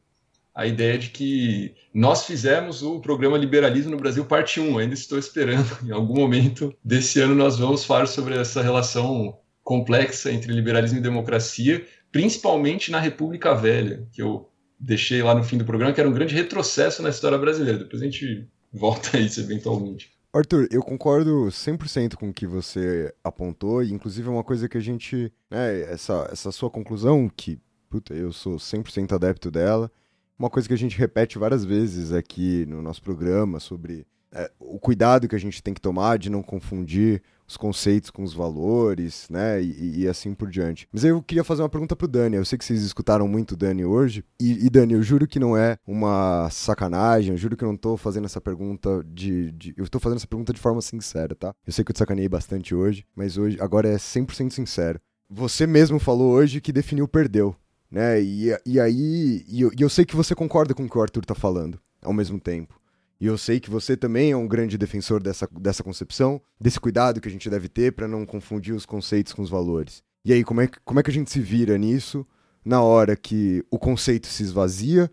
[0.54, 4.80] a ideia de que nós fizemos o programa Liberalismo no Brasil, parte 1.
[4.80, 10.32] Ainda estou esperando, em algum momento desse ano, nós vamos falar sobre essa relação complexa
[10.32, 15.66] entre liberalismo e democracia, principalmente na República Velha, que eu deixei lá no fim do
[15.66, 17.80] programa, que era um grande retrocesso na história brasileira.
[17.80, 20.12] Depois a gente volta a isso eventualmente.
[20.34, 24.78] Arthur, eu concordo 100% com o que você apontou, e inclusive é uma coisa que
[24.78, 27.58] a gente, né, essa, essa sua conclusão, que,
[27.90, 29.92] puta, eu sou 100% adepto dela,
[30.38, 34.78] uma coisa que a gente repete várias vezes aqui no nosso programa sobre é, o
[34.80, 39.28] cuidado que a gente tem que tomar de não confundir os conceitos com os valores,
[39.30, 40.88] né, e, e, assim por diante.
[40.92, 42.36] Mas eu queria fazer uma pergunta pro Dani.
[42.36, 45.40] Eu sei que vocês escutaram muito o Dani hoje, e, e, Dani, eu juro que
[45.40, 49.74] não é uma sacanagem, eu juro que eu não tô fazendo essa pergunta de, de,
[49.78, 51.54] Eu tô fazendo essa pergunta de forma sincera, tá?
[51.66, 55.00] Eu sei que eu te sacaneei bastante hoje, mas hoje, agora é 100% sincero.
[55.30, 57.56] Você mesmo falou hoje que definiu perdeu
[57.90, 58.22] né?
[58.22, 61.02] E, e aí, e eu, e eu sei que você concorda com o que o
[61.02, 62.77] Arthur tá falando ao mesmo tempo.
[63.20, 67.20] E eu sei que você também é um grande defensor dessa, dessa concepção, desse cuidado
[67.20, 70.04] que a gente deve ter para não confundir os conceitos com os valores.
[70.24, 72.26] E aí, como é, que, como é que a gente se vira nisso
[72.64, 75.10] na hora que o conceito se esvazia,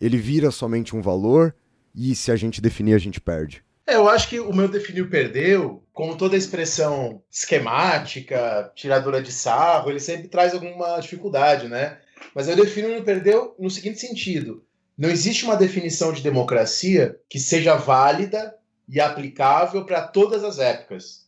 [0.00, 1.54] ele vira somente um valor
[1.94, 3.64] e se a gente definir, a gente perde?
[3.86, 9.90] É, eu acho que o meu definiu perdeu, como toda expressão esquemática, tiradora de sarro,
[9.90, 11.98] ele sempre traz alguma dificuldade, né?
[12.34, 14.64] Mas eu defino não perdeu no seguinte sentido:
[14.96, 18.54] não existe uma definição de democracia que seja válida
[18.88, 21.26] e aplicável para todas as épocas,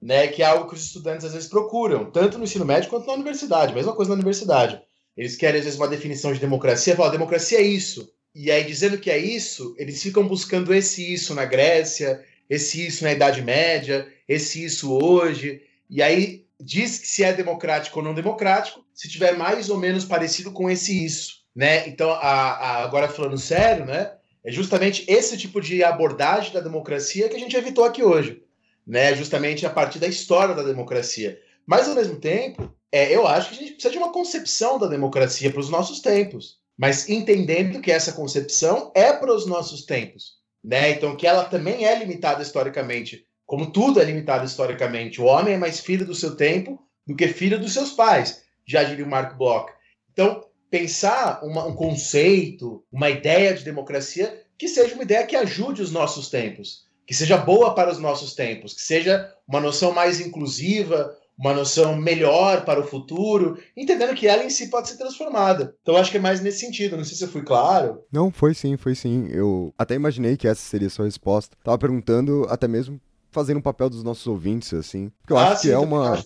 [0.00, 0.28] né?
[0.28, 3.14] Que é algo que os estudantes às vezes procuram, tanto no ensino médio quanto na
[3.14, 3.74] universidade.
[3.74, 4.80] Mesma coisa na universidade.
[5.16, 8.12] Eles querem às vezes uma definição de democracia, falam, democracia é isso.
[8.34, 13.02] E aí, dizendo que é isso, eles ficam buscando esse isso na Grécia, esse isso
[13.02, 15.62] na Idade Média, esse isso hoje.
[15.88, 20.04] E aí diz que se é democrático ou não democrático, se tiver mais ou menos
[20.04, 21.45] parecido com esse isso.
[21.56, 21.88] Né?
[21.88, 24.12] Então, a, a, agora falando sério, né?
[24.44, 28.42] É justamente esse tipo de abordagem da democracia que a gente evitou aqui hoje.
[28.86, 29.14] Né?
[29.14, 31.40] Justamente a partir da história da democracia.
[31.66, 34.86] Mas, ao mesmo tempo, é, eu acho que a gente precisa de uma concepção da
[34.86, 36.58] democracia para os nossos tempos.
[36.76, 40.34] Mas entendendo que essa concepção é para os nossos tempos.
[40.62, 40.90] Né?
[40.90, 43.26] Então, que ela também é limitada historicamente.
[43.46, 45.22] Como tudo é limitado historicamente.
[45.22, 48.82] O homem é mais filho do seu tempo do que filho dos seus pais, já
[48.82, 49.72] diria o Mark Bloch.
[50.12, 50.44] Então,
[50.76, 55.90] pensar uma, um conceito, uma ideia de democracia que seja uma ideia que ajude os
[55.90, 61.16] nossos tempos, que seja boa para os nossos tempos, que seja uma noção mais inclusiva,
[61.38, 65.74] uma noção melhor para o futuro, entendendo que ela em si pode ser transformada.
[65.82, 68.02] Então acho que é mais nesse sentido, não sei se eu fui claro.
[68.10, 69.28] Não, foi sim, foi sim.
[69.30, 71.56] Eu até imaginei que essa seria a sua resposta.
[71.62, 73.00] Tava perguntando até mesmo
[73.36, 75.12] fazendo um papel dos nossos ouvintes, assim.
[75.20, 76.24] Porque eu ah, acho sim, que é uma.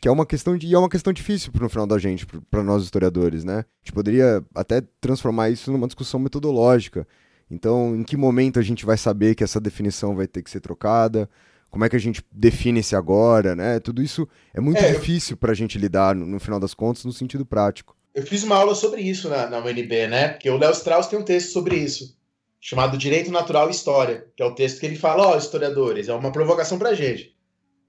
[0.00, 0.66] Que é uma questão de.
[0.66, 3.58] E é uma questão difícil no final da gente, para nós historiadores, né?
[3.58, 7.06] A gente poderia até transformar isso numa discussão metodológica.
[7.48, 10.60] Então, em que momento a gente vai saber que essa definição vai ter que ser
[10.60, 11.30] trocada?
[11.70, 13.78] Como é que a gente define esse agora, né?
[13.78, 15.36] Tudo isso é muito é, difícil eu...
[15.36, 17.96] para a gente lidar, no, no, final das contas, no sentido prático.
[18.12, 20.28] Eu fiz uma aula sobre isso na, na UNB, né?
[20.28, 22.16] Porque o Léo Strauss tem um texto sobre isso
[22.64, 26.08] chamado Direito Natural e História, que é o texto que ele fala, ó, oh, historiadores,
[26.08, 27.36] é uma provocação para a gente.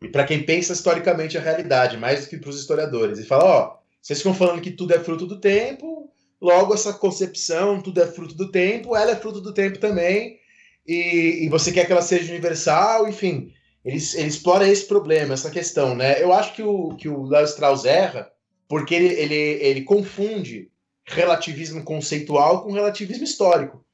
[0.01, 3.17] E para quem pensa historicamente a realidade, mais do que para os historiadores.
[3.17, 6.91] E fala, ó, oh, vocês ficam falando que tudo é fruto do tempo, logo essa
[6.91, 10.39] concepção, tudo é fruto do tempo, ela é fruto do tempo também,
[10.85, 13.53] e, e você quer que ela seja universal, enfim.
[13.85, 16.21] Ele, ele explora esse problema, essa questão, né?
[16.21, 18.29] Eu acho que o, que o Léo Strauss erra,
[18.67, 20.69] porque ele, ele, ele confunde
[21.05, 23.84] relativismo conceitual com relativismo histórico.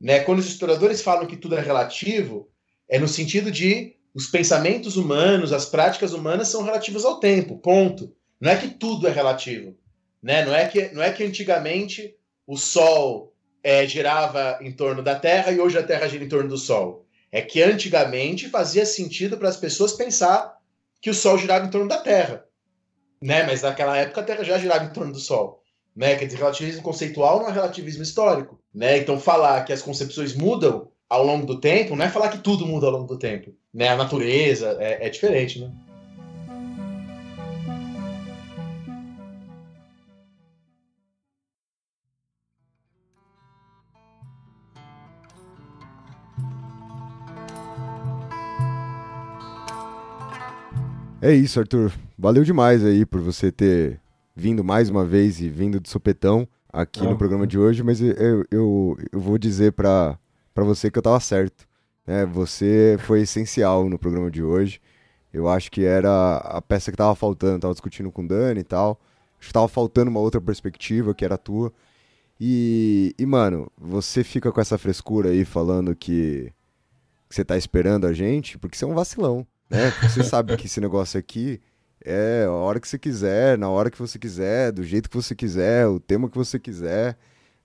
[0.00, 0.20] Né?
[0.20, 2.48] Quando os historiadores falam que tudo é relativo,
[2.88, 8.14] é no sentido de os pensamentos humanos, as práticas humanas são relativas ao tempo, ponto.
[8.40, 9.76] Não é que tudo é relativo.
[10.22, 10.44] Né?
[10.44, 12.14] Não, é que, não é que antigamente
[12.46, 16.48] o Sol é, girava em torno da Terra e hoje a Terra gira em torno
[16.48, 17.06] do Sol.
[17.30, 20.56] É que antigamente fazia sentido para as pessoas pensar
[21.00, 22.44] que o Sol girava em torno da Terra.
[23.20, 23.42] Né?
[23.44, 25.62] Mas naquela época a Terra já girava em torno do Sol
[25.98, 26.14] né?
[26.14, 28.98] Quer dizer, relativismo conceitual não é relativismo histórico, né?
[28.98, 32.64] Então falar que as concepções mudam ao longo do tempo não é falar que tudo
[32.64, 33.88] muda ao longo do tempo, né?
[33.88, 35.72] A natureza é, é diferente, né?
[51.20, 51.92] É isso, Arthur.
[52.16, 54.00] Valeu demais aí por você ter
[54.38, 58.44] vindo mais uma vez e vindo de sopetão aqui no programa de hoje, mas eu,
[58.52, 60.16] eu, eu vou dizer para
[60.54, 61.66] você que eu estava certo.
[62.06, 62.24] Né?
[62.24, 64.80] Você foi essencial no programa de hoje.
[65.32, 67.58] Eu acho que era a peça que estava faltando.
[67.58, 69.00] Tava discutindo com o Dani e tal.
[69.40, 71.72] Acho que tava faltando uma outra perspectiva, que era a tua.
[72.40, 76.52] E, e, mano, você fica com essa frescura aí falando que,
[77.28, 79.90] que você tá esperando a gente, porque você é um vacilão, né?
[80.02, 81.60] Você sabe que esse negócio aqui
[82.08, 85.34] é, a hora que você quiser, na hora que você quiser, do jeito que você
[85.34, 87.16] quiser, o tema que você quiser.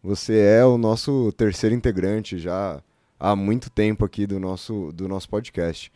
[0.04, 2.84] Você é o nosso terceiro integrante já
[3.18, 5.90] há muito tempo aqui do nosso, do nosso podcast.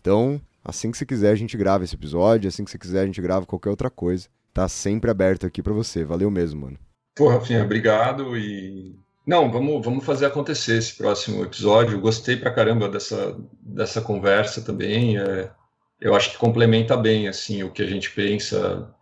[0.00, 3.06] Então, assim que você quiser, a gente grava esse episódio, assim que você quiser, a
[3.06, 4.28] gente grava qualquer outra coisa.
[4.54, 6.04] Tá sempre aberto aqui para você.
[6.04, 6.78] Valeu mesmo, mano.
[7.16, 8.94] Pô, Rafinha, obrigado e
[9.26, 12.00] não, vamos, vamos fazer acontecer esse próximo episódio.
[12.00, 15.18] Gostei pra caramba dessa, dessa conversa também.
[15.18, 15.50] É,
[16.00, 18.94] eu acho que complementa bem assim o que a gente pensa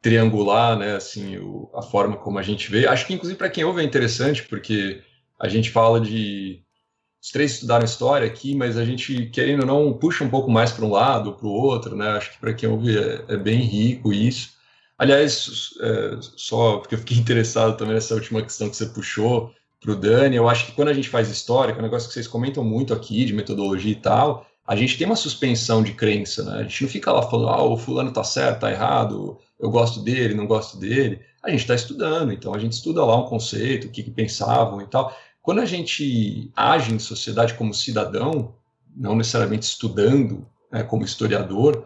[0.00, 2.86] triangular, né, assim, o, a forma como a gente vê.
[2.86, 5.02] Acho que inclusive para quem ouve é interessante porque
[5.38, 6.62] a gente fala de
[7.22, 10.72] os três estudaram história aqui, mas a gente querendo ou não puxa um pouco mais
[10.72, 12.08] para um lado ou para o outro, né?
[12.12, 14.54] Acho que para quem ouve é, é, bem rico isso.
[14.98, 19.92] Aliás, é, só porque eu fiquei interessado também nessa última questão que você puxou para
[19.92, 22.14] o Dani, eu acho que quando a gente faz história, que é um negócio que
[22.14, 26.44] vocês comentam muito aqui de metodologia e tal, a gente tem uma suspensão de crença,
[26.44, 26.60] né?
[26.60, 29.98] A gente não fica lá falando, ah, o fulano tá certo, tá errado, eu gosto
[29.98, 31.20] dele, não gosto dele.
[31.42, 34.80] A gente está estudando, então a gente estuda lá um conceito, o que, que pensavam
[34.80, 35.12] e tal.
[35.42, 38.54] Quando a gente age em sociedade como cidadão,
[38.96, 41.84] não necessariamente estudando né, como historiador,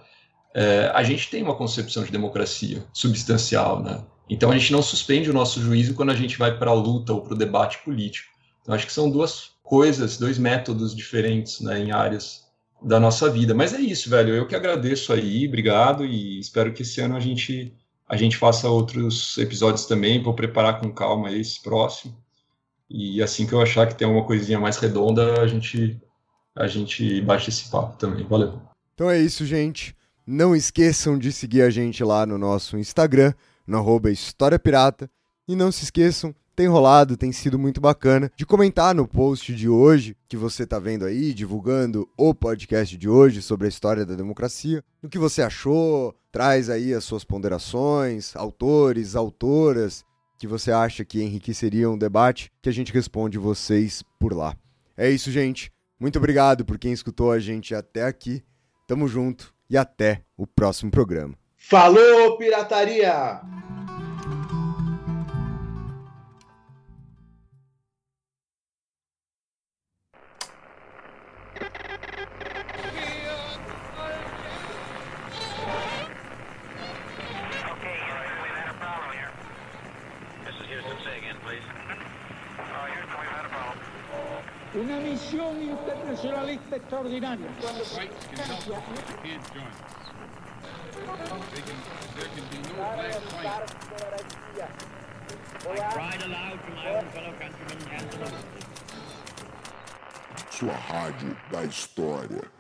[0.55, 4.05] é, a gente tem uma concepção de democracia substancial, né?
[4.29, 7.15] Então a gente não suspende o nosso juízo quando a gente vai para a luta
[7.15, 8.29] ou para o debate político.
[8.61, 12.44] Então acho que são duas coisas, dois métodos diferentes né, em áreas
[12.85, 13.55] da nossa vida.
[13.55, 14.35] Mas é isso, velho.
[14.35, 17.73] Eu que agradeço aí, obrigado e espero que esse ano a gente
[18.07, 20.23] a gente faça outros episódios também.
[20.23, 22.15] Vou preparar com calma esse próximo.
[22.89, 25.99] E assim que eu achar que tem uma coisinha mais redonda, a gente
[26.55, 28.25] a gente baixa esse papo também.
[28.27, 28.61] Valeu.
[28.95, 29.97] Então é isso, gente.
[30.27, 33.33] Não esqueçam de seguir a gente lá no nosso Instagram,
[33.67, 35.11] no arroba História Pirata.
[35.49, 39.69] E não se esqueçam tem rolado, tem sido muito bacana, de comentar no post de
[39.69, 44.15] hoje, que você tá vendo aí, divulgando o podcast de hoje sobre a história da
[44.15, 50.05] democracia, o que você achou, traz aí as suas ponderações, autores, autoras,
[50.39, 54.57] que você acha que enriqueceriam o debate, que a gente responde vocês por lá.
[54.97, 55.73] É isso, gente.
[55.99, 58.43] Muito obrigado por quem escutou a gente até aqui.
[58.87, 61.35] Tamo junto e até o próximo programa.
[61.57, 63.41] Falou, pirataria!
[85.35, 87.47] Una misión internacionalista extraordinaria.
[100.51, 102.54] Sua rádio da história.